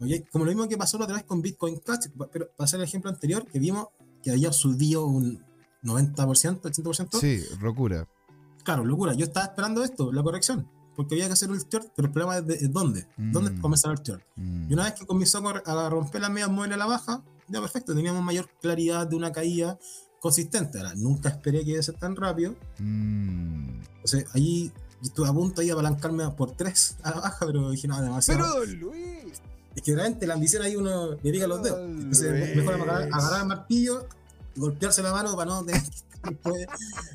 ¿Ok? 0.00 0.28
Como 0.30 0.44
lo 0.44 0.50
mismo 0.50 0.68
que 0.68 0.76
pasó 0.76 0.98
la 0.98 1.04
otra 1.04 1.16
vez 1.16 1.24
con 1.24 1.42
Bitcoin 1.42 1.78
Cash, 1.80 2.06
pero 2.32 2.50
para 2.56 2.64
hacer 2.64 2.80
el 2.80 2.84
ejemplo 2.84 3.10
anterior, 3.10 3.46
que 3.46 3.58
vimos 3.58 3.88
que 4.22 4.30
había 4.30 4.52
subido 4.52 5.06
un 5.06 5.44
90%, 5.82 6.60
80%. 6.60 7.18
Sí, 7.20 7.42
locura. 7.60 8.06
Claro, 8.64 8.84
locura. 8.84 9.14
Yo 9.14 9.24
estaba 9.24 9.46
esperando 9.46 9.82
esto, 9.82 10.12
la 10.12 10.22
corrección, 10.22 10.68
porque 10.94 11.14
había 11.14 11.26
que 11.26 11.32
hacer 11.32 11.50
el 11.50 11.58
short, 11.58 11.92
pero 11.96 12.08
el 12.08 12.12
problema 12.12 12.38
es, 12.38 12.46
de, 12.46 12.54
es 12.54 12.72
dónde. 12.72 13.06
¿Dónde 13.16 13.50
Mm. 13.52 13.60
comenzar 13.60 13.92
el 13.92 13.98
short? 14.02 14.22
Mm. 14.36 14.70
Y 14.70 14.74
una 14.74 14.84
vez 14.84 14.94
que 14.94 15.06
comenzó 15.06 15.38
a, 15.64 15.88
romper 15.88 16.20
las 16.20 16.30
medias 16.30 16.50
móviles 16.50 16.74
a 16.74 16.78
la 16.78 16.86
baja, 16.86 17.22
ya 17.48 17.60
perfecto, 17.60 17.94
teníamos 17.94 18.22
mayor 18.22 18.48
claridad 18.60 19.06
de 19.06 19.16
una 19.16 19.32
caída 19.32 19.78
consistente. 20.20 20.78
Ahora, 20.78 20.94
nunca 20.94 21.30
esperé 21.30 21.64
que 21.64 21.70
iba 21.70 21.80
a 21.80 21.82
ser 21.82 21.96
tan 21.96 22.14
rápido. 22.16 22.54
Mm. 22.78 23.80
Entonces, 23.96 24.26
ahí 24.34 24.70
estuve 25.02 25.28
a 25.28 25.32
punto 25.32 25.62
ahí 25.62 25.68
de 25.68 25.72
apalancarme 25.72 26.28
por 26.30 26.52
tres 26.52 26.96
a 27.02 27.10
la 27.10 27.20
baja, 27.20 27.46
pero 27.46 27.70
dije, 27.70 27.88
no, 27.88 28.00
demasiado. 28.02 28.60
Pero 28.60 28.66
Luis. 28.66 29.19
Es 29.80 29.84
que 29.84 29.94
realmente 29.94 30.26
la 30.26 30.34
ambición 30.34 30.62
ahí 30.62 30.76
uno 30.76 31.12
le 31.22 31.32
pica 31.32 31.46
los 31.46 31.62
dedos. 31.62 31.80
Entonces, 31.80 32.54
mejor 32.54 32.74
agarrar, 32.74 33.08
agarrar 33.10 33.40
el 33.40 33.46
martillo 33.46 34.06
y 34.54 34.60
golpearse 34.60 35.02
la 35.02 35.10
mano 35.10 35.34
para 35.34 35.50
no 35.50 35.64
tener 35.64 35.80
que 35.80 35.88
estar 35.88 36.30
después 36.30 36.66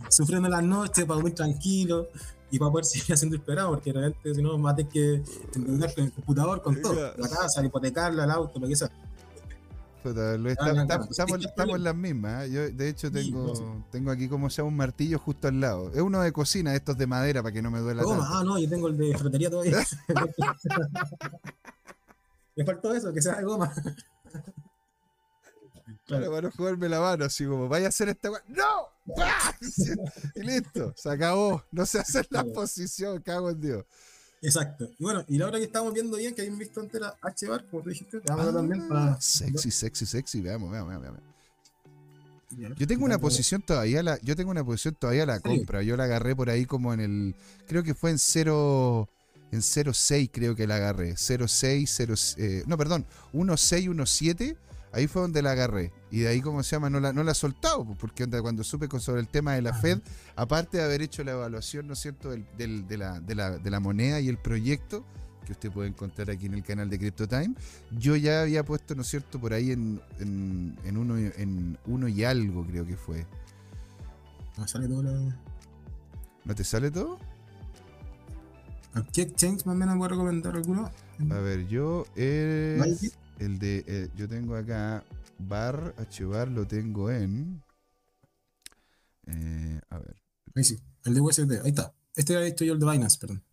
sufriendo 0.10 0.50
las 0.50 0.64
noches, 0.64 1.06
para 1.06 1.18
dormir 1.18 1.36
tranquilo 1.36 2.08
y 2.50 2.58
para 2.58 2.72
poder 2.72 2.86
seguir 2.86 3.14
haciendo 3.14 3.36
el 3.36 3.44
programa, 3.44 3.70
porque 3.70 3.94
realmente 3.94 4.34
si 4.34 4.42
no, 4.42 4.58
más 4.58 4.76
tener 4.76 4.92
que 4.92 5.22
endeudar 5.54 5.94
con 5.94 6.06
el 6.06 6.12
computador, 6.12 6.62
con 6.64 6.82
todo. 6.82 7.14
La 7.18 7.30
casa, 7.30 7.64
hipotecarla, 7.64 8.24
el 8.24 8.32
auto, 8.32 8.58
lo 8.58 8.68
que 8.68 8.76
sea. 8.76 8.90
Ah, 10.08 10.38
estamos, 11.08 11.76
en 11.76 11.84
las 11.84 11.96
mismas. 11.96 12.46
¿eh? 12.46 12.52
Yo, 12.52 12.70
de 12.72 12.90
hecho, 12.90 13.12
tengo, 13.12 13.86
tengo 13.92 14.10
aquí 14.10 14.28
como 14.28 14.50
sea 14.50 14.64
un 14.64 14.76
martillo 14.76 15.20
justo 15.20 15.50
al 15.50 15.60
lado. 15.60 15.92
Es 15.94 16.02
uno 16.02 16.20
de 16.22 16.32
cocina, 16.32 16.74
estos 16.74 16.98
de 16.98 17.06
madera, 17.06 17.44
para 17.44 17.54
que 17.54 17.62
no 17.62 17.70
me 17.70 17.78
duela 17.78 18.02
Goma, 18.02 18.24
tanto. 18.24 18.38
ah, 18.38 18.44
no, 18.44 18.58
yo 18.58 18.68
tengo 18.68 18.88
el 18.88 18.98
de 18.98 19.16
ferretería 19.16 19.52
todavía. 19.52 19.78
Me 22.56 22.64
faltó 22.66 22.94
eso, 22.96 23.14
que 23.14 23.22
sea 23.22 23.36
de 23.38 23.44
goma. 23.44 23.74
Claro, 26.08 26.30
para 26.30 26.42
no 26.44 26.52
jugarme 26.52 26.88
la 26.88 27.00
mano, 27.00 27.26
así 27.26 27.46
como, 27.46 27.68
vaya 27.68 27.88
a 27.88 27.90
hacer 27.90 28.10
esta. 28.10 28.30
¡No! 28.48 28.90
¡Pah! 29.16 29.56
Y 30.36 30.42
listo, 30.42 30.94
se 30.96 31.10
acabó. 31.10 31.64
No 31.72 31.86
sé 31.86 32.00
hacer 32.00 32.28
la 32.30 32.44
posición, 32.44 33.22
cago 33.22 33.50
en 33.50 33.62
Dios. 33.62 33.86
Exacto. 34.42 34.88
Y 35.00 35.04
bueno, 35.04 35.24
y 35.28 35.38
la 35.38 35.48
otra 35.48 35.58
que 35.60 35.66
estábamos 35.66 35.94
viendo 35.94 36.18
bien, 36.18 36.36
que 36.36 36.42
habían 36.42 36.58
visto 36.60 36.80
antes 36.80 36.96
era 36.96 37.16
H-Bar, 37.22 37.66
como 37.70 37.82
tú 37.84 37.90
dijiste, 37.90 38.20
te 38.20 38.32
vamos 38.32 38.48
Ah, 38.48 38.54
también 38.54 38.88
para. 38.88 39.20
sexy, 39.20 39.72
sexy, 39.72 40.06
sexy. 40.06 40.42
Veamos, 40.42 40.70
veamos, 40.72 40.90
veamos. 40.90 41.20
veamos. 42.52 42.78
Yo 42.78 42.86
tengo 42.88 43.04
una 43.06 43.18
posición 43.18 43.62
todavía, 43.64 44.04
la, 44.04 44.20
yo 44.22 44.36
tengo 44.36 44.52
una 44.52 44.64
posición 44.64 44.96
todavía 44.96 45.24
a 45.24 45.26
la 45.26 45.40
compra. 45.40 45.82
Yo 45.82 45.98
la 45.98 46.04
agarré 46.04 46.36
por 46.36 46.50
ahí 46.52 46.66
como 46.66 46.94
en 46.94 47.00
el, 47.00 47.36
creo 47.68 47.82
que 47.84 47.96
fue 47.96 48.12
en 48.12 48.20
0, 48.20 49.10
en 49.56 49.62
0.6 49.62 50.30
creo 50.32 50.56
que 50.56 50.68
la 50.68 50.76
agarré. 50.76 51.14
0.6, 51.16 51.86
0, 51.88 52.16
eh, 52.38 52.64
no, 52.68 52.78
perdón, 52.78 53.06
1.6, 53.34 53.90
1.7. 53.90 54.58
Ahí 54.92 55.08
fue 55.08 55.24
donde 55.24 55.42
la 55.42 55.52
agarré. 55.52 55.92
Y 56.10 56.20
de 56.20 56.30
ahí, 56.30 56.40
como 56.42 56.64
se 56.64 56.76
llama? 56.76 56.90
No 56.90 57.02
la, 57.02 57.12
no 57.12 57.22
la 57.24 57.34
he 57.34 57.36
soltado. 57.36 57.84
Porque 58.00 58.26
cuando 58.42 58.64
supe 58.64 58.88
sobre 59.00 59.20
el 59.20 59.28
tema 59.28 59.54
de 59.54 59.62
la. 59.62 59.74
Fed, 59.74 60.00
aparte 60.38 60.78
de 60.78 60.84
haber 60.84 61.02
hecho 61.02 61.22
la 61.26 61.32
evaluación, 61.34 61.88
¿no 61.88 61.94
es 61.94 62.00
cierto?, 62.00 62.30
del- 62.30 62.46
del- 62.58 62.88
de, 62.88 62.98
la, 62.98 63.20
de 63.20 63.36
la- 63.36 63.58
de 63.58 63.70
la 63.70 63.80
moneda 63.82 64.22
y 64.22 64.30
el 64.30 64.38
proyecto, 64.38 65.04
que 65.46 65.52
usted 65.52 65.70
puede 65.70 65.90
encontrar 65.90 66.32
aquí 66.32 66.46
en 66.46 66.54
el 66.54 66.64
canal 66.64 66.90
de 66.90 66.98
CryptoTime, 66.98 67.56
yo 68.00 68.16
ya 68.16 68.42
había 68.44 68.64
puesto, 68.64 68.96
¿no 68.96 69.02
es 69.02 69.08
cierto?, 69.10 69.38
por 69.40 69.52
ahí 69.54 69.72
en, 69.72 70.02
en, 70.20 70.78
en 70.86 70.98
uno, 70.98 71.18
en 71.18 71.78
uno 71.88 72.08
y 72.08 72.24
algo, 72.24 72.66
creo 72.66 72.86
que 72.88 72.96
fue. 72.96 73.26
Me 74.58 74.66
sale 74.68 74.88
todo 74.88 75.04
la. 75.04 75.12
¿No 76.46 76.56
te 76.56 76.64
sale 76.64 76.90
todo? 76.90 77.20
¿A 78.96 79.04
¿Qué 79.12 79.24
exchange 79.24 79.66
más 79.66 79.76
o 79.76 79.78
menos 79.78 79.98
voy 79.98 80.06
a 80.06 80.10
recomendar 80.10 80.56
alguno? 80.56 80.90
A 81.30 81.40
ver, 81.40 81.68
yo 81.68 82.06
es 82.16 83.18
el 83.40 83.60
de 83.60 83.84
eh, 83.88 84.10
yo 84.16 84.28
tengo 84.28 84.56
acá 84.56 85.04
bar 85.38 85.94
hbar 86.20 86.48
lo 86.50 86.66
tengo 86.66 87.12
en 87.12 87.62
eh, 89.28 89.80
a 89.90 89.98
ver, 89.98 90.16
Ahí 90.56 90.64
sí, 90.64 90.80
el 91.04 91.14
de 91.16 91.22
USD, 91.22 91.52
ahí 91.64 91.70
está. 91.70 91.94
Este 92.16 92.36
había 92.36 92.48
hecho 92.48 92.64
yo 92.64 92.74
el 92.74 92.80
de 92.80 92.90
Binance, 92.90 93.18
perdón. 93.20 93.44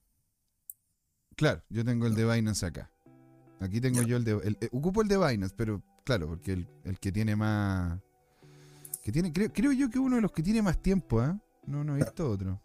claro, 1.36 1.62
yo 1.68 1.84
tengo 1.84 2.06
el 2.06 2.14
de 2.14 2.24
Binance 2.24 2.64
acá. 2.66 2.90
Aquí 3.60 3.80
tengo 3.80 4.02
yo 4.02 4.16
el 4.16 4.24
de 4.24 4.32
el- 4.44 4.58
eh, 4.60 4.68
ocupo 4.72 5.02
el 5.02 5.08
de 5.08 5.16
Binance, 5.18 5.54
pero 5.56 5.82
claro, 6.04 6.28
porque 6.28 6.52
el, 6.52 6.68
el 6.84 6.98
que 7.00 7.10
tiene 7.10 7.34
más 7.34 7.98
que 9.02 9.10
tiene 9.10 9.32
creo, 9.32 9.52
creo 9.52 9.72
yo 9.72 9.90
que 9.90 9.98
uno 9.98 10.16
de 10.16 10.22
los 10.22 10.30
que 10.32 10.42
tiene 10.44 10.62
más 10.62 10.80
tiempo, 10.80 11.20
¿ah? 11.20 11.36
No, 11.66 11.82
no 11.82 11.94
he 11.96 12.04
visto 12.04 12.28
otro. 12.30 12.60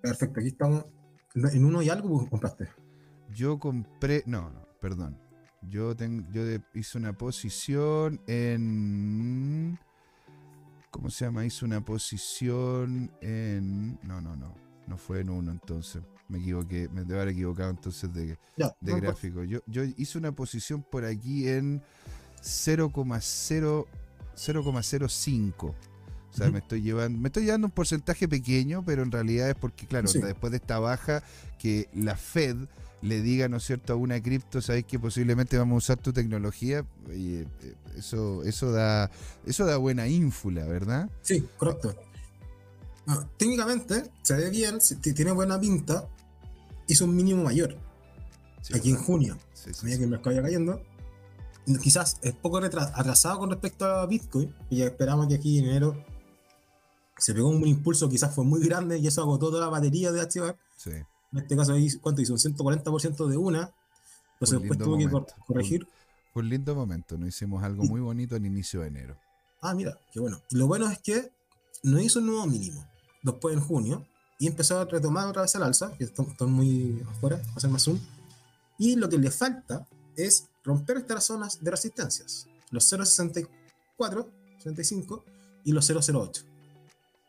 Perfecto, 0.00 0.40
aquí 0.40 0.48
estamos. 0.48 0.86
En 1.34 1.64
uno 1.64 1.82
y 1.82 1.88
algo 1.88 2.28
compraste. 2.28 2.68
Yo 3.34 3.58
compré, 3.58 4.22
no, 4.26 4.50
no, 4.50 4.66
perdón. 4.80 5.18
Yo 5.62 5.94
tengo, 5.94 6.26
yo 6.32 6.42
hice 6.74 6.98
una 6.98 7.12
posición 7.12 8.20
en, 8.26 9.78
¿cómo 10.90 11.10
se 11.10 11.26
llama? 11.26 11.44
Hice 11.44 11.64
una 11.64 11.84
posición 11.84 13.10
en, 13.20 13.98
no, 14.02 14.20
no, 14.20 14.34
no, 14.36 14.54
no 14.86 14.96
fue 14.96 15.20
en 15.20 15.30
uno, 15.30 15.52
entonces 15.52 16.02
me 16.28 16.38
equivoqué, 16.38 16.88
me 16.88 17.04
debo 17.04 17.20
haber 17.20 17.34
equivocado 17.34 17.70
entonces 17.70 18.12
de, 18.12 18.38
Ya, 18.56 18.74
de 18.80 18.92
no, 18.92 19.00
gráfico. 19.00 19.44
Yo, 19.44 19.60
yo 19.66 19.84
hice 19.84 20.18
una 20.18 20.32
posición 20.32 20.82
por 20.82 21.04
aquí 21.04 21.46
en 21.48 21.82
0,0 22.42 23.86
0,05. 24.40 25.74
O 26.32 26.36
sea, 26.36 26.50
me 26.50 26.58
estoy 26.60 26.82
llevando, 26.82 27.18
me 27.18 27.28
estoy 27.28 27.44
llevando 27.44 27.66
un 27.66 27.72
porcentaje 27.72 28.28
pequeño, 28.28 28.84
pero 28.84 29.02
en 29.02 29.10
realidad 29.10 29.50
es 29.50 29.56
porque, 29.56 29.86
claro, 29.86 30.08
Sí. 30.08 30.20
después 30.20 30.50
de 30.52 30.58
esta 30.58 30.78
baja, 30.78 31.22
que 31.58 31.88
la 31.94 32.16
Fed 32.16 32.56
le 33.02 33.20
diga, 33.22 33.48
¿no 33.48 33.56
es 33.56 33.64
cierto?, 33.64 33.94
a 33.94 33.96
una 33.96 34.20
cripto, 34.22 34.60
sabéis 34.60 34.84
que 34.84 34.98
posiblemente 34.98 35.56
vamos 35.58 35.74
a 35.74 35.78
usar 35.78 35.96
tu 35.98 36.12
tecnología, 36.12 36.84
y 37.12 37.36
eh, 37.36 37.46
eso, 37.96 38.44
eso 38.44 38.70
da, 38.72 39.10
eso 39.46 39.64
da 39.66 39.76
buena 39.78 40.06
ínfula, 40.06 40.64
¿verdad? 40.66 41.10
Sí, 41.22 41.48
correcto. 41.56 41.96
Ah, 43.06 43.26
técnicamente 43.38 44.04
se 44.22 44.34
ve 44.36 44.50
bien, 44.50 44.78
tiene 45.00 45.32
buena 45.32 45.58
pinta. 45.58 46.06
Hizo 46.86 47.06
un 47.06 47.16
mínimo 47.16 47.42
mayor 47.44 47.76
Sí, 48.62 48.76
aquí 48.76 48.90
en 48.90 48.96
junio, 48.96 49.38
Sí, 49.54 49.70
a 49.70 49.82
medida 49.82 49.98
que 49.98 50.04
el 50.04 50.10
mercado 50.10 50.42
cayendo. 50.42 50.82
Quizás 51.82 52.18
es 52.22 52.34
poco 52.34 52.58
atrasado 52.58 53.38
con 53.38 53.50
respecto 53.50 53.86
a 53.86 54.06
Bitcoin, 54.06 54.54
y 54.68 54.82
esperamos 54.82 55.28
que 55.28 55.34
aquí 55.36 55.58
en 55.58 55.66
enero 55.66 56.04
se 57.20 57.34
pegó 57.34 57.48
un 57.48 57.66
impulso, 57.66 58.08
quizás 58.08 58.34
fue 58.34 58.44
muy 58.44 58.60
grande 58.60 58.98
y 58.98 59.06
eso 59.06 59.20
agotó 59.22 59.50
toda 59.50 59.60
la 59.60 59.68
batería 59.68 60.10
de 60.12 60.20
HBAR. 60.20 60.56
Sí. 60.76 60.90
En 61.32 61.38
este 61.38 61.56
caso, 61.56 61.72
ahí, 61.74 61.88
¿cuánto 62.00 62.22
hizo? 62.22 62.32
Un 62.32 62.38
140% 62.40 63.26
de 63.28 63.36
una. 63.36 63.72
Entonces 64.34 64.56
Un 64.56 64.62
después 64.62 64.78
tuvo 64.78 64.98
que 64.98 65.06
momento. 65.06 65.34
cor- 65.36 65.46
corregir. 65.46 65.86
Fue 66.32 66.42
un 66.42 66.48
lindo 66.48 66.74
momento, 66.74 67.18
nos 67.18 67.28
hicimos 67.28 67.62
algo 67.62 67.82
muy 67.84 68.00
bonito 68.00 68.34
al 68.36 68.44
inicio 68.46 68.80
de 68.80 68.88
enero. 68.88 69.16
Ah, 69.60 69.74
mira, 69.74 69.98
qué 70.12 70.20
bueno. 70.20 70.40
Lo 70.50 70.66
bueno 70.66 70.88
es 70.90 70.98
que 70.98 71.30
no 71.82 72.00
hizo 72.00 72.20
un 72.20 72.26
nuevo 72.26 72.46
mínimo 72.46 72.84
después 73.22 73.54
en 73.54 73.60
junio 73.62 74.06
y 74.38 74.46
empezó 74.46 74.78
a 74.80 74.84
retomar 74.86 75.26
otra 75.28 75.42
vez 75.42 75.54
al 75.56 75.64
alza, 75.64 75.92
que 75.98 76.04
están, 76.04 76.26
están 76.26 76.50
muy 76.50 77.04
afuera, 77.10 77.42
a 77.52 77.56
hacer 77.56 77.68
más 77.68 77.82
zoom. 77.82 77.98
Y 78.78 78.96
lo 78.96 79.08
que 79.08 79.18
le 79.18 79.30
falta 79.30 79.86
es 80.16 80.46
romper 80.64 80.96
estas 80.98 81.24
zonas 81.24 81.62
de 81.62 81.70
resistencias, 81.70 82.46
los 82.70 82.90
0.64, 82.90 84.26
65 84.58 85.24
y 85.64 85.72
los 85.72 85.88
0.08. 85.90 86.44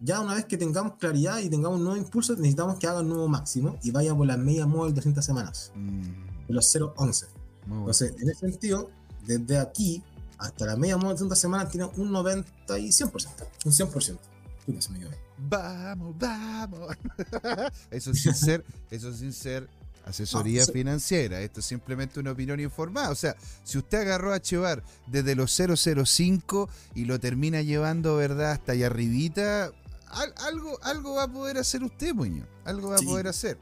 ya 0.02 0.20
una 0.20 0.34
vez 0.36 0.46
que 0.46 0.58
tengamos 0.58 0.96
claridad 0.98 1.38
y 1.40 1.50
tengamos 1.50 1.78
un 1.78 1.86
nuevo 1.86 1.98
impulso, 1.98 2.36
necesitamos 2.36 2.78
que 2.80 2.88
haga 2.88 3.00
un 3.02 3.10
nuevo 3.10 3.28
máximo 3.28 3.78
y 3.84 3.92
vaya 3.92 4.14
por 4.16 4.26
la 4.28 4.36
media 4.38 4.66
móvil 4.66 4.94
de 4.96 5.02
30 5.02 5.22
semanas, 5.22 5.72
Mm, 5.76 6.48
de 6.48 6.54
los 6.54 6.66
0.11. 6.74 7.28
muy 7.68 7.78
bueno. 7.78 7.82
Entonces, 7.82 8.14
en 8.20 8.30
ese 8.30 8.40
sentido, 8.40 8.90
desde 9.26 9.58
aquí 9.60 10.04
hasta 10.38 10.66
la 10.66 10.76
media 10.76 10.98
móvil 10.98 11.12
de 11.12 11.18
30 11.18 11.36
semanas 11.36 11.70
tiene 11.70 11.88
un 11.98 12.12
90 12.12 12.80
y 12.80 12.92
100%. 12.92 13.48
Un 13.66 13.72
100%. 13.72 14.20
Puta, 14.66 14.82
se 14.82 14.90
me 14.92 15.00
quedó 15.00 15.12
ahí. 15.12 15.18
Vamos, 15.50 16.16
vamos. 16.18 16.96
eso 17.92 18.14
sin 18.14 18.34
ser, 18.34 18.64
eso 18.90 19.14
sin 19.14 19.34
ser 19.34 19.68
asesoría 20.06 20.58
No, 20.60 20.64
eso- 20.64 20.74
financiera. 20.74 21.42
Esto 21.42 21.60
es 21.60 21.66
simplemente 21.68 22.20
una 22.20 22.32
opinión 22.32 22.60
informada. 22.60 23.10
O 23.12 23.16
sea, 23.16 23.36
si 23.64 23.78
usted 23.78 24.00
agarró 24.02 24.34
a 24.34 24.40
Chevar 24.42 24.84
desde 25.08 25.36
los 25.36 25.52
005 25.56 26.70
y 26.96 27.06
lo 27.06 27.20
termina 27.20 27.62
llevando, 27.62 28.16
¿verdad? 28.18 28.52
Hasta 28.54 28.72
allá 28.74 28.88
arribita, 28.88 29.72
al- 30.14 30.34
algo, 30.38 30.78
algo 30.84 31.16
va 31.16 31.24
a 31.24 31.32
poder 31.32 31.58
hacer 31.58 31.84
usted, 31.84 32.14
Muñoz. 32.14 32.48
Algo 32.66 32.90
va 32.90 32.96
a 32.98 33.00
poder 33.02 33.28
hacer. 33.28 33.58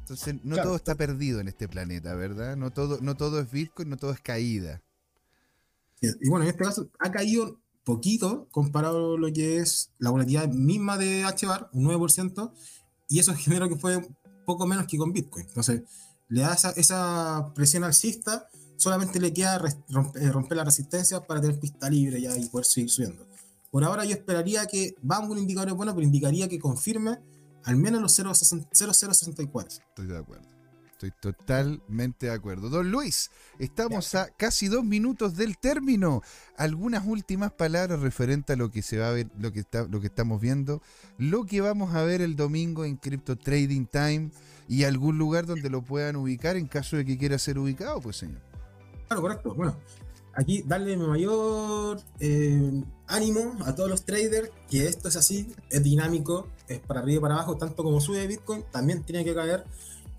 Entonces, 0.00 0.34
no 0.44 0.54
Claro. 0.54 0.68
todo 0.70 0.76
está 0.76 0.94
perdido 0.94 1.40
en 1.40 1.48
este 1.48 1.68
planeta, 1.68 2.14
¿verdad? 2.14 2.56
No 2.56 2.70
todo, 2.72 2.98
no 3.00 3.16
todo 3.16 3.40
es 3.40 3.50
Bitcoin, 3.50 3.88
no 3.88 3.96
todo 3.96 4.10
es 4.12 4.20
caída. 4.20 4.82
Y 6.00 6.28
bueno, 6.28 6.44
en 6.44 6.50
este 6.50 6.64
caso 6.64 6.90
ha 6.98 7.12
caído 7.12 7.60
poquito 7.84 8.48
comparado 8.50 9.14
a 9.14 9.18
lo 9.18 9.32
que 9.32 9.58
es 9.58 9.90
la 9.98 10.10
volatilidad 10.10 10.48
misma 10.48 10.98
de 10.98 11.22
HBAR, 11.24 11.70
un 11.72 11.84
9%, 11.84 12.52
y 13.08 13.20
eso 13.20 13.34
generó 13.36 13.68
que 13.68 13.76
fue 13.76 14.04
poco 14.44 14.66
menos 14.66 14.86
que 14.88 14.98
con 14.98 15.12
Bitcoin. 15.12 15.46
Entonces, 15.46 15.82
le 16.28 16.40
da 16.42 16.54
esa, 16.54 16.70
esa 16.70 17.52
presión 17.54 17.84
alcista, 17.84 18.48
solamente 18.76 19.20
le 19.20 19.32
queda 19.32 19.56
eh, 20.16 20.30
romper 20.32 20.56
la 20.56 20.64
resistencia 20.64 21.20
para 21.20 21.40
tener 21.40 21.60
pista 21.60 21.88
libre 21.88 22.20
ya 22.20 22.36
y 22.36 22.48
poder 22.48 22.64
seguir 22.66 22.90
subiendo. 22.90 23.26
Por 23.72 23.84
ahora 23.84 24.04
yo 24.04 24.12
esperaría 24.12 24.66
que, 24.66 24.94
vamos 25.00 25.30
con 25.30 25.38
indicadores 25.38 25.74
buenos, 25.74 25.94
pero 25.94 26.04
indicaría 26.04 26.46
que 26.46 26.58
confirme 26.58 27.18
al 27.64 27.76
menos 27.76 28.02
los 28.02 28.18
0,60 28.18 28.68
0,064. 28.70 29.82
Estoy 29.88 30.06
de 30.08 30.18
acuerdo. 30.18 30.46
Estoy 30.92 31.10
totalmente 31.22 32.26
de 32.26 32.32
acuerdo. 32.32 32.68
Don 32.68 32.90
Luis, 32.90 33.30
estamos 33.58 34.14
a 34.14 34.28
casi 34.28 34.68
dos 34.68 34.84
minutos 34.84 35.36
del 35.36 35.56
término. 35.56 36.20
Algunas 36.58 37.06
últimas 37.06 37.50
palabras 37.50 38.00
referente 38.00 38.52
a 38.52 38.56
lo 38.56 38.70
que 38.70 38.82
se 38.82 38.98
va 38.98 39.08
a 39.08 39.12
ver, 39.12 39.30
lo 39.38 39.52
que 39.52 39.60
está, 39.60 39.84
lo 39.84 40.02
que 40.02 40.08
estamos 40.08 40.38
viendo, 40.38 40.82
lo 41.16 41.46
que 41.46 41.62
vamos 41.62 41.94
a 41.94 42.02
ver 42.02 42.20
el 42.20 42.36
domingo 42.36 42.84
en 42.84 42.96
Crypto 42.96 43.36
Trading 43.36 43.86
Time 43.86 44.32
y 44.68 44.84
algún 44.84 45.16
lugar 45.16 45.46
donde 45.46 45.70
lo 45.70 45.80
puedan 45.80 46.16
ubicar 46.16 46.56
en 46.58 46.66
caso 46.66 46.98
de 46.98 47.06
que 47.06 47.16
quiera 47.16 47.38
ser 47.38 47.58
ubicado, 47.58 48.02
pues 48.02 48.18
señor. 48.18 48.42
Claro, 49.08 49.22
correcto. 49.22 49.54
Bueno, 49.54 49.78
aquí 50.34 50.62
darle 50.62 50.96
mi 50.96 51.06
mayor 51.06 52.00
eh, 52.20 52.82
ánimo 53.06 53.56
a 53.64 53.74
todos 53.74 53.90
los 53.90 54.04
traders 54.04 54.50
que 54.68 54.86
esto 54.86 55.08
es 55.08 55.16
así, 55.16 55.52
es 55.70 55.82
dinámico, 55.82 56.48
es 56.68 56.80
para 56.80 57.00
arriba 57.00 57.18
y 57.18 57.20
para 57.20 57.34
abajo, 57.34 57.56
tanto 57.56 57.82
como 57.82 58.00
sube 58.00 58.26
Bitcoin, 58.26 58.64
también 58.70 59.02
tiene 59.02 59.24
que 59.24 59.34
caer. 59.34 59.64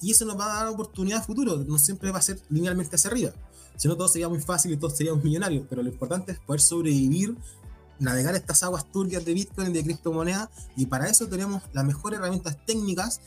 Y 0.02 0.12
eso 0.12 0.26
nos 0.26 0.38
va 0.38 0.46
a 0.46 0.64
dar 0.64 0.74
oportunidad 0.74 1.20
a 1.20 1.24
futuro, 1.24 1.58
no 1.58 1.78
siempre 1.78 2.12
va 2.12 2.20
a 2.20 2.22
ser 2.22 2.40
linealmente 2.50 2.96
hacia 2.96 3.10
arriba. 3.10 3.32
Si 3.78 3.88
no, 3.88 3.96
todo 3.96 4.08
sería 4.08 4.30
muy 4.30 4.40
fácil 4.40 4.72
y 4.72 4.78
todos 4.78 4.96
seríamos 4.96 5.24
millonarios, 5.24 5.66
pero 5.70 5.82
lo 5.82 5.90
importante 5.90 6.34
es 6.34 6.40
poder 6.40 6.62
sobrevivir, 6.62 7.36
navegar 8.00 8.36
estas 8.36 8.62
aguas 8.64 8.92
turbias 8.92 9.24
de 9.24 9.34
Bitcoin 9.34 9.70
y 9.70 9.74
de 9.74 9.84
criptomonedas, 9.84 10.50
y 10.76 10.86
para 10.86 11.08
eso 11.08 11.28
tenemos 11.28 11.64
las 11.72 11.86
mejores 11.86 12.20
herramientas 12.20 12.58
técnicas 12.66 13.22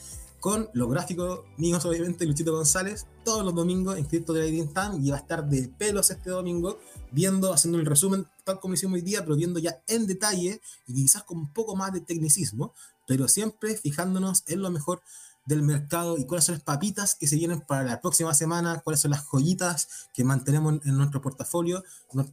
con 0.46 0.70
los 0.74 0.88
gráficos 0.88 1.40
míos, 1.56 1.84
obviamente, 1.86 2.24
Luchito 2.24 2.52
González, 2.52 3.08
todos 3.24 3.44
los 3.44 3.52
domingos 3.52 3.98
en 3.98 4.04
Crypto 4.04 4.32
Trading 4.32 4.68
Time 4.68 4.98
y 5.02 5.10
va 5.10 5.16
a 5.16 5.18
estar 5.18 5.44
de 5.44 5.68
pelos 5.76 6.08
este 6.12 6.30
domingo, 6.30 6.78
viendo, 7.10 7.52
haciendo 7.52 7.80
el 7.80 7.84
resumen 7.84 8.28
tal 8.44 8.60
como 8.60 8.74
hicimos 8.74 8.94
hoy 8.94 9.00
día, 9.00 9.24
pero 9.24 9.34
viendo 9.34 9.58
ya 9.58 9.82
en 9.88 10.06
detalle 10.06 10.60
y 10.86 10.94
quizás 10.94 11.24
con 11.24 11.38
un 11.38 11.52
poco 11.52 11.74
más 11.74 11.92
de 11.92 12.00
tecnicismo, 12.00 12.74
pero 13.08 13.26
siempre 13.26 13.76
fijándonos 13.76 14.44
en 14.46 14.62
lo 14.62 14.70
mejor 14.70 15.02
del 15.46 15.62
mercado 15.62 16.16
y 16.16 16.26
cuáles 16.26 16.44
son 16.44 16.54
las 16.54 16.62
papitas 16.62 17.16
que 17.16 17.26
se 17.26 17.34
vienen 17.34 17.60
para 17.62 17.82
la 17.82 18.00
próxima 18.00 18.32
semana, 18.32 18.82
cuáles 18.84 19.00
son 19.00 19.10
las 19.10 19.24
joyitas 19.24 19.88
que 20.14 20.22
mantenemos 20.22 20.74
en, 20.84 20.96
nuestro 20.96 21.20
portafolio 21.20 21.82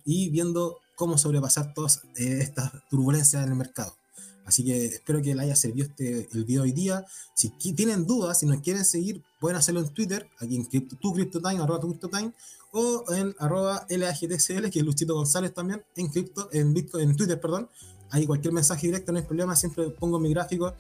y 0.06 0.30
viendo 0.30 0.78
cómo 0.96 1.18
sobrepasar 1.18 1.74
todas 1.74 2.04
eh, 2.16 2.42
estas 2.42 2.74
turbulencias 2.92 3.44
en 3.44 3.50
el 3.50 3.56
mercado. 3.56 3.98
Así 4.46 4.64
que 4.64 4.86
espero 4.86 5.22
que 5.22 5.34
les 5.34 5.44
haya 5.46 5.56
servido 5.56 5.88
este, 5.88 6.28
el 6.34 6.44
video 6.46 6.64
hoy 6.64 6.72
día. 6.72 7.06
Si 7.34 7.50
tienen 7.50 8.06
dudas, 8.06 8.40
si 8.40 8.46
nos 8.46 8.58
quieren 8.62 8.84
seguir, 8.86 9.24
pueden 9.40 9.58
hacerlo 9.58 9.80
en 9.82 9.90
Twitter, 9.90 10.28
aquí 10.40 10.56
en 10.56 10.66
Crypto- 10.66 10.98
tu 10.98 11.14
CryptoTime, 11.14 11.62
arroba 11.62 11.80
tu 11.80 11.88
CryptoTime, 11.90 12.34
o 12.72 13.06
en 13.14 13.36
arroba 13.40 13.86
LAGTCL, 13.90 14.70
que 14.70 14.80
es 14.80 14.86
Luchito 14.86 15.14
González 15.16 15.54
también, 15.54 15.84
en, 15.96 16.08
cripto, 16.08 16.50
en, 16.52 16.74
Bitcoin, 16.74 17.10
en 17.12 17.16
Twitter, 17.16 17.40
perdón. 17.40 17.70
Ahí 18.10 18.26
cualquier 18.26 18.54
mensaje 18.54 18.88
directo, 18.88 19.12
no 19.12 19.20
hay 19.20 19.26
problema, 19.26 19.56
siempre 19.56 19.90
pongo 19.92 20.20
mi 20.20 20.30
gráfico 20.34 20.74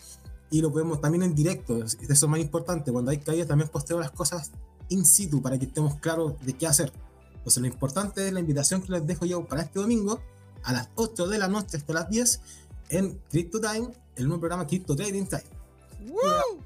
y 0.51 0.61
lo 0.61 0.71
podemos 0.71 0.99
también 1.01 1.23
en 1.23 1.33
directo. 1.33 1.83
Eso 1.83 1.95
es 2.09 2.23
más 2.27 2.39
importante. 2.39 2.91
Cuando 2.91 3.11
hay 3.11 3.17
caídas, 3.17 3.47
también 3.47 3.69
posteo 3.69 3.99
las 3.99 4.11
cosas 4.11 4.51
in 4.89 5.05
situ 5.05 5.41
para 5.41 5.57
que 5.57 5.65
estemos 5.65 5.95
claros 5.95 6.33
de 6.45 6.53
qué 6.53 6.67
hacer. 6.67 6.91
Entonces, 7.35 7.61
lo 7.61 7.67
importante 7.67 8.27
es 8.27 8.33
la 8.33 8.39
invitación 8.39 8.81
que 8.81 8.91
les 8.91 9.07
dejo 9.07 9.25
yo 9.25 9.45
para 9.47 9.63
este 9.63 9.79
domingo 9.79 10.21
a 10.63 10.73
las 10.73 10.89
8 10.95 11.27
de 11.27 11.37
la 11.37 11.47
noche 11.47 11.77
hasta 11.77 11.93
las 11.93 12.09
10 12.09 12.39
en 12.89 13.19
Crypto 13.29 13.59
Time, 13.59 13.89
el 14.15 14.27
nuevo 14.27 14.41
programa 14.41 14.67
Crypto 14.67 14.95
Trading 14.95 15.25
Time. 15.25 15.43
¡Woo! 16.11 16.63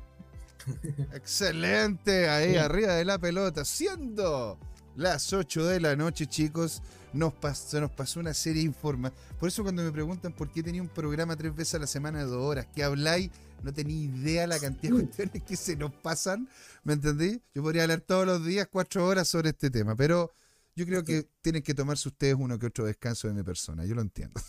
Excelente, 1.13 2.29
ahí 2.29 2.57
arriba 2.57 2.93
de 2.95 3.05
la 3.05 3.17
pelota, 3.17 3.63
siendo 3.63 4.57
las 4.95 5.31
8 5.31 5.65
de 5.65 5.79
la 5.79 5.95
noche, 5.95 6.25
chicos, 6.27 6.81
nos 7.13 7.33
pas- 7.33 7.55
se 7.55 7.79
nos 7.79 7.91
pasó 7.91 8.19
una 8.19 8.33
serie 8.33 8.61
de 8.63 8.67
informes. 8.67 9.11
Por 9.39 9.47
eso 9.47 9.63
cuando 9.63 9.83
me 9.83 9.91
preguntan 9.91 10.33
por 10.33 10.51
qué 10.51 10.61
tenía 10.63 10.81
un 10.81 10.89
programa 10.89 11.35
tres 11.35 11.55
veces 11.55 11.75
a 11.75 11.79
la 11.79 11.87
semana 11.87 12.19
de 12.19 12.25
dos 12.25 12.43
horas, 12.43 12.67
que 12.75 12.83
habláis, 12.83 13.29
no 13.63 13.73
tenía 13.73 13.95
idea 13.95 14.45
la 14.47 14.59
cantidad 14.59 14.93
de 14.93 15.03
cuestiones 15.05 15.43
que 15.43 15.55
se 15.55 15.75
nos 15.75 15.93
pasan, 15.93 16.49
¿me 16.83 16.93
entendí? 16.93 17.41
Yo 17.55 17.63
podría 17.63 17.83
hablar 17.83 18.01
todos 18.01 18.25
los 18.25 18.45
días 18.45 18.67
cuatro 18.71 19.05
horas 19.07 19.27
sobre 19.27 19.49
este 19.49 19.69
tema, 19.69 19.95
pero 19.95 20.31
yo 20.77 20.85
creo 20.85 21.03
que 21.03 21.27
tienen 21.41 21.63
que 21.63 21.73
tomarse 21.73 22.07
ustedes 22.07 22.35
uno 22.37 22.59
que 22.59 22.67
otro 22.67 22.85
descanso 22.85 23.27
de 23.27 23.33
mi 23.33 23.41
persona, 23.41 23.83
yo 23.83 23.95
lo 23.95 24.01
entiendo. 24.01 24.39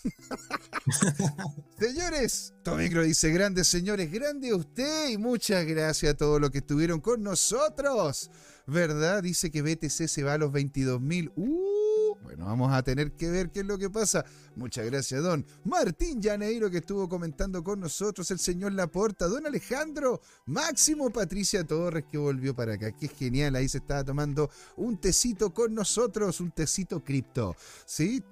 Señores, 1.81 2.53
Tomicro 2.63 3.03
dice, 3.03 3.31
grande 3.31 3.65
señores, 3.65 4.13
grande 4.13 4.53
usted 4.53 5.09
y 5.09 5.17
muchas 5.17 5.65
gracias 5.65 6.13
a 6.13 6.17
todos 6.19 6.39
los 6.39 6.51
que 6.51 6.59
estuvieron 6.59 7.01
con 7.01 7.23
nosotros. 7.23 8.31
¿Verdad? 8.67 9.23
Dice 9.23 9.51
que 9.51 9.63
BTC 9.63 10.07
se 10.07 10.23
va 10.23 10.35
a 10.35 10.39
los 10.39 10.53
22 10.53 11.01
mil. 11.01 11.33
Uh, 11.35 11.98
bueno, 12.23 12.47
vamos 12.47 12.73
a 12.73 12.83
tener 12.83 13.13
que 13.13 13.31
ver 13.31 13.51
qué 13.51 13.61
es 13.61 13.67
lo 13.67 13.79
que 13.79 13.91
pasa. 13.91 14.25
Muchas 14.57 14.87
gracias, 14.87 15.23
don 15.23 15.45
Martín 15.65 16.21
Llaneiro, 16.21 16.71
que 16.71 16.79
estuvo 16.79 17.09
comentando 17.09 17.63
con 17.63 17.81
nosotros, 17.81 18.31
el 18.31 18.39
señor 18.39 18.73
Laporta, 18.73 19.27
don 19.27 19.47
Alejandro, 19.47 20.21
Máximo 20.47 21.11
Patricia 21.11 21.65
Torres, 21.65 22.05
que 22.11 22.19
volvió 22.19 22.55
para 22.55 22.75
acá. 22.75 22.93
Qué 22.93 23.09
genial, 23.09 23.57
ahí 23.57 23.69
se 23.69 23.79
estaba 23.79 24.05
tomando 24.05 24.51
un 24.77 24.99
tecito 24.99 25.53
con 25.53 25.75
nosotros, 25.75 26.41
un 26.41 26.51
tecito 26.51 27.03
cripto. 27.03 27.57
¿Sí? 27.87 28.23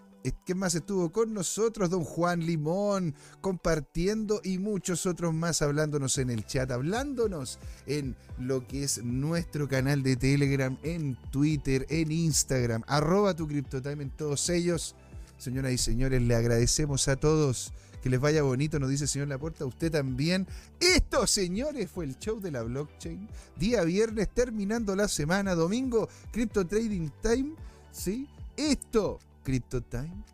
¿Quién 0.45 0.59
más 0.59 0.75
estuvo 0.75 1.11
con 1.13 1.35
nosotros? 1.35 1.91
Don 1.91 2.03
Juan 2.03 2.41
Limón, 2.41 3.15
compartiendo 3.41 4.41
y 4.43 4.59
muchos 4.59 5.07
otros 5.07 5.33
más 5.33 5.63
hablándonos 5.63 6.19
en 6.19 6.31
el 6.31 6.45
chat, 6.45 6.71
hablándonos 6.71 7.59
en 7.87 8.17
lo 8.39 8.67
que 8.67 8.85
es 8.85 9.05
nuestro 9.05 9.69
canal 9.69 10.03
de 10.03 10.17
Telegram, 10.17 10.77
en 10.83 11.17
Twitter, 11.31 11.87
en 11.91 12.11
Instagram, 12.11 12.83
arroba 12.87 13.35
tu 13.35 13.47
CryptoTime 13.47 14.03
en 14.03 14.11
todos 14.11 14.49
ellos. 14.51 14.97
Señoras 15.39 15.73
y 15.73 15.79
señores, 15.79 16.23
le 16.23 16.35
agradecemos 16.35 17.09
a 17.09 17.17
todos. 17.17 17.73
Que 18.03 18.11
les 18.11 18.21
vaya 18.21 18.43
bonito, 18.43 18.79
nos 18.79 18.89
dice 18.89 19.05
el 19.05 19.09
señor 19.09 19.29
Laporta, 19.29 19.65
usted 19.65 19.91
también. 19.91 20.47
Esto, 20.79 21.27
señores, 21.27 21.91
fue 21.91 22.05
el 22.05 22.17
show 22.19 22.41
de 22.41 22.53
la 22.53 22.63
blockchain. 22.63 23.29
Día 23.59 23.83
viernes, 23.83 24.29
terminando 24.33 24.95
la 24.95 25.09
semana, 25.09 25.55
domingo, 25.55 26.09
Crypto 26.31 26.65
Trading 26.67 27.09
Time. 27.21 27.55
¿Sí? 27.91 28.29
Esto 28.57 29.19
Crypto 29.47 29.81
Time, 29.81 30.25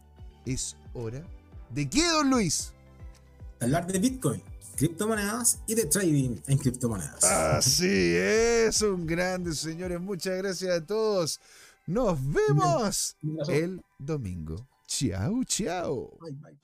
es 0.47 0.75
hora 0.95 1.23
de 1.69 1.87
qué, 1.87 2.03
don 2.09 2.31
Luis. 2.31 2.73
Hablar 3.61 3.87
de 3.87 3.99
Bitcoin, 3.99 4.43
criptomonedas 4.75 5.61
y 5.67 5.75
de 5.75 5.85
trading 5.85 6.39
en 6.47 6.57
criptomonedas. 6.57 7.23
Así 7.23 8.15
es, 8.17 8.81
un 8.81 9.07
grande, 9.07 9.55
señores. 9.55 10.01
Muchas 10.01 10.39
gracias 10.39 10.71
a 10.75 10.87
todos. 10.87 11.43
Nos 11.87 12.19
vemos 12.27 13.19
el 13.49 13.85
domingo. 13.99 14.67
Chao, 14.87 15.45
chao. 15.45 16.17
Bye, 16.19 16.33
bye. 16.33 16.59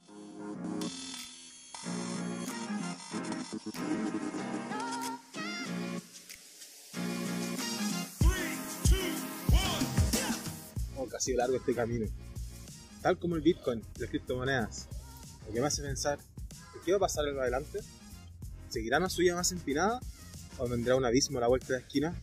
Oh, 10.97 11.07
que 11.07 11.15
ha 11.15 11.21
sido 11.21 11.37
largo 11.37 11.57
este 11.57 11.75
camino. 11.75 12.07
Tal 13.03 13.19
como 13.19 13.37
el 13.37 13.43
Bitcoin, 13.43 13.83
las 13.99 14.11
criptomonedas. 14.11 14.89
Lo 15.47 15.53
que 15.53 15.61
me 15.61 15.67
hace 15.67 15.83
pensar, 15.83 16.19
¿qué 16.85 16.93
va 16.93 16.97
a 16.97 17.01
pasar 17.01 17.27
en 17.29 17.39
adelante? 17.39 17.81
¿Seguirá 18.69 18.99
una 18.99 19.09
subida 19.09 19.35
más 19.35 19.53
empinada? 19.53 20.01
¿O 20.59 20.69
vendrá 20.69 20.97
un 20.97 21.05
abismo 21.05 21.39
a 21.39 21.43
la 21.43 21.49
vuelta 21.49 21.69
de 21.69 21.73
la 21.75 21.79
esquina? 21.87 22.23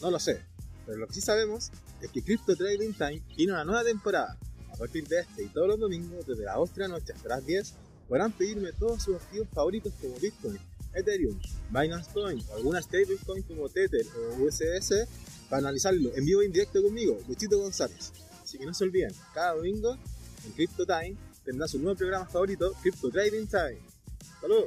No 0.00 0.10
lo 0.10 0.20
sé. 0.20 0.42
Pero 0.86 0.98
lo 0.98 1.06
que 1.06 1.14
sí 1.14 1.20
sabemos 1.20 1.70
es 2.00 2.10
que 2.10 2.22
Crypto 2.22 2.54
Trading 2.54 2.92
Time 2.92 3.22
tiene 3.34 3.52
una 3.52 3.64
nueva 3.64 3.82
temporada. 3.82 4.36
A 4.70 4.76
partir 4.76 5.06
de 5.06 5.20
este 5.20 5.44
y 5.44 5.48
todos 5.48 5.68
los 5.68 5.78
domingos, 5.78 6.26
desde 6.26 6.44
las 6.44 6.56
8 6.58 6.72
de 6.74 6.80
la 6.80 6.88
noche 6.88 7.12
hasta 7.12 7.28
las 7.28 7.46
10, 7.46 7.74
podrán 8.08 8.32
pedirme 8.32 8.72
todos 8.72 9.02
sus 9.02 9.16
activos 9.16 9.48
favoritos 9.52 9.92
como 10.00 10.16
Bitcoin, 10.18 10.58
Ethereum, 10.92 11.40
Binance 11.70 12.10
Coin 12.12 12.42
o 12.50 12.56
alguna 12.56 12.82
stablecoin 12.82 13.42
como 13.44 13.68
Tether 13.68 14.04
o 14.16 14.44
USS 14.44 15.06
para 15.48 15.60
analizarlo 15.60 16.14
en 16.14 16.24
vivo 16.24 16.42
e 16.42 16.46
indirecto 16.46 16.82
conmigo, 16.82 17.18
Luchito 17.28 17.58
González. 17.58 18.12
Así 18.54 18.60
que 18.60 18.66
no 18.66 18.74
se 18.74 18.84
olviden, 18.84 19.12
cada 19.32 19.54
domingo 19.54 19.98
en 20.46 20.52
Crypto 20.52 20.86
Time 20.86 21.16
tendrá 21.44 21.66
su 21.66 21.76
nuevo 21.80 21.98
programa 21.98 22.24
favorito, 22.24 22.72
Crypto 22.82 23.10
Trading 23.10 23.46
Time. 23.46 23.80
¡Saludos! 24.40 24.66